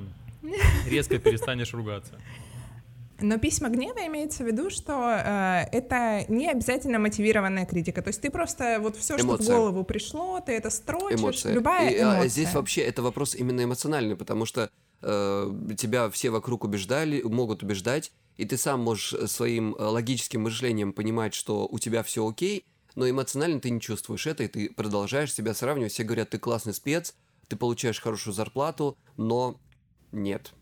Резко 0.88 1.20
перестанешь 1.20 1.74
ругаться. 1.74 2.20
Но 3.22 3.38
письма 3.38 3.70
гнева 3.70 4.06
имеется 4.08 4.44
в 4.44 4.48
виду, 4.48 4.70
что 4.70 4.94
э, 4.94 5.66
это 5.72 6.26
не 6.28 6.50
обязательно 6.50 7.00
мотивированная 7.00 7.66
критика. 7.66 8.02
То 8.02 8.10
есть 8.10 8.22
ты 8.22 8.30
просто 8.30 8.80
вот 8.80 8.96
все, 8.98 9.18
что 9.18 9.38
в 9.38 9.46
голову 9.46 9.84
пришло, 9.84 10.40
ты 10.40 10.54
это 10.54 10.70
строчишь, 10.70 11.20
эмоция. 11.20 11.54
любая 11.54 11.90
и, 11.90 11.98
а, 11.98 12.04
эмоция. 12.04 12.22
А, 12.22 12.28
здесь 12.28 12.54
вообще 12.54 12.82
это 12.82 13.02
вопрос 13.02 13.36
именно 13.36 13.64
эмоциональный, 13.64 14.16
потому 14.16 14.46
что 14.46 14.70
э, 15.02 15.52
тебя 15.78 16.10
все 16.10 16.30
вокруг 16.30 16.64
убеждали, 16.64 17.22
могут 17.22 17.64
убеждать, 17.64 18.12
и 18.38 18.46
ты 18.46 18.58
сам 18.58 18.82
можешь 18.82 19.30
своим 19.30 19.76
э, 19.76 19.84
логическим 19.84 20.44
мышлением 20.44 20.94
понимать, 20.94 21.34
что 21.34 21.68
у 21.68 21.80
тебя 21.80 22.04
все 22.04 22.28
окей, 22.28 22.66
но 22.96 23.10
эмоционально 23.10 23.60
ты 23.60 23.70
не 23.70 23.82
чувствуешь 23.82 24.28
это, 24.28 24.44
и 24.44 24.48
ты 24.48 24.70
продолжаешь 24.74 25.34
себя 25.34 25.54
сравнивать. 25.54 25.92
Все 25.94 26.04
говорят, 26.04 26.32
ты 26.32 26.40
классный 26.40 26.74
спец, 26.74 27.16
ты 27.48 27.56
получаешь 27.56 28.02
хорошую 28.02 28.34
зарплату, 28.34 28.98
но 29.18 29.60
нет. 30.12 30.54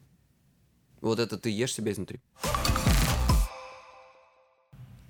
Вот 1.02 1.20
это 1.20 1.38
ты 1.38 1.50
ешь 1.50 1.74
себя 1.74 1.92
изнутри. 1.92 2.20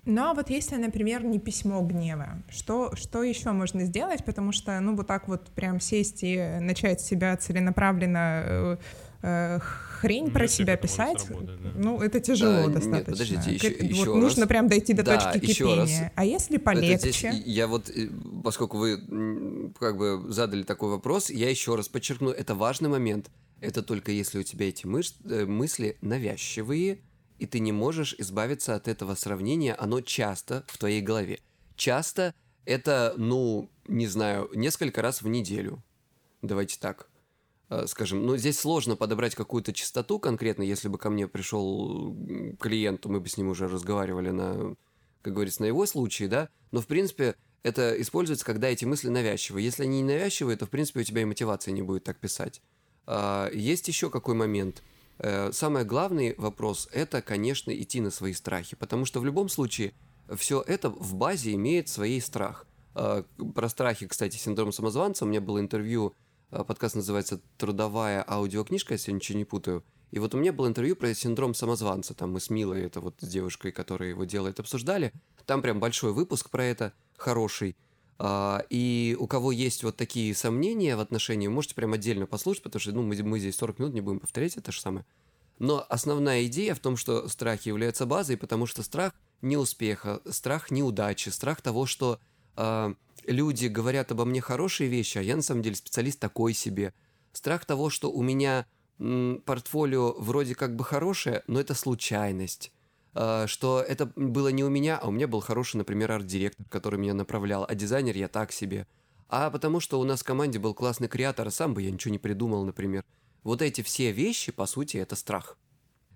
Ну 0.07 0.21
а 0.21 0.33
вот 0.33 0.49
если, 0.49 0.77
например, 0.77 1.25
не 1.25 1.37
письмо 1.37 1.81
гнева, 1.81 2.41
что, 2.49 2.95
что 2.95 3.23
еще 3.23 3.51
можно 3.51 3.83
сделать? 3.83 4.23
Потому 4.23 4.53
что, 4.53 4.79
ну, 4.79 4.95
вот 4.95 5.05
так 5.05 5.27
вот 5.27 5.47
прям 5.49 5.81
сесть 5.81 6.19
и 6.21 6.57
начать 6.61 7.01
себя 7.01 7.35
целенаправленно 7.35 8.43
э, 8.45 8.77
э, 9.21 9.59
хрень 9.59 10.31
про 10.31 10.47
себя 10.47 10.77
писать, 10.77 11.29
работать, 11.29 11.61
да. 11.61 11.71
ну, 11.75 11.99
это 11.99 12.21
тяжело 12.21 12.67
да, 12.67 12.75
достаточно. 12.75 12.95
Нет, 12.95 13.05
подождите, 13.05 13.53
еще, 13.53 13.69
вот 13.69 13.89
еще 13.89 14.15
нужно 14.15 14.41
раз. 14.43 14.47
прям 14.47 14.67
дойти 14.69 14.93
до 14.93 15.03
да, 15.03 15.17
точки 15.17 15.45
кипения. 15.45 16.03
Раз. 16.03 16.11
А 16.15 16.23
если 16.23 16.55
полегче? 16.55 17.11
Здесь, 17.11 17.43
я 17.45 17.67
вот, 17.67 17.89
э, 17.89 18.07
поскольку 18.45 18.77
вы 18.77 19.73
как 19.77 19.97
бы 19.97 20.23
задали 20.29 20.63
такой 20.63 20.89
вопрос, 20.89 21.29
я 21.29 21.49
еще 21.49 21.75
раз 21.75 21.89
подчеркну, 21.89 22.29
это 22.29 22.55
важный 22.55 22.87
момент. 22.87 23.29
Это 23.59 23.81
только 23.81 24.11
если 24.11 24.39
у 24.39 24.43
тебя 24.43 24.69
эти 24.69 24.85
мыш... 24.85 25.13
Э, 25.25 25.45
мысли 25.45 25.97
навязчивые, 26.01 27.01
и 27.39 27.45
ты 27.45 27.59
не 27.59 27.71
можешь 27.71 28.15
избавиться 28.17 28.75
от 28.75 28.87
этого 28.87 29.15
сравнения, 29.15 29.73
оно 29.73 30.01
часто 30.01 30.63
в 30.67 30.77
твоей 30.77 31.01
голове. 31.01 31.39
Часто 31.75 32.33
это, 32.65 33.13
ну, 33.17 33.69
не 33.87 34.07
знаю, 34.07 34.49
несколько 34.53 35.01
раз 35.01 35.21
в 35.21 35.27
неделю. 35.27 35.83
Давайте 36.41 36.77
так. 36.79 37.09
Э, 37.69 37.85
скажем, 37.87 38.25
ну, 38.25 38.37
здесь 38.37 38.59
сложно 38.59 38.95
подобрать 38.95 39.35
какую-то 39.35 39.73
частоту 39.73 40.19
конкретно, 40.19 40.63
если 40.63 40.87
бы 40.87 40.97
ко 40.97 41.09
мне 41.09 41.27
пришел 41.27 42.15
клиент, 42.59 43.01
то 43.01 43.09
мы 43.09 43.19
бы 43.19 43.27
с 43.27 43.37
ним 43.37 43.49
уже 43.49 43.67
разговаривали 43.67 44.29
на, 44.29 44.75
как 45.21 45.33
говорится, 45.33 45.61
на 45.61 45.65
его 45.65 45.85
случае, 45.85 46.29
да, 46.29 46.49
но, 46.71 46.81
в 46.81 46.87
принципе, 46.87 47.35
это 47.63 47.99
используется, 47.99 48.45
когда 48.45 48.69
эти 48.69 48.85
мысли 48.85 49.09
навязчивые. 49.09 49.65
Если 49.65 49.83
они 49.83 50.01
не 50.01 50.03
навязчивые, 50.03 50.57
то, 50.57 50.65
в 50.65 50.69
принципе, 50.69 51.01
у 51.01 51.03
тебя 51.03 51.21
и 51.21 51.25
мотивации 51.25 51.71
не 51.71 51.81
будет 51.81 52.03
так 52.03 52.19
писать. 52.19 52.61
А, 53.07 53.49
есть 53.51 53.87
еще 53.87 54.09
какой 54.09 54.35
момент? 54.35 54.83
Э, 55.17 55.51
самый 55.51 55.83
главный 55.83 56.35
вопрос– 56.37 56.87
это, 56.91 57.21
конечно, 57.23 57.71
идти 57.71 58.01
на 58.01 58.11
свои 58.11 58.33
страхи, 58.33 58.75
потому 58.75 59.05
что 59.05 59.19
в 59.19 59.25
любом 59.25 59.49
случае 59.49 59.93
все 60.35 60.61
это 60.61 60.89
в 60.89 61.15
базе 61.15 61.53
имеет 61.53 61.89
свой 61.89 62.21
страх. 62.21 62.67
А, 62.93 63.23
про 63.55 63.69
страхи, 63.69 64.05
кстати, 64.05 64.37
синдром 64.37 64.71
самозванца, 64.71 65.25
у 65.25 65.27
меня 65.27 65.41
было 65.41 65.59
интервью 65.59 66.13
Э, 66.49 66.63
подкаст 66.63 66.95
называется 66.95 67.41
«Трудовая 67.57 68.23
аудиокнижка», 68.27 68.93
если 68.93 69.11
я 69.11 69.15
ничего 69.15 69.37
не 69.37 69.45
путаю. 69.45 69.83
И 70.11 70.19
вот 70.19 70.33
у 70.33 70.37
меня 70.37 70.53
было 70.53 70.67
интервью 70.67 70.95
про 70.95 71.13
синдром 71.13 71.53
самозванца. 71.53 72.13
Там 72.13 72.31
мы 72.31 72.39
с 72.39 72.49
Милой, 72.49 72.83
это 72.83 73.01
вот 73.01 73.15
с 73.19 73.27
девушкой, 73.27 73.73
которая 73.73 74.09
его 74.09 74.23
делает, 74.23 74.59
обсуждали. 74.59 75.11
Там 75.45 75.61
прям 75.61 75.81
большой 75.81 76.13
выпуск 76.13 76.49
про 76.49 76.63
это, 76.63 76.93
хороший. 77.17 77.75
А, 78.19 78.63
и 78.69 79.15
у 79.19 79.27
кого 79.27 79.51
есть 79.51 79.83
вот 79.83 79.95
такие 79.95 80.33
сомнения 80.33 80.95
в 80.95 80.99
отношении, 80.99 81.47
можете 81.47 81.75
прям 81.75 81.93
отдельно 81.93 82.25
послушать, 82.25 82.63
потому 82.63 82.79
что 82.79 82.91
ну, 82.91 83.03
мы, 83.03 83.15
мы 83.23 83.39
здесь 83.39 83.55
40 83.55 83.79
минут 83.79 83.93
не 83.93 84.01
будем 84.01 84.19
повторять 84.19 84.57
это 84.57 84.71
же 84.71 84.81
самое. 84.81 85.05
Но 85.59 85.85
основная 85.89 86.45
идея 86.45 86.75
в 86.75 86.79
том, 86.79 86.97
что 86.97 87.27
страхи 87.27 87.69
являются 87.69 88.05
базой, 88.05 88.37
потому 88.37 88.65
что 88.65 88.83
страх 88.83 89.13
неуспеха, 89.41 90.21
страх 90.29 90.71
неудачи, 90.71 91.29
страх 91.29 91.61
того, 91.61 91.85
что 91.85 92.19
э, 92.55 92.93
люди 93.25 93.67
говорят 93.67 94.11
обо 94.11 94.25
мне 94.25 94.41
хорошие 94.41 94.89
вещи, 94.89 95.17
а 95.17 95.21
я 95.21 95.35
на 95.35 95.41
самом 95.41 95.61
деле 95.61 95.75
специалист 95.75 96.19
такой 96.19 96.53
себе. 96.53 96.93
Страх 97.33 97.65
того, 97.65 97.89
что 97.89 98.11
у 98.11 98.21
меня 98.21 98.65
м, 98.99 99.41
портфолио 99.45 100.13
вроде 100.19 100.55
как 100.55 100.75
бы 100.75 100.83
хорошее, 100.83 101.43
но 101.47 101.59
это 101.59 101.73
случайность. 101.73 102.71
Э, 103.15 103.45
что 103.47 103.81
это 103.81 104.11
было 104.15 104.49
не 104.49 104.63
у 104.63 104.69
меня, 104.69 104.97
а 104.97 105.07
у 105.07 105.11
меня 105.11 105.27
был 105.27 105.41
хороший, 105.41 105.77
например, 105.77 106.11
арт-директор, 106.11 106.65
который 106.69 106.99
меня 106.99 107.13
направлял, 107.13 107.65
а 107.67 107.75
дизайнер 107.75 108.15
я 108.17 108.27
так 108.27 108.51
себе. 108.51 108.87
А 109.29 109.49
потому 109.51 109.79
что 109.79 109.99
у 109.99 110.03
нас 110.03 110.21
в 110.21 110.25
команде 110.25 110.59
был 110.59 110.73
классный 110.73 111.07
креатор, 111.09 111.47
а 111.47 111.51
сам 111.51 111.73
бы 111.73 111.81
я 111.81 111.91
ничего 111.91 112.11
не 112.11 112.19
придумал, 112.19 112.63
например. 112.65 113.03
Вот 113.43 113.61
эти 113.61 113.81
все 113.81 114.11
вещи, 114.11 114.51
по 114.51 114.65
сути, 114.65 114.97
это 114.97 115.15
страх. 115.15 115.57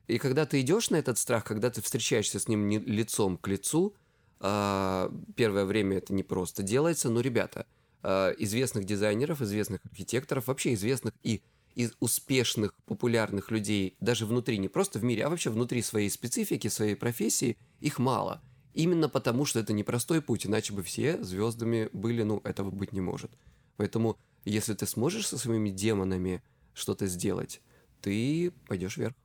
И 0.08 0.18
когда 0.20 0.46
ты 0.46 0.62
идешь 0.62 0.90
на 0.90 0.98
этот 0.98 1.18
страх, 1.18 1.44
когда 1.46 1.70
ты 1.70 1.82
встречаешься 1.82 2.40
с 2.40 2.48
ним 2.48 2.70
лицом 2.70 3.38
к 3.38 3.48
лицу, 3.48 3.96
А, 4.44 5.12
первое 5.36 5.66
время 5.66 5.98
это 5.98 6.14
не 6.14 6.24
просто 6.24 6.64
делается, 6.64 7.10
но, 7.10 7.22
ребята, 7.22 7.68
а, 8.04 8.32
известных 8.40 8.86
дизайнеров, 8.86 9.42
известных 9.42 9.82
архитекторов, 9.86 10.48
вообще 10.48 10.74
известных 10.74 11.14
и 11.24 11.44
из 11.76 11.94
успешных, 12.00 12.74
популярных 12.86 13.52
людей, 13.52 13.96
даже 14.00 14.26
внутри, 14.26 14.58
не 14.58 14.68
просто 14.68 15.00
в 15.00 15.04
мире, 15.04 15.26
а 15.26 15.30
вообще 15.30 15.50
внутри 15.50 15.82
своей 15.82 16.10
специфики, 16.10 16.68
своей 16.68 16.96
профессии, 16.96 17.58
их 17.80 18.00
мало. 18.00 18.42
Именно 18.74 19.10
потому, 19.10 19.46
что 19.46 19.60
это 19.60 19.74
непростой 19.74 20.22
путь, 20.22 20.46
иначе 20.46 20.74
бы 20.74 20.84
все 20.84 21.22
звездами 21.24 21.90
были, 21.94 22.24
ну, 22.24 22.42
этого 22.44 22.72
быть 22.72 22.94
не 22.94 23.02
может. 23.02 23.32
Поэтому, 23.78 24.18
если 24.46 24.74
ты 24.74 24.88
сможешь 24.88 25.28
со 25.28 25.38
своими 25.38 25.70
демонами 25.70 26.42
что-то 26.74 27.08
сделать, 27.08 27.62
ты 28.02 28.52
пойдешь 28.68 28.98
вверх. 28.98 29.16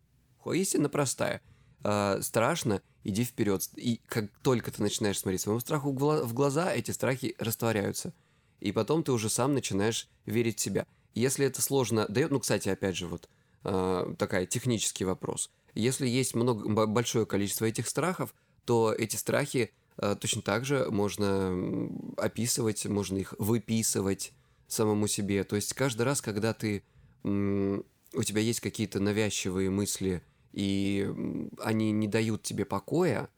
Истина 0.53 0.89
простая. 0.89 1.43
Э, 1.83 2.21
страшно, 2.23 2.83
иди 3.05 3.25
вперед. 3.25 3.69
И 3.77 4.01
как 4.07 4.31
только 4.43 4.71
ты 4.71 4.83
начинаешь 4.83 5.19
смотреть 5.19 5.41
своему 5.41 5.61
страху 5.61 5.93
в 5.93 6.35
глаза, 6.35 6.73
эти 6.73 6.91
страхи 6.91 7.35
растворяются. 7.39 8.13
И 8.61 8.73
потом 8.73 9.03
ты 9.03 9.13
уже 9.13 9.29
сам 9.29 9.55
начинаешь 9.55 10.09
верить 10.25 10.59
в 10.59 10.63
себя. 10.63 10.87
Если 11.17 11.47
это 11.47 11.63
сложно 11.63 12.07
дает, 12.09 12.31
ну, 12.31 12.41
кстати, 12.41 12.69
опять 12.69 12.95
же, 12.95 13.07
вот 13.07 13.29
э, 13.65 14.15
такая 14.19 14.45
технический 14.45 15.07
вопрос. 15.07 15.51
Если 15.75 16.07
есть 16.07 16.35
много, 16.35 16.87
большое 16.87 17.25
количество 17.25 17.65
этих 17.65 17.89
страхов, 17.89 18.35
то 18.67 18.93
эти 18.93 19.17
страхи 19.17 19.73
э, 19.97 20.15
точно 20.21 20.43
так 20.43 20.67
же 20.67 20.91
можно 20.91 21.89
описывать, 22.19 22.85
можно 22.85 23.17
их 23.17 23.33
выписывать 23.39 24.35
самому 24.69 25.07
себе. 25.07 25.43
То 25.45 25.57
есть 25.57 25.73
каждый 25.73 26.03
раз, 26.03 26.21
когда 26.21 26.53
ты 26.53 26.85
у 27.25 28.23
тебя 28.23 28.41
есть 28.41 28.61
какие-то 28.61 29.01
навязчивые 29.01 29.71
мысли, 29.71 30.23
и 30.53 31.11
они 31.59 31.93
не 31.93 32.09
дают 32.09 32.43
тебе 32.43 32.67
покоя, 32.67 33.31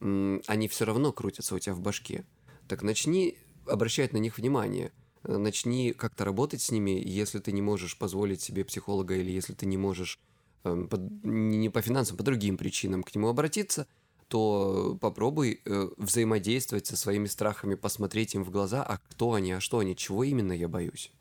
они 0.00 0.68
все 0.68 0.84
равно 0.84 1.10
крутятся 1.10 1.54
у 1.54 1.58
тебя 1.58 1.74
в 1.74 1.80
башке. 1.80 2.26
Так 2.68 2.82
начни 2.82 3.38
обращать 3.66 4.12
на 4.12 4.18
них 4.18 4.36
внимание. 4.36 4.92
Начни 5.24 5.92
как-то 5.92 6.24
работать 6.24 6.60
с 6.62 6.70
ними, 6.70 7.02
если 7.04 7.38
ты 7.38 7.52
не 7.52 7.62
можешь 7.62 7.96
позволить 7.96 8.40
себе 8.40 8.64
психолога 8.64 9.14
или 9.14 9.30
если 9.30 9.54
ты 9.54 9.66
не 9.66 9.76
можешь 9.76 10.18
э, 10.64 10.86
по, 10.90 10.96
не 10.96 11.70
по 11.70 11.82
финансам, 11.82 12.16
по 12.16 12.22
другим 12.22 12.56
причинам 12.56 13.02
к 13.02 13.14
нему 13.14 13.28
обратиться, 13.28 13.86
то 14.28 14.98
попробуй 15.00 15.60
э, 15.64 15.88
взаимодействовать 15.96 16.86
со 16.86 16.96
своими 16.96 17.26
страхами, 17.26 17.74
посмотреть 17.74 18.34
им 18.34 18.44
в 18.44 18.50
глаза, 18.50 18.82
а 18.82 18.98
кто 19.10 19.34
они, 19.34 19.52
а 19.52 19.60
что 19.60 19.78
они, 19.78 19.96
чего 19.96 20.24
именно 20.24 20.52
я 20.52 20.68
боюсь. 20.68 21.12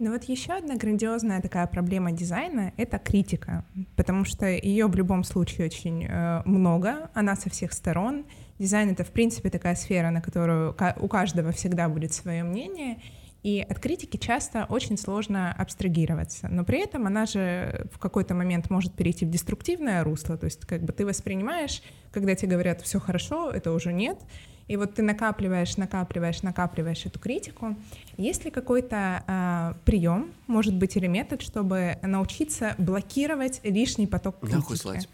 Ну 0.00 0.12
вот 0.12 0.24
еще 0.24 0.54
одна 0.54 0.76
грандиозная 0.76 1.42
такая 1.42 1.66
проблема 1.66 2.10
дизайна— 2.10 2.72
это 2.78 2.98
критика, 2.98 3.66
потому 3.96 4.24
что 4.24 4.46
ее 4.46 4.86
в 4.86 4.94
любом 4.94 5.24
случае 5.24 5.66
очень 5.66 6.06
э, 6.06 6.40
много, 6.46 7.10
она 7.12 7.36
со 7.36 7.50
всех 7.50 7.74
сторон. 7.74 8.24
Дизайн— 8.58 8.88
это, 8.92 9.04
в 9.04 9.10
принципе, 9.10 9.50
такая 9.50 9.74
сфера, 9.74 10.08
на 10.08 10.22
которую 10.22 10.74
у 11.00 11.06
каждого 11.06 11.52
всегда 11.52 11.90
будет 11.90 12.14
свое 12.14 12.44
мнение, 12.44 12.96
и 13.42 13.60
от 13.60 13.78
критики 13.78 14.16
часто 14.16 14.64
очень 14.70 14.96
сложно 14.96 15.52
абстрагироваться, 15.52 16.48
но 16.48 16.64
при 16.64 16.82
этом 16.82 17.06
она 17.06 17.26
же 17.26 17.86
в 17.92 17.98
какой-то 17.98 18.34
момент 18.34 18.70
может 18.70 18.94
перейти 18.94 19.26
в 19.26 19.30
деструктивное 19.30 20.02
русло, 20.02 20.38
то 20.38 20.46
есть 20.46 20.64
как 20.64 20.82
бы 20.82 20.94
ты 20.94 21.04
воспринимаешь, 21.04 21.82
когда 22.10 22.34
тебе 22.34 22.52
говорят 22.52 22.80
все 22.80 23.00
хорошо, 23.00 23.50
это 23.50 23.72
уже 23.72 23.92
нет, 23.92 24.18
и 24.70 24.76
вот 24.76 24.94
ты 24.94 25.02
накапливаешь, 25.02 25.76
накапливаешь, 25.76 26.42
накапливаешь 26.42 27.04
эту 27.04 27.18
критику. 27.18 27.76
Есть 28.16 28.44
ли 28.44 28.52
какой-то 28.52 29.24
э, 29.26 29.74
прием, 29.84 30.30
может 30.46 30.74
быть, 30.76 30.96
или 30.96 31.08
метод, 31.08 31.42
чтобы 31.42 31.98
научиться 32.02 32.76
блокировать 32.78 33.60
лишний 33.64 34.06
поток 34.06 34.38
критики? 34.38 34.56
Нахуй 34.58 34.76
слать. 34.76 35.08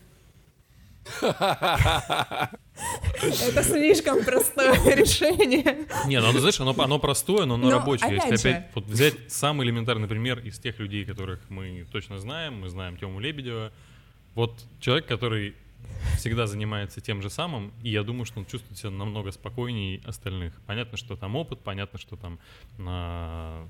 Это 3.22 3.62
слишком 3.62 4.22
простое 4.24 4.74
решение. 4.94 5.86
Не, 6.06 6.20
ну, 6.20 6.38
знаешь, 6.38 6.60
оно, 6.60 6.74
оно 6.76 6.98
простое, 6.98 7.46
но 7.46 7.54
оно 7.54 7.70
но 7.70 7.78
рабочее. 7.78 8.12
Если 8.12 8.50
опять 8.50 8.70
вот 8.74 8.84
взять 8.84 9.14
самый 9.32 9.66
элементарный 9.66 10.06
пример 10.06 10.38
из 10.40 10.58
тех 10.58 10.78
людей, 10.78 11.06
которых 11.06 11.40
мы 11.48 11.86
точно 11.90 12.18
знаем, 12.18 12.60
мы 12.60 12.68
знаем 12.68 12.98
Тему 12.98 13.20
Лебедева. 13.20 13.72
Вот 14.34 14.52
человек, 14.80 15.06
который 15.06 15.54
всегда 16.16 16.46
занимается 16.46 17.00
тем 17.00 17.22
же 17.22 17.30
самым, 17.30 17.72
и 17.82 17.90
я 17.90 18.02
думаю, 18.02 18.24
что 18.24 18.40
он 18.40 18.46
чувствует 18.46 18.78
себя 18.78 18.90
намного 18.90 19.32
спокойнее 19.32 20.00
остальных. 20.04 20.54
Понятно, 20.66 20.96
что 20.96 21.16
там 21.16 21.36
опыт, 21.36 21.60
понятно, 21.60 21.98
что 21.98 22.16
там 22.16 22.38
на 22.78 23.68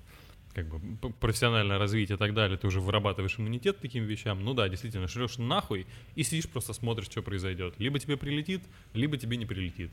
как 0.54 0.68
бы 0.68 1.12
профессиональное 1.20 1.76
развитие 1.76 2.16
и 2.16 2.18
так 2.18 2.32
далее, 2.32 2.56
ты 2.56 2.66
уже 2.66 2.80
вырабатываешь 2.80 3.38
иммунитет 3.38 3.76
к 3.76 3.80
таким 3.80 4.04
вещам. 4.04 4.42
Ну 4.42 4.54
да, 4.54 4.70
действительно, 4.70 5.06
шлешь 5.06 5.36
нахуй 5.36 5.86
и 6.14 6.22
сидишь 6.22 6.48
просто 6.48 6.72
смотришь, 6.72 7.06
что 7.06 7.22
произойдет. 7.22 7.74
Либо 7.78 7.98
тебе 7.98 8.16
прилетит, 8.16 8.62
либо 8.94 9.18
тебе 9.18 9.36
не 9.36 9.44
прилетит. 9.44 9.90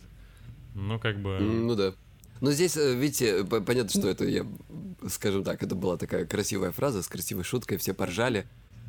Ну, 0.73 0.99
как 0.99 1.19
бы... 1.19 1.37
Ну 1.39 1.75
да. 1.75 1.93
Но 2.39 2.51
здесь, 2.51 2.77
э, 2.77 2.95
видите, 2.95 3.43
понятно, 3.43 3.89
что 3.89 4.09
это, 4.09 4.23
я, 4.23 4.45
скажем 5.09 5.43
так, 5.43 5.61
это 5.63 5.75
была 5.75 5.97
такая 5.97 6.25
красивая 6.25 6.71
фраза 6.71 7.03
с 7.03 7.07
красивой 7.07 7.43
шуткой, 7.43 7.77
все 7.77 7.93
поржали. 7.93 8.45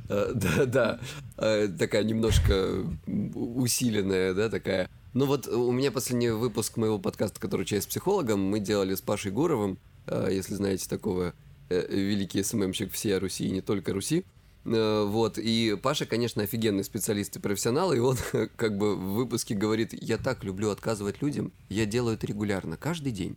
Э, 0.09 0.33
да, 0.35 0.67
да, 0.67 1.01
э, 1.38 1.69
такая 1.69 2.05
немножко 2.05 2.85
усиленная, 3.07 4.35
да, 4.35 4.49
такая. 4.49 4.90
Ну 5.14 5.27
вот 5.27 5.47
у 5.47 5.71
меня 5.71 5.90
последний 5.90 6.31
выпуск 6.31 6.77
моего 6.77 6.99
подкаста, 6.99 7.40
который 7.40 7.64
«Чай 7.64 7.81
с 7.81 7.87
психологом», 7.87 8.40
мы 8.40 8.61
делали 8.61 8.95
с 8.95 9.01
Пашей 9.01 9.33
Гуровым, 9.33 9.79
э, 10.07 10.29
если 10.33 10.55
знаете 10.55 10.88
такого, 10.88 11.35
великий 11.71 12.43
СММщик 12.43 12.93
всей 12.93 13.17
Руси 13.17 13.47
и 13.47 13.51
не 13.51 13.62
только 13.62 13.95
Руси. 13.95 14.25
Вот, 14.64 15.37
и 15.37 15.79
Паша, 15.83 16.07
конечно, 16.07 16.43
офигенный 16.43 16.85
специалист 16.85 17.37
и 17.37 17.40
профессионал, 17.40 17.93
и 17.93 17.99
он 17.99 18.17
как 18.57 18.79
бы 18.79 18.97
в 18.97 19.14
выпуске 19.14 19.55
говорит, 19.55 19.93
я 19.93 20.17
так 20.17 20.43
люблю 20.43 20.71
отказывать 20.71 21.21
людям, 21.21 21.53
я 21.69 21.85
делаю 21.85 22.17
это 22.17 22.27
регулярно, 22.27 22.77
каждый 22.79 23.12
день 23.12 23.37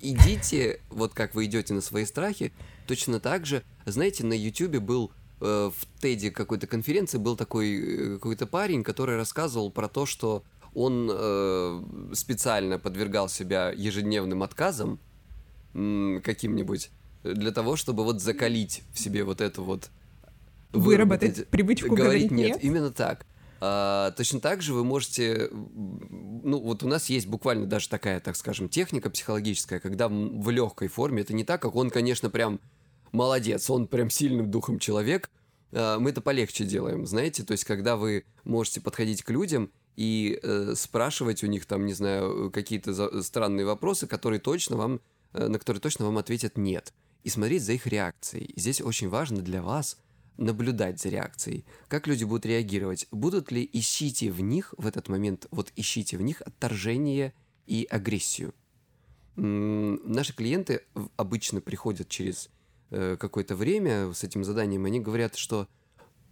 идите, 0.00 0.80
вот 0.90 1.14
как 1.14 1.34
вы 1.34 1.46
идете 1.46 1.74
на 1.74 1.80
свои 1.80 2.04
страхи, 2.04 2.52
точно 2.86 3.20
так 3.20 3.46
же, 3.46 3.62
знаете, 3.90 4.24
на 4.24 4.32
Ютубе 4.32 4.80
был 4.80 5.12
э, 5.40 5.70
в 5.74 6.00
Теди 6.00 6.30
какой-то 6.30 6.66
конференции 6.66 7.18
был 7.18 7.36
такой 7.36 7.74
э, 7.74 8.14
какой-то 8.14 8.46
парень, 8.46 8.82
который 8.82 9.16
рассказывал 9.16 9.70
про 9.70 9.88
то, 9.88 10.06
что 10.06 10.42
он 10.74 11.08
э, 11.10 11.82
специально 12.14 12.78
подвергал 12.78 13.28
себя 13.28 13.70
ежедневным 13.70 14.42
отказам 14.42 14.98
м, 15.74 16.20
каким-нибудь 16.22 16.90
для 17.22 17.50
того, 17.50 17.76
чтобы 17.76 18.04
вот 18.04 18.20
закалить 18.20 18.82
в 18.92 18.98
себе 18.98 19.24
вот 19.24 19.40
это 19.40 19.62
вот 19.62 19.90
выработать, 20.72 21.36
выработать 21.36 21.48
привычку 21.48 21.94
говорить 21.94 22.30
нет. 22.30 22.50
нет. 22.50 22.64
Именно 22.64 22.90
так. 22.90 23.26
А, 23.62 24.12
точно 24.12 24.40
так 24.40 24.62
же 24.62 24.72
вы 24.72 24.84
можете, 24.84 25.50
ну 25.52 26.60
вот 26.60 26.82
у 26.82 26.88
нас 26.88 27.10
есть 27.10 27.26
буквально 27.26 27.66
даже 27.66 27.88
такая, 27.88 28.18
так 28.20 28.36
скажем, 28.36 28.70
техника 28.70 29.10
психологическая, 29.10 29.80
когда 29.80 30.08
в 30.08 30.48
легкой 30.48 30.88
форме, 30.88 31.22
это 31.22 31.34
не 31.34 31.44
так, 31.44 31.60
как 31.60 31.76
он, 31.76 31.90
конечно, 31.90 32.30
прям 32.30 32.58
молодец, 33.12 33.68
он 33.70 33.86
прям 33.86 34.10
сильным 34.10 34.50
духом 34.50 34.78
человек, 34.78 35.30
а, 35.72 35.98
мы 35.98 36.10
это 36.10 36.20
полегче 36.20 36.64
делаем, 36.64 37.06
знаете, 37.06 37.42
то 37.42 37.52
есть 37.52 37.64
когда 37.64 37.96
вы 37.96 38.24
можете 38.44 38.80
подходить 38.80 39.22
к 39.22 39.30
людям 39.30 39.70
и 39.96 40.38
э, 40.42 40.74
спрашивать 40.76 41.42
у 41.44 41.46
них 41.46 41.66
там, 41.66 41.84
не 41.84 41.92
знаю, 41.92 42.50
какие-то 42.50 43.22
странные 43.22 43.66
вопросы, 43.66 44.06
которые 44.06 44.40
точно 44.40 44.76
вам, 44.76 45.00
э, 45.32 45.46
на 45.46 45.58
которые 45.58 45.80
точно 45.80 46.06
вам 46.06 46.16
ответят 46.16 46.56
нет, 46.56 46.94
и 47.22 47.28
смотреть 47.28 47.64
за 47.64 47.72
их 47.72 47.86
реакцией. 47.86 48.44
И 48.44 48.60
здесь 48.60 48.80
очень 48.80 49.08
важно 49.08 49.42
для 49.42 49.62
вас– 49.62 49.98
наблюдать 50.40 51.00
за 51.00 51.10
реакцией. 51.10 51.64
Как 51.88 52.06
люди 52.06 52.24
будут 52.24 52.46
реагировать? 52.46 53.06
Будут 53.12 53.52
ли 53.52 53.68
ищите 53.72 54.30
в 54.30 54.40
них 54.40 54.74
в 54.76 54.86
этот 54.86 55.08
момент, 55.08 55.46
вот 55.50 55.70
ищите 55.76 56.16
в 56.16 56.22
них 56.22 56.40
отторжение 56.40 57.34
и 57.66 57.86
агрессию? 57.88 58.54
Наши 59.36 60.34
клиенты 60.34 60.82
обычно 61.16 61.60
приходят 61.60 62.08
через 62.08 62.50
э, 62.90 63.16
какое-то 63.18 63.56
время 63.56 64.12
с 64.12 64.24
этим 64.24 64.44
заданием, 64.44 64.84
они 64.84 65.00
говорят, 65.00 65.36
что 65.36 65.68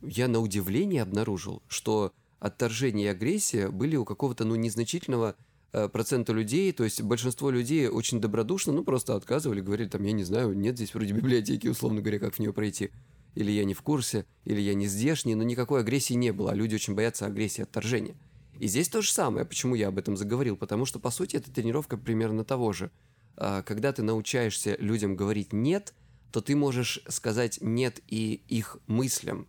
я 0.02 0.28
на 0.28 0.40
удивление 0.40 1.02
обнаружил, 1.02 1.62
что 1.68 2.12
отторжение 2.38 3.06
и 3.06 3.10
агрессия 3.10 3.68
были 3.68 3.96
у 3.96 4.04
какого-то 4.04 4.44
ну, 4.44 4.54
незначительного 4.54 5.34
э, 5.72 5.88
процента 5.88 6.32
людей, 6.32 6.72
то 6.72 6.84
есть 6.84 7.02
большинство 7.02 7.50
людей 7.50 7.88
очень 7.88 8.20
добродушно, 8.20 8.72
ну, 8.72 8.84
просто 8.84 9.14
отказывали, 9.14 9.60
говорили, 9.60 9.88
там, 9.88 10.02
я 10.04 10.12
не 10.12 10.24
знаю, 10.24 10.56
нет 10.56 10.76
здесь 10.76 10.94
вроде 10.94 11.12
библиотеки, 11.12 11.66
условно 11.68 12.00
говоря, 12.00 12.18
как 12.18 12.34
в 12.34 12.38
нее 12.38 12.52
пройти 12.52 12.90
или 13.38 13.52
я 13.52 13.64
не 13.64 13.72
в 13.72 13.82
курсе, 13.82 14.26
или 14.44 14.60
я 14.60 14.74
не 14.74 14.86
здешний, 14.86 15.36
но 15.36 15.44
никакой 15.44 15.80
агрессии 15.80 16.14
не 16.14 16.32
было, 16.32 16.50
а 16.50 16.54
люди 16.54 16.74
очень 16.74 16.94
боятся 16.94 17.26
агрессии 17.26 17.62
отторжения. 17.62 18.16
И 18.58 18.66
здесь 18.66 18.88
то 18.88 19.00
же 19.00 19.12
самое. 19.12 19.46
Почему 19.46 19.76
я 19.76 19.88
об 19.88 19.98
этом 19.98 20.16
заговорил? 20.16 20.56
Потому 20.56 20.84
что, 20.84 20.98
по 20.98 21.10
сути, 21.10 21.36
это 21.36 21.48
тренировка 21.52 21.96
примерно 21.96 22.44
того 22.44 22.72
же. 22.72 22.90
А, 23.36 23.62
когда 23.62 23.92
ты 23.92 24.02
научаешься 24.02 24.76
людям 24.80 25.14
говорить 25.14 25.52
«нет», 25.52 25.94
то 26.32 26.40
ты 26.40 26.56
можешь 26.56 27.00
сказать 27.08 27.58
«нет» 27.60 28.00
и 28.06 28.42
их 28.48 28.78
мыслям. 28.86 29.46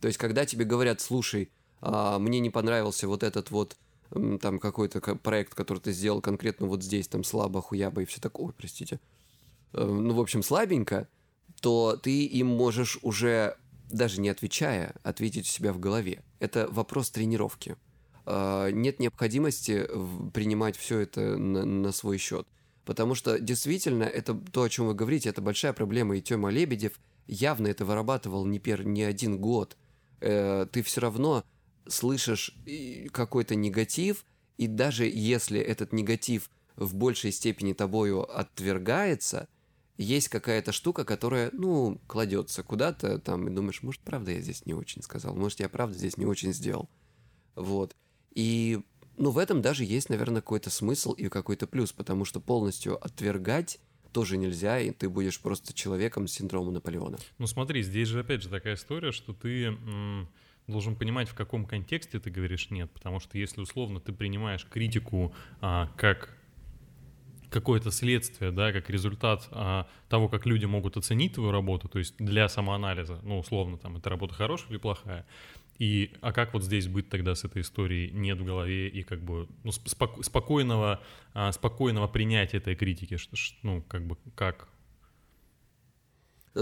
То 0.00 0.08
есть, 0.08 0.18
когда 0.18 0.46
тебе 0.46 0.64
говорят 0.64 1.00
«слушай, 1.00 1.50
а, 1.80 2.18
мне 2.18 2.40
не 2.40 2.50
понравился 2.50 3.08
вот 3.08 3.22
этот 3.22 3.50
вот 3.50 3.76
там 4.40 4.58
какой-то 4.58 5.00
проект, 5.00 5.54
который 5.54 5.78
ты 5.78 5.92
сделал 5.92 6.20
конкретно 6.20 6.66
вот 6.66 6.82
здесь, 6.82 7.06
там 7.06 7.22
слабо, 7.22 7.62
хуяба 7.62 8.02
и 8.02 8.06
все 8.06 8.20
такое, 8.20 8.52
простите. 8.52 8.98
Э, 9.72 9.84
ну, 9.84 10.14
в 10.14 10.20
общем, 10.20 10.42
слабенько– 10.42 11.08
то 11.60 11.98
ты 12.02 12.24
им 12.24 12.46
можешь 12.46 12.98
уже 13.02 13.56
даже 13.90 14.20
не 14.20 14.28
отвечая, 14.28 14.94
ответить 15.02 15.46
у 15.46 15.48
себя 15.48 15.72
в 15.72 15.78
голове. 15.78 16.22
Это 16.38 16.68
вопрос 16.70 17.10
тренировки. 17.10 17.76
А, 18.24 18.70
нет 18.70 19.00
необходимости 19.00 19.86
принимать 20.32 20.76
все 20.76 21.00
это 21.00 21.36
на 21.36 21.92
свой 21.92 22.18
счет. 22.18 22.46
Потому 22.90 23.14
что 23.14 23.38
действительно, 23.38 24.02
это 24.02 24.34
то, 24.34 24.64
о 24.64 24.68
чем 24.68 24.88
вы 24.88 24.94
говорите, 24.94 25.28
это 25.28 25.40
большая 25.40 25.72
проблема. 25.72 26.16
И 26.16 26.20
Тёма 26.20 26.50
Лебедев 26.50 26.98
явно 27.28 27.68
это 27.68 27.84
вырабатывал 27.84 28.44
не, 28.44 28.58
пер, 28.58 28.84
не 28.84 29.04
один 29.04 29.38
год. 29.38 29.76
Э, 30.20 30.66
ты 30.72 30.82
все 30.82 31.00
равно 31.00 31.44
слышишь 31.86 32.52
какой-то 33.12 33.54
негатив, 33.54 34.24
и 34.58 34.66
даже 34.66 35.06
если 35.06 35.60
этот 35.60 35.92
негатив 35.92 36.50
в 36.74 36.96
большей 36.96 37.30
степени 37.30 37.74
тобою 37.74 38.22
отвергается, 38.22 39.46
есть 39.96 40.28
какая-то 40.28 40.72
штука, 40.72 41.04
которая, 41.04 41.50
ну, 41.52 42.00
кладется 42.08 42.64
куда-то 42.64 43.20
там, 43.20 43.46
и 43.46 43.54
думаешь, 43.54 43.84
может, 43.84 44.00
правда 44.00 44.32
я 44.32 44.40
здесь 44.40 44.66
не 44.66 44.74
очень 44.74 45.02
сказал, 45.02 45.36
может, 45.36 45.60
я 45.60 45.68
правда 45.68 45.96
здесь 45.96 46.16
не 46.16 46.26
очень 46.26 46.52
сделал. 46.52 46.90
Вот. 47.54 47.94
И, 48.34 48.80
ну, 49.20 49.30
в 49.30 49.38
этом 49.38 49.60
даже 49.60 49.84
есть, 49.84 50.08
наверное, 50.08 50.40
какой-то 50.40 50.70
смысл 50.70 51.12
и 51.12 51.28
какой-то 51.28 51.66
плюс, 51.66 51.92
потому 51.92 52.24
что 52.24 52.40
полностью 52.40 53.02
отвергать 53.04 53.78
тоже 54.12 54.36
нельзя, 54.36 54.80
и 54.80 54.90
ты 54.90 55.08
будешь 55.08 55.40
просто 55.40 55.72
человеком 55.72 56.26
с 56.26 56.32
синдромом 56.32 56.74
Наполеона. 56.74 57.18
Ну 57.38 57.46
смотри, 57.46 57.82
здесь 57.82 58.08
же 58.08 58.20
опять 58.20 58.42
же 58.42 58.48
такая 58.48 58.74
история, 58.74 59.12
что 59.12 59.32
ты 59.32 59.76
должен 60.66 60.96
понимать, 60.96 61.28
в 61.28 61.34
каком 61.34 61.66
контексте 61.66 62.18
ты 62.18 62.30
говоришь 62.30 62.70
нет, 62.70 62.90
потому 62.90 63.20
что 63.20 63.38
если 63.38 63.60
условно 63.60 64.00
ты 64.00 64.12
принимаешь 64.12 64.66
критику 64.68 65.34
а, 65.60 65.90
как 65.96 66.36
какое-то 67.50 67.90
следствие, 67.90 68.52
да, 68.52 68.72
как 68.72 68.88
результат 68.88 69.48
а, 69.50 69.86
того, 70.08 70.28
как 70.28 70.46
люди 70.46 70.64
могут 70.64 70.96
оценить 70.96 71.34
твою 71.34 71.50
работу, 71.50 71.88
то 71.88 71.98
есть 71.98 72.16
для 72.18 72.48
самоанализа, 72.48 73.18
ну, 73.22 73.38
условно, 73.38 73.76
там, 73.76 73.96
эта 73.96 74.08
работа 74.08 74.34
хорошая 74.34 74.70
или 74.70 74.78
плохая, 74.78 75.26
и, 75.80 76.12
а 76.20 76.32
как 76.32 76.52
вот 76.52 76.62
здесь 76.62 76.88
быть 76.88 77.08
тогда 77.08 77.34
с 77.34 77.42
этой 77.44 77.62
историей 77.62 78.10
нет 78.12 78.38
в 78.38 78.44
голове 78.44 78.88
и 78.88 79.02
как 79.02 79.22
бы 79.22 79.48
ну, 79.64 79.70
споко- 79.70 80.22
спокойного, 80.22 81.02
а, 81.32 81.50
спокойного 81.52 82.06
принятия 82.06 82.58
этой 82.58 82.76
критики, 82.76 83.16
что, 83.16 83.34
ну, 83.62 83.80
как 83.88 84.06
бы, 84.06 84.18
как? 84.34 84.68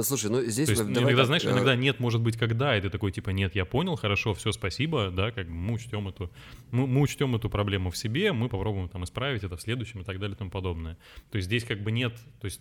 Слушай, 0.02 0.30
ну 0.30 0.40
здесь... 0.42 0.66
То 0.66 0.72
есть, 0.72 0.82
иногда, 0.84 1.16
так, 1.16 1.26
знаешь, 1.26 1.44
э... 1.44 1.50
иногда 1.50 1.74
нет, 1.74 1.98
может 1.98 2.20
быть, 2.20 2.36
когда, 2.36 2.78
и 2.78 2.80
ты 2.80 2.90
такой, 2.90 3.10
типа, 3.10 3.30
нет, 3.30 3.56
я 3.56 3.64
понял, 3.64 3.96
хорошо, 3.96 4.34
все, 4.34 4.52
спасибо, 4.52 5.10
да, 5.10 5.32
как 5.32 5.48
бы 5.48 5.52
мы 5.52 5.72
учтем 5.74 6.06
эту, 6.06 6.30
мы, 6.70 6.86
мы 6.86 7.00
учтем 7.00 7.34
эту 7.34 7.50
проблему 7.50 7.90
в 7.90 7.96
себе, 7.96 8.32
мы 8.32 8.48
попробуем 8.48 8.88
там 8.88 9.02
исправить 9.02 9.42
это 9.42 9.56
в 9.56 9.60
следующем 9.60 10.02
и 10.02 10.04
так 10.04 10.20
далее 10.20 10.36
и 10.36 10.38
тому 10.38 10.52
подобное. 10.52 10.96
То 11.32 11.38
есть 11.38 11.46
здесь 11.46 11.64
как 11.64 11.82
бы 11.82 11.90
нет, 11.90 12.14
то 12.40 12.44
есть, 12.44 12.60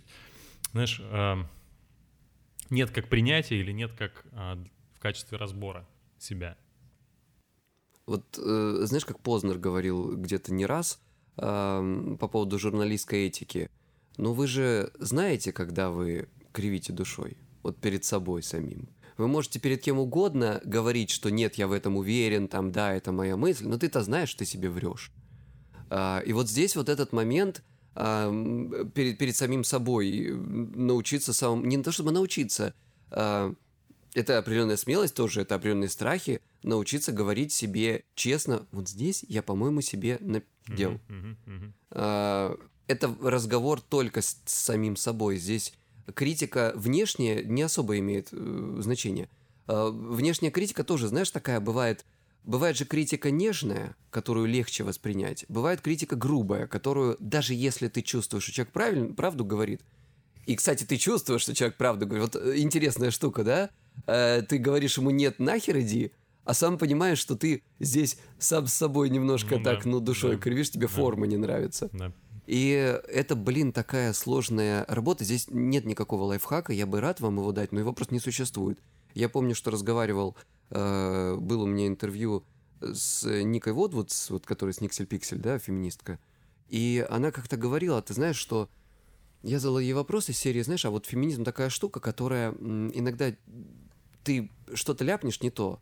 знаешь, 0.72 1.00
э, 1.04 1.36
нет 2.72 2.90
как 2.90 3.10
принятия 3.10 3.60
или 3.60 3.72
нет 3.72 3.92
как 3.96 4.26
э, 4.32 4.56
в 4.96 5.00
качестве 5.00 5.38
разбора 5.38 5.88
себя. 6.20 6.58
Вот 8.06 8.24
э, 8.38 8.80
знаешь, 8.84 9.06
как 9.06 9.20
Познер 9.20 9.58
говорил 9.58 10.16
где-то 10.16 10.54
не 10.54 10.66
раз 10.66 11.00
э, 11.38 12.16
по 12.20 12.28
поводу 12.28 12.58
журналистской 12.58 13.28
этики. 13.28 13.70
Но 14.18 14.34
вы 14.34 14.48
же 14.48 14.92
знаете, 14.98 15.52
когда 15.52 15.90
вы 15.90 16.30
кривите 16.52 16.94
душой, 16.94 17.38
вот 17.64 17.78
перед 17.78 18.04
собой 18.06 18.44
самим. 18.44 18.90
Вы 19.18 19.28
можете 19.28 19.60
перед 19.60 19.82
кем 19.82 20.00
угодно 20.00 20.62
говорить, 20.64 21.10
что 21.10 21.30
нет, 21.30 21.56
я 21.56 21.68
в 21.68 21.72
этом 21.72 21.98
уверен, 21.98 22.48
там, 22.48 22.72
да, 22.72 22.94
это 22.94 23.12
моя 23.12 23.36
мысль, 23.36 23.68
но 23.68 23.78
ты-то 23.78 24.04
знаешь, 24.04 24.30
что 24.30 24.40
ты 24.40 24.46
себе 24.46 24.70
врешь. 24.70 25.12
А, 25.90 26.22
и 26.26 26.34
вот 26.34 26.50
здесь 26.50 26.76
вот 26.76 26.88
этот 26.88 27.14
момент 27.14 27.64
а, 27.96 28.30
перед, 28.94 29.18
перед 29.18 29.36
самим 29.36 29.64
собой 29.64 30.30
научиться 30.32 31.34
самому, 31.34 31.66
не 31.66 31.82
то 31.82 31.92
чтобы 31.92 32.12
научиться, 32.12 32.74
а, 33.10 33.54
это 34.14 34.38
определенная 34.38 34.78
смелость 34.78 35.16
тоже, 35.16 35.42
это 35.42 35.56
определенные 35.56 35.90
страхи, 35.90 36.42
научиться 36.64 37.12
говорить 37.12 37.52
себе 37.52 38.04
честно, 38.16 38.66
вот 38.72 38.90
здесь 38.90 39.24
я, 39.28 39.44
по-моему, 39.44 39.82
себе 39.82 40.18
наделал. 40.22 41.00
Uh-huh, 41.08 41.36
uh-huh, 41.46 41.72
uh-huh. 41.92 42.60
Это 42.88 43.16
разговор 43.22 43.82
только 43.82 44.22
с, 44.22 44.38
самим 44.46 44.96
собой. 44.96 45.38
Здесь 45.38 45.74
критика 46.16 46.72
внешняя 46.76 47.44
не 47.44 47.62
особо 47.62 48.00
имеет 48.00 48.30
э, 48.32 48.78
значения. 48.80 49.30
Э, 49.68 49.90
внешняя 49.92 50.52
критика 50.52 50.84
тоже, 50.84 51.08
знаешь, 51.08 51.30
такая 51.30 51.60
бывает. 51.60 52.06
Бывает 52.44 52.78
же 52.78 52.86
критика 52.86 53.30
нежная, 53.30 53.98
которую 54.10 54.48
легче 54.48 54.86
воспринять. 54.86 55.44
Бывает 55.50 55.82
критика 55.82 56.16
грубая, 56.16 56.66
которую 56.66 57.18
даже 57.20 57.54
если 57.54 57.90
ты 57.90 58.02
чувствуешь, 58.02 58.44
что 58.44 58.54
человек 58.54 58.72
правильно, 58.72 59.14
правду 59.14 59.44
говорит. 59.44 59.82
И, 60.46 60.56
кстати, 60.56 60.86
ты 60.86 60.96
чувствуешь, 60.96 61.42
что 61.42 61.54
человек 61.54 61.76
правду 61.76 62.08
говорит. 62.08 62.34
Вот 62.34 62.42
э, 62.42 62.60
интересная 62.60 63.12
штука, 63.12 63.44
да? 63.44 63.70
Э, 64.06 64.42
ты 64.48 64.58
говоришь 64.58 64.98
ему 64.98 65.10
«нет, 65.10 65.40
нахер 65.40 65.80
иди», 65.80 66.12
а 66.44 66.54
сам 66.54 66.78
понимаешь, 66.78 67.18
что 67.18 67.36
ты 67.36 67.64
здесь 67.80 68.18
сам 68.40 68.68
с 68.68 68.74
собой 68.74 69.10
немножко 69.10 69.58
ну, 69.58 69.64
так, 69.64 69.84
да, 69.84 69.90
ну, 69.90 70.00
душой 70.00 70.36
да, 70.36 70.42
кривишь, 70.42 70.72
тебе 70.72 70.88
да, 70.88 70.94
форма 70.94 71.28
не 71.28 71.36
нравится. 71.36 71.90
Да. 71.92 72.14
И 72.46 72.70
это, 73.10 73.36
блин, 73.36 73.74
такая 73.74 74.14
сложная 74.14 74.86
работа. 74.88 75.26
Здесь 75.26 75.48
нет 75.50 75.84
никакого 75.84 76.24
лайфхака, 76.24 76.72
я 76.72 76.86
бы 76.86 77.02
рад 77.02 77.20
вам 77.20 77.38
его 77.38 77.52
дать, 77.52 77.74
но 77.74 77.82
его 77.82 77.92
просто 77.92 78.14
не 78.14 78.22
существует. 78.22 78.80
Я 79.14 79.28
помню, 79.28 79.56
что 79.56 79.72
разговаривал, 79.72 80.38
э, 80.70 81.36
было 81.36 81.64
у 81.64 81.68
меня 81.68 81.88
интервью 81.88 82.46
с 82.80 83.26
Никой 83.44 83.74
Водвуд, 83.74 84.12
вот, 84.30 84.46
которая 84.46 84.74
с 84.74 84.80
Никсель 84.80 85.06
Пиксель, 85.06 85.40
да, 85.40 85.60
феминистка. 85.60 86.20
И 86.70 87.06
она 87.10 87.32
как-то 87.32 87.58
говорила, 87.58 88.02
ты 88.02 88.14
знаешь, 88.14 88.38
что 88.38 88.70
я 89.44 89.60
задал 89.60 89.80
ей 89.80 89.94
вопрос 89.94 90.30
из 90.30 90.38
серии, 90.38 90.62
знаешь, 90.62 90.86
а 90.86 90.92
вот 90.92 91.06
феминизм 91.06 91.44
такая 91.44 91.70
штука, 91.70 92.00
которая 92.00 92.52
иногда 92.52 93.34
ты 94.28 94.52
что-то 94.74 95.06
ляпнешь 95.06 95.42
не 95.42 95.50
то, 95.50 95.82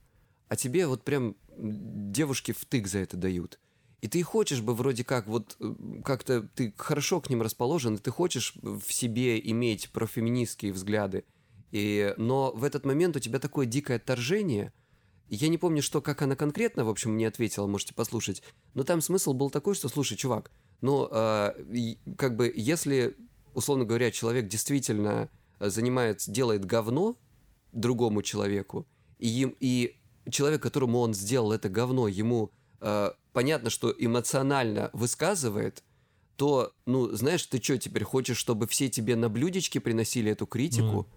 а 0.50 0.56
тебе 0.56 0.86
вот 0.86 1.04
прям 1.04 1.36
девушки 1.58 2.52
втык 2.52 2.86
за 2.86 3.00
это 3.00 3.18
дают. 3.18 3.60
И 4.02 4.08
ты 4.08 4.22
хочешь 4.22 4.62
бы 4.62 4.76
вроде 4.76 5.04
как, 5.04 5.26
вот 5.26 5.58
э, 5.60 5.74
как-то 6.04 6.44
ты 6.54 6.72
хорошо 6.78 7.22
к 7.22 7.30
ним 7.32 7.42
расположен, 7.42 7.96
и 7.96 7.98
ты 7.98 8.12
хочешь 8.12 8.54
в 8.62 8.94
себе 8.94 9.40
иметь 9.50 9.90
профеминистские 9.90 10.74
взгляды, 10.74 11.24
и, 11.72 12.14
но 12.18 12.52
в 12.52 12.64
этот 12.64 12.86
момент 12.86 13.16
у 13.16 13.20
тебя 13.20 13.40
такое 13.40 13.66
дикое 13.66 13.98
отторжение. 13.98 14.72
Я 15.28 15.48
не 15.48 15.58
помню, 15.58 15.82
что, 15.82 16.04
как 16.04 16.22
она 16.22 16.36
конкретно, 16.36 16.86
в 16.86 16.90
общем, 16.90 17.14
мне 17.14 17.28
ответила, 17.28 17.66
можете 17.66 17.96
послушать. 17.96 18.44
Но 18.76 18.84
там 18.84 19.02
смысл 19.02 19.34
был 19.34 19.50
такой, 19.50 19.74
что, 19.74 19.90
слушай, 19.90 20.16
чувак, 20.16 20.52
ну, 20.82 21.10
э, 21.10 21.96
как 22.16 22.36
бы, 22.36 22.54
если, 22.56 23.18
условно 23.56 23.86
говоря, 23.86 24.12
человек 24.12 24.48
действительно 24.48 25.32
занимается, 25.60 26.30
делает 26.30 26.64
говно, 26.64 27.18
другому 27.80 28.22
человеку, 28.22 28.88
и, 29.20 29.28
им, 29.28 29.56
и 29.60 29.96
человек, 30.30 30.62
которому 30.62 31.00
он 31.00 31.14
сделал 31.14 31.52
это 31.52 31.70
говно, 31.70 32.08
ему 32.08 32.52
э, 32.82 33.12
понятно, 33.34 33.70
что 33.70 33.94
эмоционально 33.98 34.90
высказывает, 34.94 35.84
то, 36.36 36.74
ну, 36.86 37.12
знаешь, 37.12 37.46
ты 37.46 37.62
что, 37.62 37.78
теперь 37.78 38.04
хочешь, 38.04 38.38
чтобы 38.38 38.68
все 38.68 38.90
тебе 38.90 39.16
на 39.16 39.30
блюдечке 39.30 39.80
приносили 39.80 40.32
эту 40.32 40.46
критику? 40.46 41.02
Mm. 41.02 41.08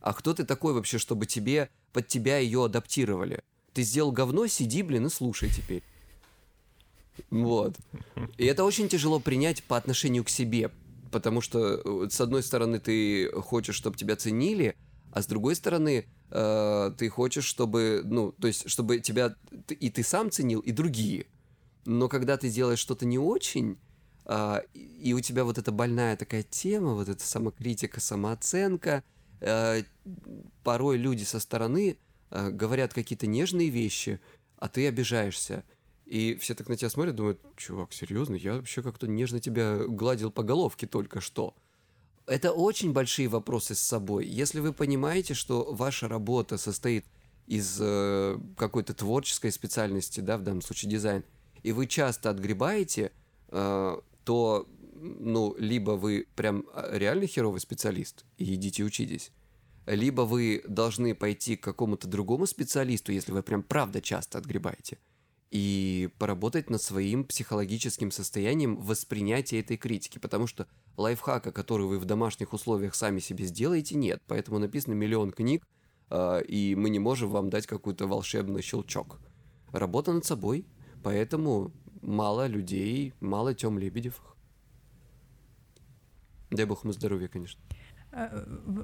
А 0.00 0.14
кто 0.14 0.34
ты 0.34 0.44
такой 0.44 0.72
вообще, 0.72 0.98
чтобы 0.98 1.26
тебе, 1.26 1.68
под 1.92 2.08
тебя 2.08 2.38
ее 2.38 2.64
адаптировали? 2.64 3.42
Ты 3.74 3.82
сделал 3.82 4.12
говно, 4.12 4.46
сиди, 4.46 4.82
блин, 4.82 5.06
и 5.06 5.10
слушай 5.10 5.48
теперь. 5.50 5.82
Вот. 7.30 7.76
И 8.38 8.44
это 8.46 8.64
очень 8.64 8.88
тяжело 8.88 9.20
принять 9.20 9.62
по 9.64 9.76
отношению 9.76 10.24
к 10.24 10.30
себе, 10.30 10.70
потому 11.10 11.40
что, 11.40 11.80
э, 11.84 12.08
с 12.10 12.20
одной 12.20 12.42
стороны, 12.42 12.80
ты 12.80 13.30
хочешь, 13.32 13.76
чтобы 13.76 13.96
тебя 13.96 14.16
ценили, 14.16 14.74
а 15.12 15.22
с 15.22 15.26
другой 15.26 15.54
стороны, 15.54 16.06
э, 16.30 16.90
ты 16.96 17.08
хочешь, 17.10 17.44
чтобы, 17.44 18.00
ну, 18.04 18.32
то 18.32 18.46
есть, 18.46 18.68
чтобы 18.68 18.98
тебя 19.00 19.36
и 19.68 19.90
ты 19.90 20.02
сам 20.02 20.30
ценил, 20.30 20.60
и 20.60 20.72
другие. 20.72 21.26
Но 21.84 22.08
когда 22.08 22.36
ты 22.36 22.48
делаешь 22.48 22.78
что-то 22.78 23.04
не 23.04 23.18
очень, 23.18 23.78
э, 24.24 24.60
и 24.74 25.12
у 25.12 25.20
тебя 25.20 25.44
вот 25.44 25.58
эта 25.58 25.70
больная 25.70 26.16
такая 26.16 26.42
тема, 26.42 26.94
вот 26.94 27.08
эта 27.08 27.22
самокритика, 27.22 28.00
самооценка, 28.00 29.04
э, 29.40 29.82
порой 30.64 30.96
люди 30.96 31.24
со 31.24 31.40
стороны 31.40 31.98
э, 32.30 32.50
говорят 32.50 32.94
какие-то 32.94 33.26
нежные 33.26 33.68
вещи, 33.68 34.18
а 34.56 34.68
ты 34.68 34.88
обижаешься. 34.88 35.64
И 36.06 36.36
все 36.36 36.54
так 36.54 36.68
на 36.68 36.76
тебя 36.76 36.88
смотрят, 36.88 37.16
думают, 37.16 37.40
чувак, 37.56 37.92
серьезно, 37.92 38.34
я 38.34 38.54
вообще 38.54 38.82
как-то 38.82 39.06
нежно 39.06 39.40
тебя 39.40 39.78
гладил 39.86 40.30
по 40.30 40.42
головке 40.42 40.86
только 40.86 41.20
что. 41.20 41.54
Это 42.32 42.50
очень 42.52 42.94
большие 42.94 43.28
вопросы 43.28 43.74
с 43.74 43.80
собой. 43.80 44.26
Если 44.26 44.60
вы 44.60 44.72
понимаете, 44.72 45.34
что 45.34 45.74
ваша 45.74 46.08
работа 46.08 46.56
состоит 46.56 47.04
из 47.46 47.76
э, 47.78 48.38
какой-то 48.56 48.94
творческой 48.94 49.52
специальности, 49.52 50.20
да, 50.20 50.38
в 50.38 50.42
данном 50.42 50.62
случае 50.62 50.90
дизайн, 50.90 51.24
и 51.62 51.72
вы 51.72 51.86
часто 51.86 52.30
отгребаете, 52.30 53.12
э, 53.48 54.00
то, 54.24 54.66
ну, 54.94 55.54
либо 55.58 55.90
вы 55.90 56.26
прям 56.34 56.64
э, 56.74 56.96
реально 56.96 57.26
херовый 57.26 57.60
специалист 57.60 58.24
и 58.38 58.54
идите 58.54 58.82
учитесь, 58.82 59.30
либо 59.84 60.22
вы 60.22 60.64
должны 60.66 61.14
пойти 61.14 61.56
к 61.56 61.62
какому-то 61.62 62.08
другому 62.08 62.46
специалисту, 62.46 63.12
если 63.12 63.32
вы 63.32 63.42
прям 63.42 63.62
правда 63.62 64.00
часто 64.00 64.38
отгребаете, 64.38 64.96
и 65.52 66.08
поработать 66.18 66.70
над 66.70 66.80
своим 66.80 67.24
психологическим 67.24 68.10
состоянием 68.10 68.76
воспринятия 68.78 69.60
этой 69.60 69.76
критики, 69.76 70.16
потому 70.16 70.46
что 70.46 70.66
лайфхака, 70.96 71.52
который 71.52 71.86
вы 71.86 71.98
в 71.98 72.06
домашних 72.06 72.54
условиях 72.54 72.94
сами 72.94 73.18
себе 73.18 73.44
сделаете, 73.44 73.94
нет. 73.96 74.22
Поэтому 74.26 74.58
написано 74.58 74.94
миллион 74.94 75.30
книг 75.30 75.68
а, 76.08 76.38
и 76.40 76.74
мы 76.74 76.88
не 76.88 76.98
можем 76.98 77.28
вам 77.28 77.50
дать 77.50 77.66
какой-то 77.66 78.06
волшебный 78.06 78.62
щелчок. 78.62 79.20
Работа 79.72 80.14
над 80.14 80.24
собой, 80.24 80.66
поэтому 81.02 81.70
мало 82.00 82.46
людей, 82.46 83.12
мало 83.20 83.54
Тём 83.54 83.78
Лебедевых. 83.78 84.36
Дай 86.50 86.64
бог 86.64 86.84
ему 86.84 86.94
здоровья, 86.94 87.28
конечно. 87.28 87.60
Э, 88.14 88.28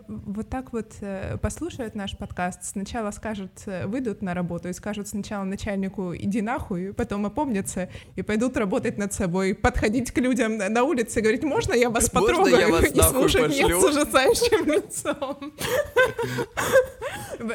вот 0.09 0.49
так 0.49 0.72
вот 0.72 0.87
э, 1.03 1.37
послушают 1.37 1.95
наш 1.95 2.16
подкаст, 2.16 2.64
сначала 2.64 3.11
скажут, 3.11 3.51
э, 3.66 3.87
выйдут 3.87 4.22
на 4.22 4.33
работу 4.33 4.70
и 4.70 4.72
скажут 4.72 5.07
сначала 5.07 5.45
начальнику 5.45 6.16
«иди 6.16 6.41
нахуй», 6.41 6.95
потом 6.95 7.26
опомнятся 7.26 7.91
и 8.16 8.22
пойдут 8.22 8.57
работать 8.57 8.97
над 8.97 9.12
собой, 9.12 9.55
подходить 9.55 10.12
к 10.12 10.18
людям 10.18 10.57
на 10.57 10.83
улице 10.83 11.18
и 11.18 11.22
говорить 11.22 11.43
«можно 11.43 11.74
я 11.74 11.91
вас 11.91 12.09
потрогаю?» 12.09 12.41
Можно 12.41 12.57
я 12.57 12.68
вас 12.68 12.85
и 12.95 13.12
слушать? 13.12 13.51
«нет» 13.51 13.79
с 13.79 13.85
ужасающим 13.85 14.72
лицом. 14.72 15.53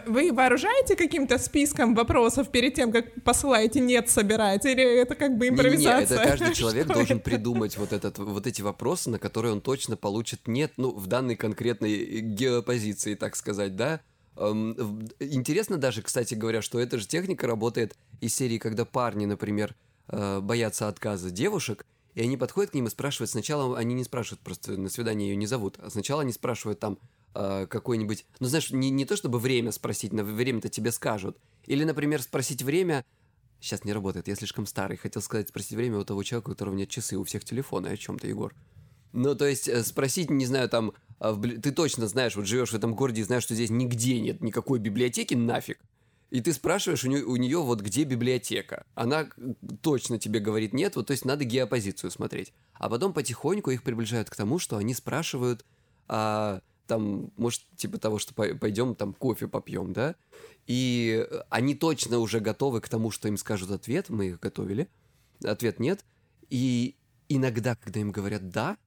Вы 0.05 0.31
вооружаете 0.31 0.95
каким-то 0.95 1.39
списком 1.39 1.95
вопросов 1.95 2.49
перед 2.49 2.75
тем, 2.75 2.91
как 2.91 3.23
посылаете 3.23 3.79
«нет» 3.79 4.11
собирать, 4.11 4.63
или 4.65 5.01
это 5.01 5.15
как 5.15 5.39
бы 5.39 5.47
импровизация? 5.47 6.07
Не, 6.07 6.15
не, 6.15 6.21
это 6.21 6.37
каждый 6.37 6.53
человек 6.55 6.85
должен 6.85 7.19
придумать 7.19 7.77
вот, 7.77 7.93
этот, 7.93 8.19
вот 8.19 8.45
эти 8.45 8.61
вопросы, 8.61 9.09
на 9.09 9.17
которые 9.17 9.53
он 9.53 9.61
точно 9.61 9.97
получит 9.97 10.47
«нет», 10.47 10.73
ну, 10.77 10.91
в 10.91 11.07
данной 11.07 11.35
конкретной 11.63 12.19
геопозиции, 12.21 13.15
так 13.15 13.35
сказать, 13.35 13.75
да? 13.75 14.01
Интересно 14.35 15.77
даже, 15.77 16.01
кстати 16.01 16.33
говоря, 16.33 16.61
что 16.61 16.79
эта 16.79 16.97
же 16.97 17.07
техника 17.07 17.47
работает 17.47 17.95
из 18.19 18.35
серии, 18.35 18.57
когда 18.57 18.83
парни, 18.83 19.25
например, 19.25 19.75
э, 20.07 20.39
боятся 20.41 20.87
отказа 20.87 21.29
девушек, 21.29 21.85
и 22.15 22.21
они 22.21 22.35
подходят 22.35 22.71
к 22.71 22.73
ним 22.73 22.87
и 22.87 22.89
спрашивают, 22.89 23.29
сначала 23.29 23.77
они 23.77 23.93
не 23.93 24.03
спрашивают, 24.03 24.41
просто 24.41 24.75
на 24.77 24.89
свидание 24.89 25.29
ее 25.29 25.35
не 25.35 25.45
зовут, 25.45 25.77
а 25.79 25.89
сначала 25.89 26.23
они 26.23 26.33
спрашивают 26.33 26.79
там, 26.79 26.97
э, 27.35 27.67
какой-нибудь, 27.67 28.25
ну 28.39 28.47
знаешь, 28.47 28.71
не, 28.71 28.89
не 28.89 29.05
то 29.05 29.15
чтобы 29.15 29.39
время 29.39 29.71
спросить, 29.71 30.13
на 30.13 30.23
время-то 30.23 30.69
тебе 30.69 30.91
скажут. 30.91 31.37
Или, 31.65 31.83
например, 31.85 32.21
спросить 32.21 32.63
время, 32.63 33.05
сейчас 33.61 33.85
не 33.85 33.93
работает, 33.93 34.27
я 34.27 34.35
слишком 34.35 34.65
старый, 34.65 34.97
хотел 34.97 35.21
сказать, 35.21 35.49
спросить 35.49 35.73
время 35.73 35.99
у 35.99 36.03
того 36.03 36.23
человека, 36.23 36.49
у 36.49 36.53
которого 36.53 36.75
нет 36.75 36.89
часы, 36.89 37.17
у 37.17 37.23
всех 37.23 37.45
телефоны, 37.45 37.87
о 37.87 37.97
чем-то, 37.97 38.27
Егор. 38.27 38.53
Ну, 39.13 39.35
то 39.35 39.45
есть 39.47 39.67
э, 39.67 39.83
спросить, 39.83 40.31
не 40.31 40.45
знаю, 40.47 40.67
там, 40.69 40.93
ты 41.31 41.71
точно 41.71 42.07
знаешь, 42.07 42.35
вот 42.35 42.45
живешь 42.45 42.71
в 42.71 42.75
этом 42.75 42.95
городе 42.95 43.21
и 43.21 43.23
знаешь, 43.23 43.43
что 43.43 43.55
здесь 43.55 43.69
нигде 43.69 44.19
нет 44.19 44.41
никакой 44.41 44.79
библиотеки, 44.79 45.33
нафиг. 45.35 45.79
И 46.31 46.41
ты 46.41 46.51
спрашиваешь 46.51 47.03
у 47.03 47.09
нее, 47.09 47.23
у 47.23 47.35
нее 47.35 47.59
вот 47.59 47.81
где 47.81 48.03
библиотека. 48.03 48.85
Она 48.95 49.29
точно 49.81 50.17
тебе 50.17 50.39
говорит 50.39 50.73
нет, 50.73 50.95
вот 50.95 51.07
то 51.07 51.11
есть 51.11 51.25
надо 51.25 51.45
геопозицию 51.45 52.09
смотреть. 52.09 52.53
А 52.73 52.89
потом 52.89 53.13
потихоньку 53.13 53.69
их 53.69 53.83
приближают 53.83 54.29
к 54.29 54.35
тому, 54.35 54.57
что 54.57 54.77
они 54.77 54.95
спрашивают, 54.95 55.63
а, 56.07 56.61
там, 56.87 57.31
может, 57.37 57.61
типа 57.75 57.99
того, 57.99 58.19
что 58.19 58.33
пойдем 58.33 58.95
там 58.95 59.13
кофе 59.13 59.47
попьем, 59.47 59.93
да? 59.93 60.15
И 60.65 61.25
они 61.49 61.75
точно 61.75 62.19
уже 62.19 62.39
готовы 62.39 62.81
к 62.81 62.89
тому, 62.89 63.11
что 63.11 63.27
им 63.27 63.37
скажут 63.37 63.71
ответ, 63.71 64.09
мы 64.09 64.29
их 64.29 64.39
готовили, 64.39 64.89
ответ 65.43 65.79
нет. 65.79 66.03
И 66.49 66.95
иногда, 67.29 67.75
когда 67.75 67.99
им 67.99 68.11
говорят 68.11 68.49
«да», 68.49 68.77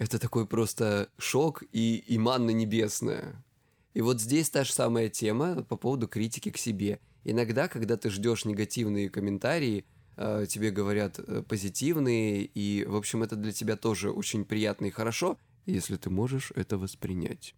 это 0.00 0.18
такой 0.18 0.46
просто 0.46 1.10
шок 1.18 1.62
и, 1.72 1.96
и 1.98 2.16
манна 2.16 2.50
небесная. 2.50 3.44
И 3.92 4.00
вот 4.00 4.18
здесь 4.18 4.48
та 4.48 4.64
же 4.64 4.72
самая 4.72 5.10
тема 5.10 5.62
по 5.62 5.76
поводу 5.76 6.08
критики 6.08 6.50
к 6.50 6.56
себе. 6.56 7.00
Иногда, 7.22 7.68
когда 7.68 7.98
ты 7.98 8.08
ждешь 8.08 8.46
негативные 8.46 9.10
комментарии, 9.10 9.84
э, 10.16 10.46
тебе 10.48 10.70
говорят 10.70 11.18
э, 11.18 11.42
позитивные, 11.46 12.44
и, 12.44 12.86
в 12.86 12.96
общем, 12.96 13.22
это 13.22 13.36
для 13.36 13.52
тебя 13.52 13.76
тоже 13.76 14.10
очень 14.10 14.46
приятно 14.46 14.86
и 14.86 14.90
хорошо, 14.90 15.36
если 15.66 15.96
ты 15.96 16.08
можешь 16.08 16.50
это 16.56 16.78
воспринять. 16.78 17.54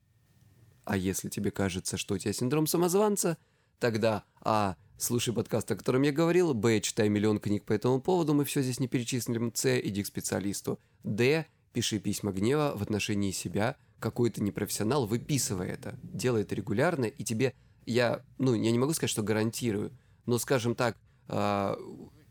А 0.85 0.97
если 0.97 1.29
тебе 1.29 1.53
кажется, 1.53 1.97
что 1.97 2.17
у 2.17 2.19
тебя 2.19 2.33
синдром 2.33 2.67
самозванца, 2.67 3.39
тогда 3.79 4.25
А. 4.41 4.77
Слушай 4.99 5.33
подкаст, 5.33 5.71
о 5.71 5.77
котором 5.77 6.03
я 6.03 6.11
говорил. 6.11 6.55
Б. 6.55 6.81
Читай 6.81 7.09
миллион 7.09 7.39
книг 7.39 7.65
по 7.65 7.73
этому 7.73 8.01
поводу, 8.01 8.35
мы 8.35 8.45
все 8.45 8.63
здесь 8.63 8.81
не 8.81 8.89
перечислим. 8.89 9.53
С. 9.55 9.79
Иди 9.81 10.03
к 10.03 10.07
специалисту. 10.07 10.81
Д. 11.05 11.47
Пиши 11.73 11.99
письма 11.99 12.33
гнева 12.33 12.73
в 12.77 12.83
отношении 12.83 13.31
себя. 13.31 13.77
Какой 13.99 14.31
то 14.31 14.43
непрофессионал, 14.43 15.07
выписывай 15.07 15.69
это. 15.69 15.99
Делай 16.03 16.43
это 16.43 16.55
регулярно, 16.55 17.07
и 17.07 17.25
тебе... 17.25 17.55
Я, 17.85 18.23
ну, 18.39 18.55
я 18.55 18.71
не 18.71 18.79
могу 18.79 18.93
сказать, 18.93 19.11
что 19.11 19.23
гарантирую, 19.23 19.91
но, 20.27 20.39
скажем 20.39 20.77
так, 20.77 20.97
э, 21.29 21.77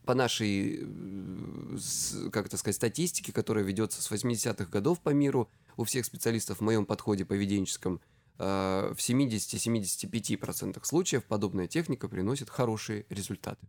по 0.06 0.16
нашей, 0.16 0.80
э, 0.82 2.30
как 2.32 2.48
это 2.48 2.58
сказать, 2.58 2.76
статистике, 2.76 3.34
которая 3.34 3.64
ведется 3.64 4.02
с 4.02 4.12
80-х 4.12 4.66
годов 4.66 5.00
по 5.02 5.10
миру, 5.10 5.50
у 5.78 5.84
всех 5.84 6.06
специалистов 6.06 6.60
в 6.60 6.62
моем 6.62 6.86
подходе 6.86 7.26
поведенческом, 7.26 8.00
э, 8.38 8.94
в 8.96 9.02
70-75% 9.02 10.86
случаев 10.86 11.26
подобная 11.26 11.68
техника 11.68 12.08
приносит 12.08 12.50
хорошие 12.50 13.06
результаты. 13.10 13.68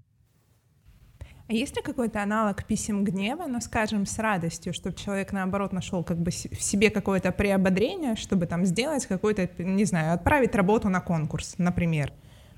А 1.53 1.55
есть 1.55 1.77
ли 1.77 1.83
какой-то 1.83 2.23
аналог 2.23 2.65
писем 2.65 3.05
гнева, 3.05 3.45
но, 3.47 3.61
скажем, 3.61 4.07
с 4.07 4.19
радостью, 4.19 4.73
чтобы 4.73 4.97
человек, 4.97 5.33
наоборот, 5.33 5.75
нашел 5.75 6.03
как 6.03 6.17
бы 6.17 6.31
в 6.31 6.63
себе 6.63 6.89
какое-то 6.89 7.31
приободрение, 7.31 8.17
чтобы 8.17 8.47
там 8.47 8.65
сделать 8.65 9.05
какой-то, 9.05 9.51
не 9.59 9.85
знаю, 9.85 10.15
отправить 10.15 10.55
работу 10.55 10.89
на 10.89 11.03
конкурс, 11.03 11.57
например? 11.59 12.11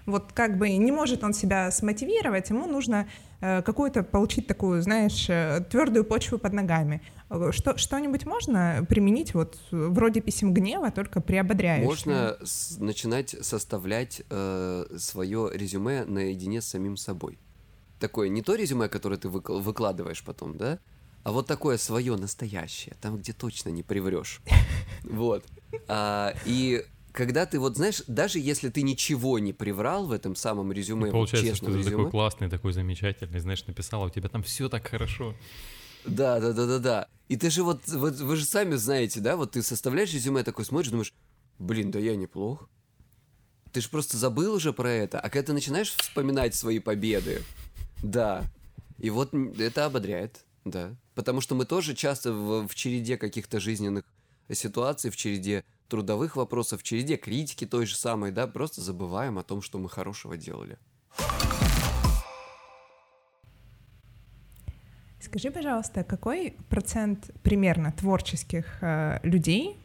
Вот 0.06 0.32
как 0.32 0.58
бы 0.58 0.70
не 0.76 0.92
может 0.92 1.24
он 1.24 1.32
себя 1.32 1.72
смотивировать, 1.72 2.50
ему 2.50 2.66
нужно 2.66 3.08
э, 3.40 3.62
какую-то 3.62 4.04
получить 4.04 4.46
такую, 4.46 4.80
знаешь, 4.80 5.28
э, 5.28 5.64
твердую 5.68 6.04
почву 6.04 6.38
под 6.38 6.52
ногами. 6.52 7.02
Что, 7.50 7.76
что-нибудь 7.76 8.26
можно 8.26 8.86
применить 8.88 9.34
вот 9.34 9.58
вроде 9.72 10.20
писем 10.20 10.54
гнева, 10.54 10.92
только 10.92 11.20
приободряющее? 11.20 11.86
Можно 11.88 12.36
с- 12.44 12.78
начинать 12.78 13.34
составлять 13.40 14.22
э, 14.30 14.84
свое 14.98 15.50
резюме 15.52 16.04
наедине 16.04 16.60
с 16.60 16.66
самим 16.66 16.96
собой 16.96 17.40
такое, 18.04 18.28
не 18.28 18.42
то 18.42 18.54
резюме, 18.54 18.88
которое 18.88 19.16
ты 19.16 19.28
выкладываешь 19.28 20.22
потом, 20.22 20.58
да, 20.58 20.78
а 21.22 21.32
вот 21.32 21.46
такое 21.46 21.78
свое 21.78 22.16
настоящее, 22.16 22.96
там, 23.00 23.16
где 23.16 23.32
точно 23.32 23.70
не 23.70 23.82
приврешь. 23.82 24.40
Вот. 25.04 25.44
А, 25.86 26.34
и 26.46 26.84
когда 27.12 27.46
ты 27.46 27.58
вот 27.58 27.76
знаешь, 27.76 28.02
даже 28.06 28.38
если 28.38 28.70
ты 28.70 28.82
ничего 28.82 29.38
не 29.38 29.52
приврал 29.52 30.06
в 30.06 30.12
этом 30.12 30.34
самом 30.34 30.72
резюме, 30.72 31.08
и 31.08 31.10
получается, 31.10 31.50
вот 31.50 31.56
что 31.56 31.66
ты 31.66 31.78
резюме, 31.78 31.96
такой 31.96 32.10
классный, 32.10 32.48
такой 32.48 32.72
замечательный, 32.72 33.38
знаешь, 33.40 33.66
написал, 33.66 34.02
а 34.02 34.06
у 34.06 34.10
тебя 34.10 34.28
там 34.28 34.42
все 34.42 34.68
так 34.68 34.86
хорошо. 34.86 35.34
Да, 36.04 36.40
да, 36.40 36.52
да, 36.52 36.66
да, 36.66 36.78
да. 36.78 37.08
И 37.28 37.36
ты 37.36 37.50
же 37.50 37.62
вот, 37.62 37.86
вот 37.88 38.14
вы 38.16 38.36
же 38.36 38.44
сами 38.44 38.74
знаете, 38.74 39.20
да, 39.20 39.36
вот 39.36 39.52
ты 39.52 39.62
составляешь 39.62 40.12
резюме, 40.12 40.42
такой 40.42 40.64
смотришь, 40.64 40.90
думаешь, 40.90 41.14
блин, 41.58 41.90
да 41.90 41.98
я 41.98 42.16
неплох. 42.16 42.68
Ты 43.72 43.80
же 43.80 43.88
просто 43.88 44.16
забыл 44.16 44.54
уже 44.54 44.72
про 44.72 44.90
это, 44.90 45.20
а 45.20 45.28
когда 45.30 45.46
ты 45.46 45.52
начинаешь 45.52 45.90
вспоминать 45.90 46.54
свои 46.54 46.78
победы, 46.78 47.42
да. 48.04 48.44
И 48.98 49.10
вот 49.10 49.34
это 49.34 49.86
ободряет, 49.86 50.44
да. 50.64 50.94
Потому 51.14 51.40
что 51.40 51.54
мы 51.54 51.64
тоже 51.64 51.94
часто 51.94 52.32
в, 52.32 52.68
в 52.68 52.74
череде 52.74 53.16
каких-то 53.16 53.60
жизненных 53.60 54.04
ситуаций, 54.52 55.10
в 55.10 55.16
череде 55.16 55.64
трудовых 55.88 56.36
вопросов, 56.36 56.80
в 56.80 56.82
череде 56.82 57.16
критики 57.16 57.66
той 57.66 57.86
же 57.86 57.96
самой, 57.96 58.30
да, 58.30 58.46
просто 58.46 58.80
забываем 58.82 59.38
о 59.38 59.42
том, 59.42 59.62
что 59.62 59.78
мы 59.78 59.88
хорошего 59.88 60.36
делали. 60.36 60.78
Скажи, 65.20 65.50
пожалуйста, 65.50 66.04
какой 66.04 66.56
процент 66.68 67.30
примерно 67.42 67.90
творческих 67.92 68.82
э, 68.82 69.18
людей, 69.22 69.78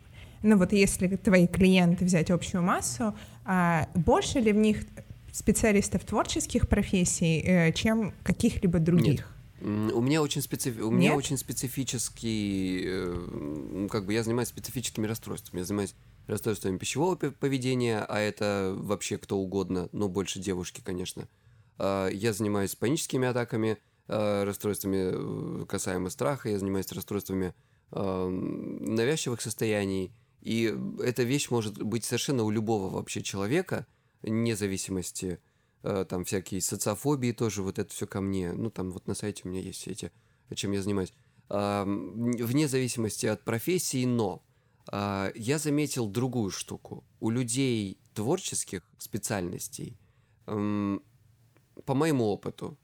ну 0.43 0.57
вот 0.57 0.73
если 0.73 1.07
твои 1.15 1.47
клиенты 1.47 2.03
взять 2.03 2.29
общую 2.29 2.63
массу, 2.63 3.15
э, 3.45 3.85
больше 3.95 4.39
ли 4.39 4.51
в 4.51 4.57
них 4.57 4.85
специалистов 5.31 6.03
творческих 6.03 6.67
профессий, 6.67 7.41
э, 7.41 7.73
чем 7.73 8.13
каких-либо 8.23 8.79
других? 8.79 9.19
Нет. 9.19 9.25
У 9.61 10.01
меня 10.01 10.21
очень 10.21 10.41
специфи... 10.41 10.79
у 10.79 10.91
меня 10.91 11.15
очень 11.15 11.37
специфический, 11.37 12.83
э, 12.85 13.87
как 13.91 14.05
бы 14.05 14.13
я 14.13 14.23
занимаюсь 14.23 14.47
специфическими 14.47 15.05
расстройствами. 15.05 15.59
Я 15.59 15.65
занимаюсь 15.65 15.95
расстройствами 16.27 16.77
пищевого 16.77 17.15
поведения, 17.15 18.05
а 18.07 18.19
это 18.19 18.73
вообще 18.77 19.17
кто 19.17 19.37
угодно, 19.37 19.89
но 19.91 20.07
больше 20.07 20.39
девушки, 20.39 20.81
конечно. 20.83 21.27
А, 21.77 22.07
я 22.07 22.31
занимаюсь 22.31 22.75
паническими 22.75 23.27
атаками, 23.27 23.77
а, 24.07 24.45
расстройствами 24.45 25.61
э, 25.61 25.65
касаемо 25.65 26.09
страха, 26.09 26.49
я 26.49 26.59
занимаюсь 26.59 26.91
расстройствами 26.91 27.53
навязчивых 27.91 29.41
состояний. 29.41 30.11
И 30.41 30.71
эта 31.03 31.23
вещь 31.23 31.49
может 31.49 31.81
быть 31.81 32.05
совершенно 32.05 32.43
у 32.43 32.51
любого 32.51 32.87
вообще 32.93 33.23
человека– 33.23 33.87
независимости, 34.23 35.39
э, 35.83 36.05
там 36.07 36.25
всякие 36.25 36.61
социофобии 36.61 37.31
тоже, 37.31 37.63
вот 37.63 37.79
это 37.79 37.91
все 37.93 38.07
ко 38.07 38.21
мне. 38.21 38.53
Ну, 38.53 38.69
там 38.69 38.91
вот 38.91 39.07
на 39.07 39.13
сайте 39.13 39.43
у 39.45 39.49
меня 39.49 39.61
есть 39.61 39.79
все 39.79 39.91
эти, 39.91 40.11
чем 40.55 40.71
я 40.71 40.81
занимаюсь. 40.81 41.13
Вне 41.49 42.67
зависимости 42.67 43.25
от 43.25 43.43
профессии, 43.43 44.05
но 44.05 44.43
а, 44.91 45.31
я 45.35 45.57
заметил 45.59 46.07
другую 46.07 46.51
штуку. 46.51 47.03
У 47.19 47.29
людей 47.29 47.99
творческих 48.13 48.83
специальностей, 48.97 49.97
по 50.45 51.01
моему 51.87 52.25
опыту, 52.25 52.77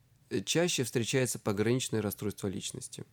чаще 0.46 0.84
встречается 0.84 1.40
пограничное 1.40 2.02
расстройство 2.02 2.48
личности. 2.48 3.06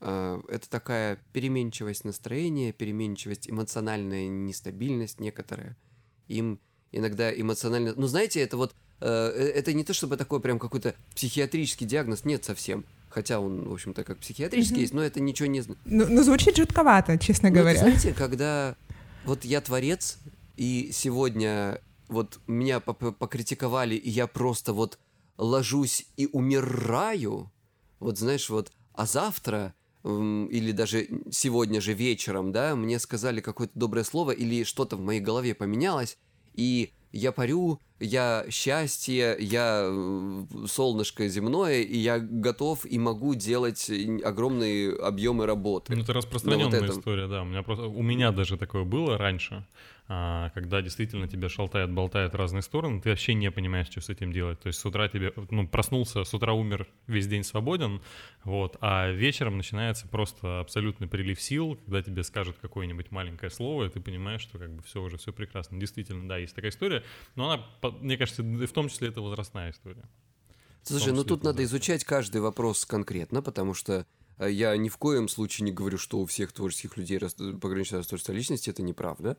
А, 0.00 0.40
это 0.48 0.68
такая 0.68 1.18
переменчивость 1.32 2.04
настроения, 2.04 2.72
переменчивость, 2.72 3.50
эмоциональная 3.50 4.28
нестабильность 4.28 5.18
некоторая. 5.18 5.76
Им 6.28 6.60
иногда 6.94 7.32
эмоционально... 7.32 7.94
Ну, 7.96 8.06
знаете, 8.06 8.40
это 8.40 8.56
вот... 8.56 8.74
Э, 9.00 9.32
э, 9.34 9.50
это 9.50 9.72
не 9.72 9.84
то 9.84 9.92
чтобы 9.92 10.16
такой 10.16 10.40
прям 10.40 10.58
какой-то 10.58 10.94
психиатрический 11.14 11.86
диагноз, 11.86 12.24
нет 12.24 12.44
совсем. 12.44 12.84
Хотя 13.08 13.40
он, 13.40 13.68
в 13.68 13.72
общем-то, 13.72 14.04
как 14.04 14.18
психиатрический 14.18 14.78
mm-hmm. 14.78 14.80
есть, 14.80 14.94
но 14.94 15.02
это 15.02 15.20
ничего 15.20 15.46
не... 15.46 15.62
Ну, 15.84 16.06
ну 16.08 16.22
звучит 16.22 16.56
жутковато, 16.56 17.18
честно 17.18 17.50
ну, 17.50 17.56
говоря. 17.56 17.78
Знаете, 17.78 18.12
когда 18.12 18.76
вот 19.24 19.44
я 19.44 19.60
творец, 19.60 20.18
и 20.56 20.90
сегодня 20.92 21.80
вот 22.08 22.40
меня 22.46 22.80
покритиковали, 22.80 23.94
и 23.94 24.10
я 24.10 24.26
просто 24.26 24.72
вот 24.72 24.98
ложусь 25.36 26.06
и 26.16 26.26
умираю, 26.26 27.50
вот 27.98 28.18
знаешь, 28.18 28.48
вот, 28.50 28.72
а 28.92 29.06
завтра 29.06 29.74
или 30.04 30.72
даже 30.72 31.08
сегодня 31.30 31.80
же 31.80 31.94
вечером, 31.94 32.52
да, 32.52 32.76
мне 32.76 32.98
сказали 32.98 33.40
какое-то 33.40 33.72
доброе 33.78 34.04
слово 34.04 34.32
или 34.32 34.62
что-то 34.64 34.96
в 34.96 35.00
моей 35.00 35.20
голове 35.20 35.54
поменялось, 35.54 36.18
и 36.54 36.92
я 37.12 37.30
парю, 37.30 37.80
я 38.00 38.44
счастье, 38.50 39.36
я 39.38 39.82
э, 39.84 40.44
солнышко 40.66 41.28
земное, 41.28 41.80
и 41.80 41.96
я 41.96 42.18
готов 42.18 42.84
и 42.84 42.98
могу 42.98 43.34
делать 43.34 43.90
огромные 44.24 44.96
объемы 44.96 45.46
работы. 45.46 45.94
Ну, 45.94 46.02
это 46.02 46.12
распространенная 46.12 46.80
вот 46.80 46.90
история, 46.90 47.28
да. 47.28 47.42
У 47.42 47.44
меня 47.44 47.62
просто 47.62 47.86
у 47.86 48.02
меня 48.02 48.32
даже 48.32 48.56
такое 48.56 48.84
было 48.84 49.16
раньше. 49.16 49.64
А, 50.06 50.50
когда 50.50 50.82
действительно 50.82 51.28
тебя 51.28 51.48
шалтает, 51.48 51.90
болтает 51.90 52.34
в 52.34 52.36
разные 52.36 52.60
стороны, 52.60 53.00
ты 53.00 53.08
вообще 53.08 53.32
не 53.32 53.50
понимаешь, 53.50 53.86
что 53.88 54.02
с 54.02 54.10
этим 54.10 54.32
делать. 54.32 54.60
То 54.60 54.66
есть 54.66 54.78
с 54.78 54.84
утра 54.84 55.08
тебе, 55.08 55.32
ну, 55.50 55.66
проснулся, 55.66 56.24
с 56.24 56.34
утра 56.34 56.52
умер, 56.52 56.86
весь 57.06 57.26
день 57.26 57.42
свободен, 57.42 58.02
вот, 58.42 58.76
а 58.82 59.10
вечером 59.10 59.56
начинается 59.56 60.06
просто 60.06 60.60
абсолютный 60.60 61.08
прилив 61.08 61.40
сил, 61.40 61.76
когда 61.86 62.02
тебе 62.02 62.22
скажут 62.22 62.56
какое-нибудь 62.60 63.12
маленькое 63.12 63.50
слово, 63.50 63.84
и 63.84 63.88
ты 63.88 64.00
понимаешь, 64.00 64.42
что 64.42 64.58
как 64.58 64.74
бы 64.74 64.82
все 64.82 65.00
уже, 65.00 65.16
все 65.16 65.32
прекрасно. 65.32 65.80
Действительно, 65.80 66.28
да, 66.28 66.36
есть 66.36 66.54
такая 66.54 66.70
история, 66.70 67.02
но 67.34 67.50
она, 67.50 67.64
мне 68.00 68.18
кажется, 68.18 68.42
в 68.42 68.72
том 68.72 68.90
числе 68.90 69.08
это 69.08 69.22
возрастная 69.22 69.70
история. 69.70 70.04
Слушай, 70.82 71.14
ну 71.14 71.24
тут 71.24 71.44
надо 71.44 71.64
изучать 71.64 72.04
каждый 72.04 72.42
вопрос 72.42 72.84
конкретно, 72.84 73.40
потому 73.40 73.72
что 73.72 74.06
э, 74.36 74.50
я 74.50 74.76
ни 74.76 74.90
в 74.90 74.98
коем 74.98 75.28
случае 75.28 75.64
не 75.64 75.72
говорю, 75.72 75.96
что 75.96 76.18
у 76.18 76.26
всех 76.26 76.52
творческих 76.52 76.98
людей 76.98 77.18
пограничное 77.58 78.00
расстройство 78.00 78.32
личности, 78.32 78.68
это 78.68 78.82
неправда. 78.82 79.38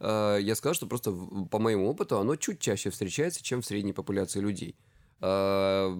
Э, 0.00 0.38
я 0.40 0.54
сказал, 0.54 0.74
что 0.74 0.86
просто 0.86 1.12
по 1.50 1.58
моему 1.58 1.88
опыту 1.88 2.18
оно 2.18 2.36
чуть 2.36 2.60
чаще 2.60 2.90
встречается, 2.90 3.42
чем 3.42 3.62
в 3.62 3.66
средней 3.66 3.92
популяции 3.92 4.40
людей. 4.40 4.76
Э, 5.20 5.94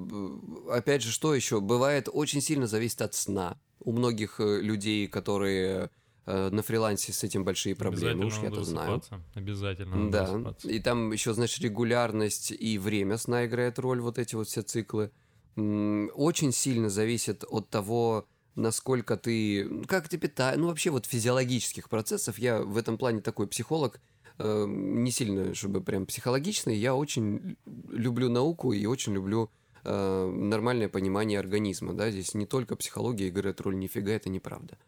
опять 0.70 1.02
же, 1.02 1.10
что 1.10 1.34
еще? 1.34 1.60
Бывает, 1.60 2.08
очень 2.12 2.40
сильно 2.40 2.66
зависит 2.66 3.02
от 3.02 3.14
сна. 3.14 3.56
У 3.80 3.92
многих 3.92 4.40
э, 4.40 4.60
людей, 4.60 5.06
которые 5.06 5.90
на 6.26 6.62
фрилансе 6.62 7.12
с 7.12 7.22
этим 7.22 7.44
большие 7.44 7.76
проблемы, 7.76 8.24
уж 8.24 8.38
я-то 8.38 8.64
знаю. 8.64 9.02
Обязательно. 9.34 10.10
Да. 10.10 10.24
Высыпаться. 10.24 10.68
И 10.70 10.80
там 10.80 11.12
еще, 11.12 11.34
знаешь, 11.34 11.58
регулярность 11.58 12.50
и 12.50 12.78
время 12.78 13.18
сна 13.18 13.44
играет 13.44 13.78
роль, 13.78 14.00
вот 14.00 14.18
эти 14.18 14.34
вот 14.34 14.48
все 14.48 14.62
циклы. 14.62 15.10
Очень 15.54 16.52
сильно 16.52 16.88
зависит 16.88 17.44
от 17.46 17.68
того, 17.68 18.26
насколько 18.56 19.16
ты, 19.16 19.84
как 19.86 20.08
ты 20.08 20.18
питаешь, 20.18 20.58
ну 20.58 20.68
вообще 20.68 20.90
вот 20.90 21.06
физиологических 21.06 21.88
процессов. 21.88 22.38
Я 22.38 22.60
в 22.60 22.76
этом 22.76 22.98
плане 22.98 23.20
такой 23.20 23.46
психолог, 23.46 24.00
э, 24.38 24.64
не 24.66 25.10
сильно, 25.10 25.54
чтобы 25.54 25.80
прям 25.80 26.06
психологичный. 26.06 26.76
Я 26.76 26.94
очень 26.94 27.56
люблю 27.90 28.28
науку 28.28 28.72
и 28.72 28.86
очень 28.86 29.14
люблю 29.14 29.50
э, 29.84 30.30
нормальное 30.30 30.88
понимание 30.88 31.38
организма. 31.38 31.92
Да? 31.92 32.10
Здесь 32.10 32.34
не 32.34 32.46
только 32.46 32.76
психология 32.76 33.28
играет 33.28 33.60
роль, 33.60 33.78
нифига 33.78 34.12
это 34.12 34.28
неправда. 34.28 34.78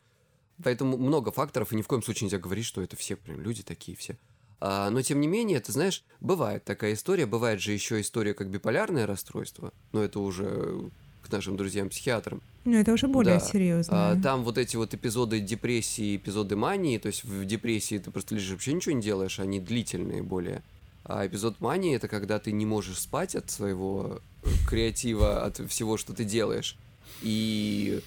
Поэтому 0.62 0.97
много 0.97 1.33
факторов, 1.33 1.73
и 1.73 1.77
ни 1.77 1.83
в 1.83 1.87
коем 1.87 2.03
случае 2.03 2.27
нельзя 2.27 2.39
говорить, 2.39 2.64
что 2.64 2.81
это 2.81 2.97
все 2.97 3.17
прям 3.17 3.41
люди 3.41 3.62
такие 3.62 3.97
все. 3.97 4.17
А, 4.59 4.89
но 4.89 5.03
тем 5.03 5.21
не 5.21 5.29
менее, 5.29 5.61
ты 5.61 5.73
знаешь, 5.73 6.03
бывает 6.21 6.64
такая 6.64 6.95
история, 6.95 7.27
бывает 7.27 7.61
же 7.61 7.73
еще 7.73 8.01
история 8.01 8.33
как 8.33 8.49
биполярное 8.49 9.07
расстройство, 9.07 9.73
но 9.93 10.03
это 10.03 10.21
уже 10.21 10.91
к 11.23 11.31
нашим 11.31 11.57
друзьям-психиатрам. 11.57 12.41
Ну, 12.67 12.77
это 12.77 12.93
уже 12.93 13.07
более 13.07 13.39
да. 13.39 13.41
серьезно. 13.41 14.11
А, 14.11 14.21
там 14.21 14.43
вот 14.43 14.59
эти 14.59 14.77
вот 14.77 14.93
эпизоды 14.93 15.39
депрессии, 15.39 16.17
эпизоды 16.17 16.57
мании, 16.57 16.99
то 16.99 17.07
есть 17.07 17.23
в 17.23 17.45
депрессии 17.45 17.99
ты 17.99 18.11
просто 18.11 18.35
лежишь, 18.35 18.51
вообще 18.51 18.73
ничего 18.73 18.95
не 18.95 19.03
делаешь, 19.03 19.39
они 19.39 19.61
длительные 19.61 20.23
более. 20.23 20.62
А 21.05 21.25
эпизод 21.25 21.61
мании 21.61 21.95
это 21.95 22.09
когда 22.09 22.41
ты 22.41 22.51
не 22.51 22.67
можешь 22.67 22.99
спать 22.99 23.37
от 23.37 23.49
своего 23.51 24.21
э, 24.43 24.49
креатива, 24.69 25.45
от 25.45 25.59
всего, 25.71 25.97
что 25.97 26.12
ты 26.12 26.25
делаешь. 26.25 26.77
И 27.23 28.01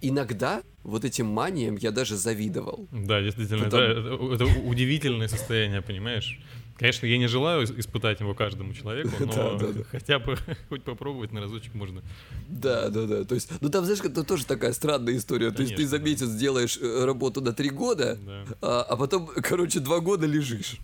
иногда 0.00 0.62
вот 0.82 1.04
этим 1.04 1.26
маниям 1.26 1.76
я 1.76 1.92
даже 1.92 2.16
завидовал. 2.16 2.88
Да, 2.90 3.20
действительно, 3.22 3.64
Потом... 3.64 3.80
это, 3.80 4.34
это 4.34 4.44
удивительное 4.64 5.28
состояние, 5.28 5.82
понимаешь? 5.82 6.40
Конечно, 6.80 7.04
я 7.04 7.18
не 7.18 7.26
желаю 7.26 7.64
испытать 7.78 8.20
его 8.20 8.34
каждому 8.34 8.72
человеку, 8.72 9.10
но 9.20 9.26
да, 9.26 9.58
да, 9.58 9.66
да. 9.66 9.84
хотя 9.84 10.18
бы 10.18 10.38
хоть 10.70 10.82
попробовать 10.82 11.30
на 11.30 11.42
разочек 11.42 11.74
можно. 11.74 12.02
Да, 12.48 12.88
да, 12.88 13.04
да. 13.04 13.24
То 13.24 13.34
есть, 13.34 13.50
ну 13.60 13.68
там, 13.68 13.84
знаешь, 13.84 14.00
это 14.00 14.24
тоже 14.24 14.46
такая 14.46 14.72
странная 14.72 15.14
история. 15.14 15.50
Конечно, 15.50 15.56
То 15.56 15.62
есть 15.62 15.76
ты 15.76 15.86
за 15.86 15.98
месяц 15.98 16.28
да. 16.28 16.38
делаешь 16.38 16.78
э, 16.80 17.04
работу 17.04 17.42
на 17.42 17.52
три 17.52 17.68
года, 17.68 18.16
да. 18.24 18.44
а, 18.62 18.82
а 18.84 18.96
потом, 18.96 19.26
короче, 19.42 19.80
два 19.80 20.00
года 20.00 20.24
лежишь. 20.24 20.78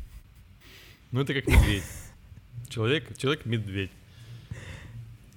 Ну 1.13 1.23
это 1.23 1.33
как 1.33 1.47
медведь. 1.47 1.85
Человек, 2.69 3.17
человек-медведь. 3.17 3.91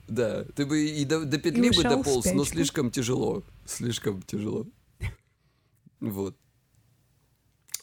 Да, 0.10 0.44
ты 0.44 0.66
бы 0.66 0.90
и 0.90 1.06
до, 1.06 1.24
до 1.24 1.38
петли 1.38 1.70
бы 1.70 1.84
дополз, 1.84 2.34
но 2.34 2.44
слишком 2.44 2.92
тяжело. 2.92 3.44
Слишком 3.66 4.22
тяжело. 4.24 4.68
Вот. 6.02 6.36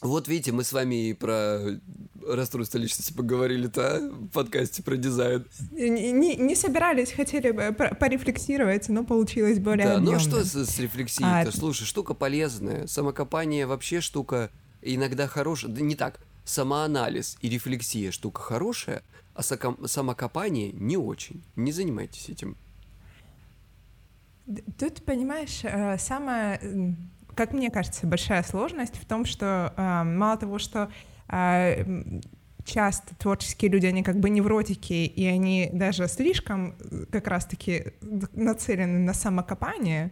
Вот 0.01 0.27
видите, 0.27 0.51
мы 0.51 0.63
с 0.63 0.73
вами 0.73 1.09
и 1.09 1.13
про 1.13 1.59
расстройство 2.27 2.77
личности 2.77 3.13
поговорили-то 3.13 3.95
а? 3.95 3.99
в 3.99 4.27
подкасте 4.29 4.83
про 4.83 4.95
дизайн. 4.95 5.45
Не, 5.71 6.11
не, 6.11 6.35
не 6.35 6.55
собирались, 6.55 7.11
хотели 7.11 7.51
бы 7.51 7.73
порефлексировать, 7.73 8.89
но 8.89 9.03
получилось 9.03 9.59
более 9.59 9.87
Да, 9.87 9.93
объемно. 9.95 10.11
ну 10.11 10.17
а 10.17 10.19
что 10.19 10.43
с, 10.43 10.53
с 10.53 10.79
рефлексией-то? 10.79 11.49
А... 11.49 11.51
Слушай, 11.51 11.85
штука 11.85 12.13
полезная. 12.13 12.87
Самокопание 12.87 13.65
вообще 13.65 14.01
штука 14.01 14.51
иногда 14.81 15.27
хорошая. 15.27 15.71
Да 15.71 15.81
не 15.81 15.95
так. 15.95 16.19
Самоанализ 16.43 17.37
и 17.41 17.49
рефлексия 17.49 18.11
штука 18.11 18.41
хорошая, 18.41 19.03
а 19.33 19.43
самокопание 19.43 20.71
не 20.71 20.95
очень. 20.97 21.43
Не 21.55 21.71
занимайтесь 21.71 22.29
этим. 22.29 22.55
Тут, 24.79 25.03
понимаешь, 25.03 25.59
э, 25.63 25.97
самое 25.97 26.95
как 27.37 27.53
мне 27.53 27.69
кажется, 27.69 28.07
большая 28.07 28.43
сложность 28.43 28.97
в 28.97 29.05
том, 29.05 29.23
что 29.25 29.73
э, 29.77 30.03
мало 30.03 30.37
того, 30.37 30.59
что 30.59 30.89
э, 31.29 31.85
часто 32.65 33.15
творческие 33.15 33.71
люди, 33.71 33.85
они 33.85 34.03
как 34.03 34.19
бы 34.19 34.29
невротики, 34.29 34.93
и 34.93 35.25
они 35.25 35.69
даже 35.71 36.07
слишком 36.07 36.75
э, 36.79 37.05
как 37.11 37.27
раз-таки 37.27 37.93
нацелены 38.33 38.99
на 38.99 39.13
самокопание, 39.13 40.11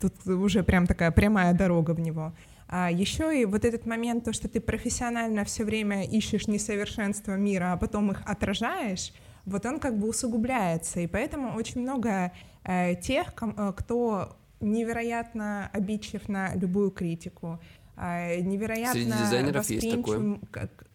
тут 0.00 0.26
уже 0.26 0.62
прям 0.62 0.86
такая 0.86 1.10
прямая 1.10 1.54
дорога 1.54 1.92
в 1.92 2.00
него. 2.00 2.34
А 2.68 2.90
еще 2.90 3.40
и 3.40 3.44
вот 3.44 3.64
этот 3.64 3.86
момент, 3.86 4.24
то, 4.24 4.32
что 4.32 4.48
ты 4.48 4.60
профессионально 4.60 5.44
все 5.44 5.64
время 5.64 6.04
ищешь 6.04 6.48
несовершенство 6.48 7.36
мира, 7.36 7.72
а 7.72 7.76
потом 7.76 8.10
их 8.10 8.22
отражаешь, 8.26 9.12
вот 9.46 9.64
он 9.66 9.78
как 9.78 9.98
бы 9.98 10.08
усугубляется. 10.08 11.00
И 11.00 11.06
поэтому 11.06 11.54
очень 11.56 11.82
много 11.82 12.32
э, 12.64 12.96
тех, 12.96 13.34
ком, 13.34 13.54
э, 13.56 13.72
кто 13.76 14.36
невероятно 14.64 15.70
обидчив 15.72 16.28
на 16.28 16.54
любую 16.54 16.90
критику, 16.90 17.60
а, 17.96 18.36
невероятно 18.36 18.92
Среди 18.92 19.12
дизайнеров 19.12 19.70
есть 19.70 19.90
такое. 19.90 20.38
Как... 20.50 20.86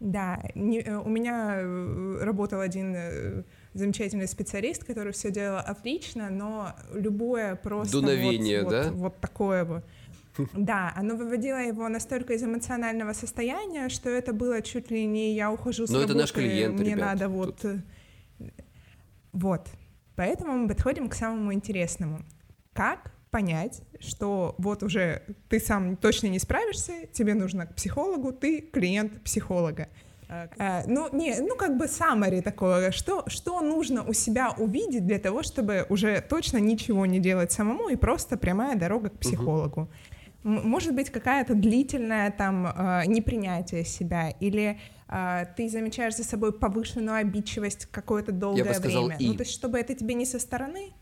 Да, 0.00 0.40
не, 0.54 0.80
э, 0.80 0.96
у 0.96 1.08
меня 1.08 1.56
э, 1.58 2.18
работал 2.22 2.60
один 2.60 2.94
э, 2.96 3.42
замечательный 3.74 4.26
специалист, 4.28 4.82
который 4.84 5.12
все 5.12 5.30
делал 5.30 5.58
отлично, 5.58 6.30
но 6.30 6.72
любое 6.94 7.54
просто 7.56 8.00
дуновение, 8.00 8.62
вот, 8.62 8.70
да, 8.70 8.82
вот, 8.84 8.94
вот 8.94 9.20
такое 9.20 9.64
вот. 9.64 9.84
Да, 10.54 10.94
оно 10.96 11.16
выводило 11.16 11.58
его 11.58 11.86
настолько 11.88 12.32
из 12.32 12.42
эмоционального 12.42 13.12
состояния, 13.12 13.90
что 13.90 14.08
это 14.08 14.32
было 14.32 14.62
чуть 14.62 14.90
ли 14.90 15.04
не 15.04 15.34
я 15.34 15.52
ухожу 15.52 15.86
с 15.86 15.90
но 15.90 15.96
работы, 15.96 16.12
это 16.12 16.20
наш 16.20 16.32
клиент, 16.32 16.80
мне 16.80 16.92
ребят, 16.92 17.06
надо 17.06 17.28
вот, 17.28 17.60
тут... 17.60 17.80
вот. 19.32 19.68
Поэтому 20.16 20.56
мы 20.56 20.68
подходим 20.68 21.10
к 21.10 21.14
самому 21.14 21.52
интересному 21.52 22.20
как 22.72 23.12
понять, 23.30 23.82
что 24.00 24.54
вот 24.58 24.82
уже 24.82 25.22
ты 25.48 25.60
сам 25.60 25.96
точно 25.96 26.26
не 26.28 26.38
справишься, 26.38 27.06
тебе 27.12 27.34
нужно 27.34 27.66
к 27.66 27.74
психологу, 27.74 28.32
ты 28.32 28.60
клиент 28.60 29.22
психолога. 29.22 29.88
Uh, 30.28 30.84
ну, 30.86 31.08
не, 31.12 31.40
ну, 31.40 31.56
как 31.56 31.76
бы 31.76 31.86
summary 31.86 32.40
такое, 32.40 32.92
что, 32.92 33.24
что 33.26 33.60
нужно 33.60 34.04
у 34.04 34.12
себя 34.12 34.54
увидеть 34.56 35.04
для 35.04 35.18
того, 35.18 35.42
чтобы 35.42 35.86
уже 35.88 36.20
точно 36.20 36.58
ничего 36.58 37.04
не 37.04 37.18
делать 37.18 37.50
самому 37.50 37.88
и 37.88 37.96
просто 37.96 38.36
прямая 38.36 38.76
дорога 38.76 39.08
к 39.08 39.18
психологу. 39.18 39.90
Uh-huh. 40.44 40.64
Может 40.64 40.94
быть, 40.94 41.10
какая-то 41.10 41.54
длительная 41.54 42.30
там 42.30 42.64
uh, 42.66 43.06
непринятие 43.08 43.84
себя, 43.84 44.30
или 44.38 44.78
uh, 45.08 45.48
ты 45.56 45.68
замечаешь 45.68 46.16
за 46.16 46.22
собой 46.22 46.52
повышенную 46.52 47.16
обидчивость 47.16 47.86
какое-то 47.86 48.30
долгое 48.30 48.78
время. 48.78 49.16
И. 49.18 49.26
Ну, 49.26 49.34
то 49.34 49.42
есть, 49.42 49.52
чтобы 49.52 49.80
это 49.80 49.96
тебе 49.96 50.14
не 50.14 50.26
со 50.26 50.38
стороны 50.38 50.92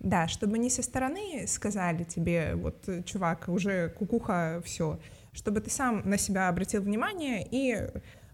да, 0.00 0.28
чтобы 0.28 0.58
не 0.58 0.70
со 0.70 0.82
стороны 0.82 1.46
сказали 1.46 2.04
тебе, 2.04 2.54
вот, 2.54 2.88
чувак, 3.04 3.48
уже 3.48 3.90
кукуха, 3.90 4.62
все, 4.64 4.98
чтобы 5.32 5.60
ты 5.60 5.70
сам 5.70 6.08
на 6.08 6.18
себя 6.18 6.48
обратил 6.48 6.82
внимание 6.82 7.46
и 7.50 7.88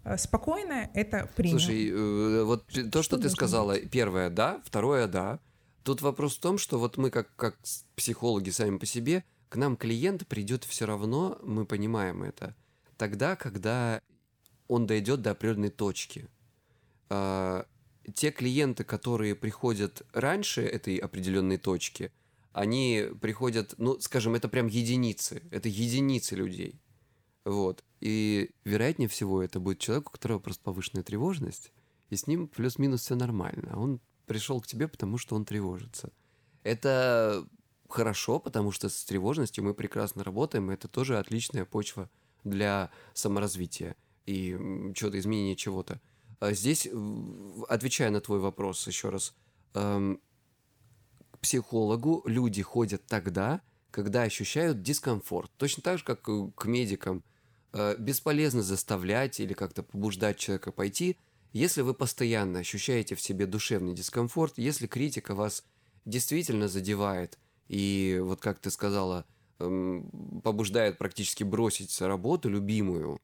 э, 0.04 0.16
спокойно 0.16 0.90
это 0.94 1.28
принято. 1.36 1.58
Слушай, 1.58 1.88
э, 1.90 2.44
вот 2.44 2.66
то, 2.90 3.02
что, 3.02 3.18
ты 3.18 3.28
сказала, 3.30 3.74
быть? 3.74 3.90
первое, 3.90 4.30
да, 4.30 4.60
второе, 4.64 5.06
да. 5.06 5.38
Тут 5.82 6.02
вопрос 6.02 6.36
в 6.36 6.40
том, 6.40 6.58
что 6.58 6.78
вот 6.78 6.96
мы 6.96 7.10
как, 7.10 7.34
как 7.36 7.58
психологи 7.96 8.50
сами 8.50 8.78
по 8.78 8.86
себе, 8.86 9.24
к 9.48 9.56
нам 9.56 9.76
клиент 9.76 10.26
придет 10.26 10.64
все 10.64 10.86
равно, 10.86 11.38
мы 11.42 11.66
понимаем 11.66 12.22
это, 12.22 12.54
тогда, 12.96 13.36
когда 13.36 14.00
он 14.68 14.86
дойдет 14.86 15.22
до 15.22 15.32
определенной 15.32 15.70
точки. 15.70 16.28
Те 18.14 18.30
клиенты, 18.30 18.84
которые 18.84 19.34
приходят 19.34 20.02
раньше 20.12 20.62
этой 20.62 20.96
определенной 20.96 21.58
точки, 21.58 22.12
они 22.52 23.06
приходят, 23.20 23.74
ну, 23.78 23.98
скажем, 24.00 24.34
это 24.34 24.48
прям 24.48 24.66
единицы, 24.66 25.42
это 25.50 25.68
единицы 25.68 26.34
людей. 26.34 26.80
Вот. 27.44 27.82
И 28.00 28.50
вероятнее 28.64 29.08
всего 29.08 29.42
это 29.42 29.60
будет 29.60 29.78
человек, 29.78 30.08
у 30.08 30.12
которого 30.12 30.38
просто 30.38 30.62
повышенная 30.62 31.02
тревожность, 31.02 31.72
и 32.10 32.16
с 32.16 32.26
ним 32.26 32.48
плюс-минус 32.48 33.02
все 33.02 33.14
нормально. 33.14 33.70
А 33.72 33.78
он 33.78 34.00
пришел 34.26 34.60
к 34.60 34.66
тебе, 34.66 34.88
потому 34.88 35.18
что 35.18 35.34
он 35.34 35.44
тревожится. 35.44 36.12
Это 36.62 37.46
хорошо, 37.88 38.38
потому 38.38 38.70
что 38.70 38.88
с 38.88 39.04
тревожностью 39.04 39.64
мы 39.64 39.74
прекрасно 39.74 40.24
работаем, 40.24 40.70
и 40.70 40.74
это 40.74 40.88
тоже 40.88 41.18
отличная 41.18 41.64
почва 41.64 42.10
для 42.44 42.90
саморазвития 43.14 43.96
и 44.26 44.50
чего-то, 44.94 45.18
изменения 45.18 45.56
чего-то. 45.56 46.00
А 46.42 46.54
здесь, 46.54 46.88
отвечая 47.68 48.10
на 48.10 48.20
твой 48.20 48.40
вопрос 48.40 48.84
еще 48.88 49.10
раз, 49.10 49.32
эм, 49.74 50.20
к 51.30 51.38
психологу 51.38 52.24
люди 52.26 52.62
ходят 52.62 53.06
тогда, 53.06 53.60
когда 53.92 54.22
ощущают 54.22 54.82
дискомфорт. 54.82 55.52
Точно 55.56 55.84
так 55.84 55.98
же, 55.98 56.04
как 56.04 56.22
к 56.22 56.64
медикам. 56.64 57.22
Э, 57.72 57.94
бесполезно 57.96 58.62
заставлять 58.62 59.38
или 59.38 59.52
как-то 59.52 59.84
побуждать 59.84 60.36
человека 60.36 60.72
пойти, 60.72 61.16
если 61.52 61.82
вы 61.82 61.94
постоянно 61.94 62.58
ощущаете 62.58 63.14
в 63.14 63.20
себе 63.20 63.46
душевный 63.46 63.94
дискомфорт, 63.94 64.54
если 64.56 64.88
критика 64.88 65.36
вас 65.36 65.62
действительно 66.06 66.66
задевает, 66.66 67.38
и 67.68 68.20
вот 68.20 68.40
как 68.40 68.58
ты 68.58 68.72
сказала, 68.72 69.26
эм, 69.60 70.40
побуждает 70.42 70.98
практически 70.98 71.44
бросить 71.44 72.00
работу 72.00 72.48
любимую, 72.48 73.20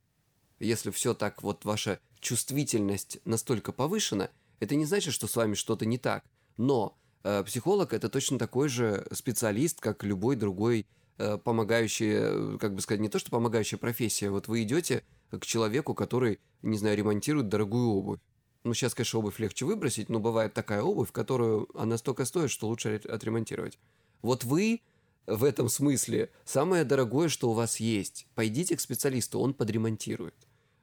если 0.59 0.91
все 0.91 1.15
так, 1.15 1.43
вот 1.43 1.65
ваша 1.65 2.01
чувствительность 2.21 3.19
настолько 3.25 3.73
повышена, 3.73 4.31
это 4.61 4.75
не 4.75 4.85
значит, 4.85 5.15
что 5.15 5.27
с 5.27 5.37
вами 5.37 5.55
что-то 5.55 5.87
не 5.87 5.99
так. 5.99 6.25
Но 6.57 6.99
э, 7.23 7.45
психолог 7.45 7.93
это 7.93 8.09
точно 8.09 8.39
такой 8.39 8.69
же 8.69 9.07
специалист, 9.13 9.81
как 9.81 10.03
любой 10.05 10.37
другой 10.37 10.87
э, 11.19 11.39
помогающий, 11.39 12.11
э, 12.11 12.59
как 12.59 12.75
бы 12.75 12.81
сказать, 12.81 13.01
не 13.01 13.09
то 13.09 13.19
что 13.19 13.31
помогающая 13.31 13.79
профессия. 13.79 14.31
Вот 14.31 14.49
вы 14.49 14.63
идете 14.63 15.05
к 15.31 15.45
человеку, 15.45 15.95
который, 15.95 16.41
не 16.63 16.79
знаю, 16.79 16.97
ремонтирует 16.97 17.49
дорогую 17.49 17.91
обувь. 17.91 18.21
Ну, 18.65 18.75
сейчас, 18.75 18.95
конечно, 18.95 19.21
обувь 19.21 19.39
легче 19.39 19.65
выбросить, 19.65 20.09
но 20.09 20.19
бывает 20.19 20.53
такая 20.53 20.83
обувь, 20.83 21.13
которую 21.13 21.69
она 21.79 21.97
столько 21.97 22.25
стоит, 22.25 22.51
что 22.51 22.67
лучше 22.67 23.01
отремонтировать. 23.09 23.79
Вот 24.21 24.43
вы 24.43 24.83
в 25.29 25.45
этом 25.45 25.69
смысле 25.69 26.31
самое 26.45 26.85
дорогое, 26.85 27.29
что 27.29 27.51
у 27.51 27.53
вас 27.53 27.79
есть. 27.81 28.27
Пойдите 28.35 28.77
к 28.77 28.81
специалисту, 28.81 29.39
он 29.39 29.55
подремонтирует. 29.55 30.35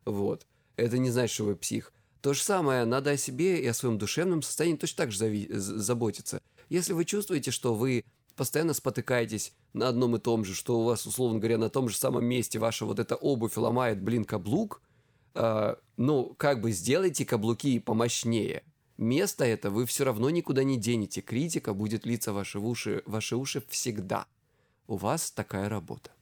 Вот. 0.06 0.46
Это 0.76 0.98
не 0.98 1.10
значит, 1.10 1.34
что 1.34 1.46
вы 1.46 1.56
псих. 1.56 1.94
То 2.22 2.34
же 2.34 2.42
самое, 2.42 2.86
надо 2.86 3.12
о 3.12 3.18
себе 3.18 3.62
и 3.62 3.68
о 3.68 3.74
своем 3.74 3.98
душевном 3.98 4.42
состоянии 4.42 4.78
точно 4.78 4.98
так 4.98 5.12
же 5.12 5.48
заботиться. 5.52 6.42
Если 6.70 6.94
вы 6.94 7.06
чувствуете, 7.06 7.52
что 7.52 7.76
вы 7.76 8.04
постоянно 8.36 8.74
спотыкаетесь 8.74 9.54
на 9.74 9.88
одном 9.88 10.16
и 10.16 10.20
том 10.20 10.44
же, 10.44 10.56
что 10.56 10.80
у 10.80 10.84
вас, 10.84 11.06
условно 11.06 11.40
говоря, 11.40 11.58
на 11.58 11.70
том 11.70 11.90
же 11.90 11.98
самом 11.98 12.26
месте 12.26 12.60
ваша 12.60 12.86
вот 12.86 13.00
эта 13.00 13.16
обувь 13.16 13.58
ломает, 13.58 14.02
блин, 14.02 14.26
каблук, 14.26 14.82
э, 15.36 15.76
ну, 15.98 16.34
как 16.38 16.62
бы 16.62 16.72
сделайте 16.72 17.26
каблуки 17.26 17.80
помощнее. 17.80 18.64
Место 18.98 19.44
это 19.44 19.70
вы 19.70 19.86
все 19.86 20.06
равно 20.06 20.30
никуда 20.30 20.64
не 20.64 20.78
денете. 20.78 21.22
Критика 21.22 21.74
будет 21.74 22.06
литься 22.06 22.34
ваши 22.34 22.60
уши, 22.60 23.04
ваши 23.06 23.36
уши 23.36 23.64
всегда. 23.70 24.26
У 24.88 24.96
вас 24.96 25.32
такая 25.32 25.68
работа. 25.70 26.15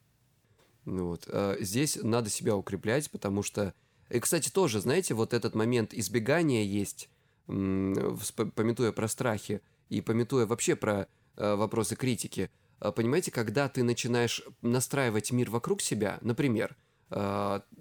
Ну 0.86 1.08
вот. 1.08 1.26
Э, 1.28 1.58
здесь 1.60 1.98
надо 2.02 2.30
себя 2.30 2.56
укреплять, 2.56 3.10
потому 3.12 3.44
что... 3.44 3.74
И, 4.10 4.20
кстати, 4.20 4.50
тоже, 4.50 4.82
знаете, 4.82 5.14
вот 5.14 5.34
этот 5.34 5.56
момент 5.56 5.94
избегания 5.94 6.64
есть, 6.64 7.10
пометуя 7.48 8.92
про 8.92 9.08
страхи 9.08 9.62
и 9.90 10.02
пометуя 10.02 10.46
вообще 10.46 10.76
про 10.76 11.08
э, 11.36 11.56
вопросы 11.56 11.96
критики. 11.96 12.52
Э, 12.80 12.92
понимаете, 12.92 13.32
когда 13.32 13.70
ты 13.70 13.84
начинаешь 13.84 14.44
настраивать 14.62 15.32
мир 15.32 15.50
вокруг 15.50 15.82
себя, 15.82 16.20
например, 16.22 16.76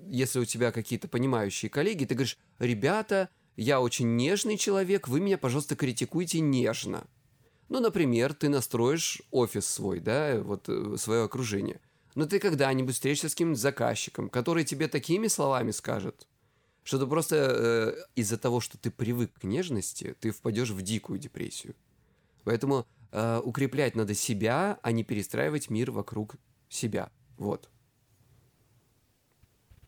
если 0.09 0.41
у 0.41 0.45
тебя 0.45 0.73
какие-то 0.73 1.09
понимающие 1.09 1.71
коллеги, 1.71 2.05
ты 2.05 2.15
говоришь, 2.15 2.37
ребята, 2.59 3.31
я 3.57 3.81
очень 3.81 4.15
нежный 4.17 4.59
человек, 4.59 5.09
вы 5.09 5.21
меня, 5.21 5.39
пожалуйста, 5.39 5.75
критикуйте 5.75 6.41
нежно. 6.41 7.07
Ну, 7.71 7.81
например, 7.81 8.35
ты 8.35 8.51
настроишь 8.51 9.23
офис 9.31 9.65
свой, 9.65 10.01
да, 10.01 10.39
вот 10.43 10.69
свое 10.99 11.23
окружение– 11.23 11.81
но 12.15 12.27
ты 12.27 12.39
когда-нибудь 12.39 12.95
встретишься 12.95 13.29
с 13.29 13.33
каким-нибудь 13.33 13.61
заказчиком, 13.61 14.29
который 14.29 14.65
тебе 14.65 14.89
такими 14.89 15.29
словами 15.29 15.71
скажет, 15.71 16.27
что 16.85 16.99
ты 16.99 17.07
просто 17.07 17.37
э, 17.37 17.95
из-за 18.17 18.39
того, 18.39 18.61
что 18.61 18.79
ты 18.79 18.91
привык 18.91 19.33
к 19.35 19.45
нежности, 19.45 20.17
ты 20.21 20.31
впадешь 20.31 20.71
в 20.71 20.83
дикую 20.83 21.19
депрессию. 21.19 21.75
Поэтому 22.45 22.87
э, 23.13 23.41
укреплять 23.45 23.95
надо 23.95 24.15
себя, 24.15 24.79
а 24.83 24.93
не 24.93 25.05
перестраивать 25.05 25.71
мир 25.71 25.91
вокруг 25.91 26.37
себя. 26.69 27.11
Вот. 27.39 27.71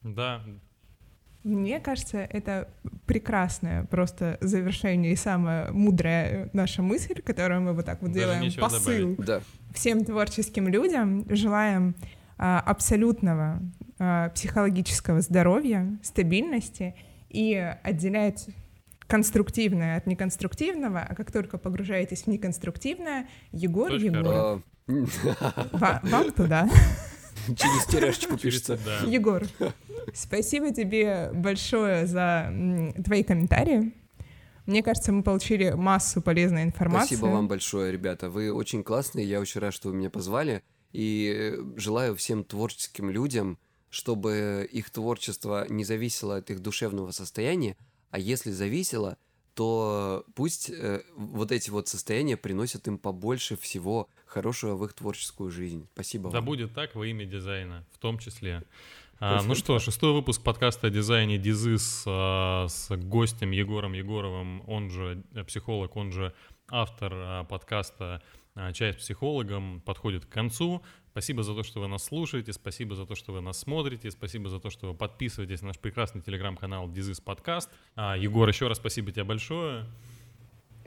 Да. 0.02 0.44
Мне 1.42 1.80
кажется, 1.80 2.18
это 2.18 2.72
прекрасное 3.06 3.84
просто 3.84 4.38
завершение 4.40 5.12
и 5.12 5.16
самая 5.16 5.70
мудрая 5.70 6.50
наша 6.52 6.82
мысль, 6.82 7.20
которую 7.22 7.62
мы 7.62 7.72
вот 7.72 7.86
так 7.86 8.00
вот 8.02 8.12
Даже 8.12 8.26
делаем 8.26 8.52
посыл 8.60 9.14
да. 9.18 9.40
всем 9.74 10.04
творческим 10.04 10.68
людям. 10.68 11.26
Желаем 11.28 11.94
а, 12.38 12.60
абсолютного 12.60 13.60
а, 13.98 14.30
психологического 14.30 15.20
здоровья, 15.20 15.98
стабильности 16.02 16.94
и 17.28 17.54
отделять 17.82 18.48
конструктивное 19.06 19.98
от 19.98 20.06
неконструктивного, 20.06 21.00
а 21.00 21.14
как 21.14 21.30
только 21.30 21.58
погружаетесь 21.58 22.22
в 22.22 22.26
неконструктивное, 22.28 23.28
Егор, 23.52 23.90
Точка 23.90 24.06
Егор, 24.06 24.62
вам, 25.72 26.00
вам 26.02 26.32
туда. 26.32 26.68
Через 27.56 27.86
теряшечку 27.86 28.36
пишется. 28.36 28.78
Егор, 29.06 29.42
спасибо 30.14 30.72
тебе 30.72 31.30
большое 31.34 32.06
за 32.06 32.52
твои 33.04 33.22
комментарии. 33.22 33.92
Мне 34.66 34.82
кажется, 34.82 35.12
мы 35.12 35.22
получили 35.22 35.70
массу 35.70 36.22
полезной 36.22 36.62
информации. 36.62 37.16
Спасибо 37.16 37.26
вам 37.26 37.48
большое, 37.48 37.92
ребята. 37.92 38.30
Вы 38.30 38.52
очень 38.52 38.82
классные. 38.82 39.26
Я 39.26 39.40
очень 39.40 39.60
рад, 39.60 39.74
что 39.74 39.88
вы 39.88 39.94
меня 39.94 40.10
позвали. 40.10 40.62
И 40.92 41.54
желаю 41.76 42.16
всем 42.16 42.44
творческим 42.44 43.10
людям, 43.10 43.58
чтобы 43.90 44.68
их 44.72 44.90
творчество 44.90 45.66
не 45.68 45.84
зависело 45.84 46.36
от 46.36 46.50
их 46.50 46.60
душевного 46.60 47.10
состояния, 47.10 47.76
а 48.10 48.18
если 48.18 48.50
зависело, 48.50 49.18
то 49.54 50.24
пусть 50.34 50.70
э, 50.70 51.02
вот 51.16 51.52
эти 51.52 51.70
вот 51.70 51.88
состояния 51.88 52.36
приносят 52.36 52.86
им 52.88 52.98
побольше 52.98 53.56
всего 53.56 54.08
хорошего 54.26 54.74
в 54.74 54.84
их 54.84 54.92
творческую 54.92 55.50
жизнь. 55.50 55.86
Спасибо 55.94 56.30
да 56.30 56.38
вам. 56.38 56.46
Будет 56.46 56.74
так 56.74 56.94
во 56.94 57.06
имя 57.06 57.24
дизайна, 57.24 57.84
в 57.92 57.98
том 57.98 58.18
числе. 58.18 58.64
А, 59.20 59.42
ну 59.42 59.54
что, 59.54 59.78
шестой 59.78 60.12
выпуск 60.12 60.42
подкаста 60.42 60.88
о 60.88 60.90
дизайне 60.90 61.38
Дизис 61.38 62.02
а, 62.06 62.66
с 62.68 62.94
гостем 62.96 63.52
Егором 63.52 63.92
Егоровым, 63.92 64.62
он 64.68 64.90
же 64.90 65.22
э, 65.34 65.44
психолог, 65.44 65.96
он 65.96 66.10
же 66.10 66.34
автор 66.68 67.12
а, 67.14 67.44
подкаста 67.44 68.22
а, 68.54 68.72
«Чай 68.72 68.92
с 68.92 68.96
психологом» 68.96 69.80
подходит 69.80 70.26
к 70.26 70.28
концу. 70.28 70.82
Спасибо 71.10 71.42
за 71.42 71.54
то, 71.54 71.62
что 71.62 71.80
вы 71.80 71.88
нас 71.88 72.04
слушаете, 72.04 72.52
спасибо 72.52 72.94
за 72.94 73.06
то, 73.06 73.14
что 73.14 73.32
вы 73.32 73.40
нас 73.40 73.58
смотрите, 73.58 74.10
спасибо 74.10 74.48
за 74.48 74.58
то, 74.58 74.70
что 74.70 74.88
вы 74.88 74.94
подписываетесь 74.94 75.60
на 75.62 75.68
наш 75.68 75.78
прекрасный 75.78 76.22
телеграм-канал 76.22 76.90
Дизис 76.90 77.20
Подкаст. 77.20 77.70
А, 77.94 78.16
Егор, 78.16 78.48
еще 78.48 78.68
раз 78.68 78.78
спасибо 78.78 79.12
тебе 79.12 79.24
большое. 79.24 79.86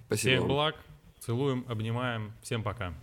Спасибо. 0.06 0.38
Всех 0.38 0.48
благ, 0.48 0.76
целуем, 1.20 1.66
обнимаем, 1.68 2.34
всем 2.42 2.64
пока. 2.64 2.94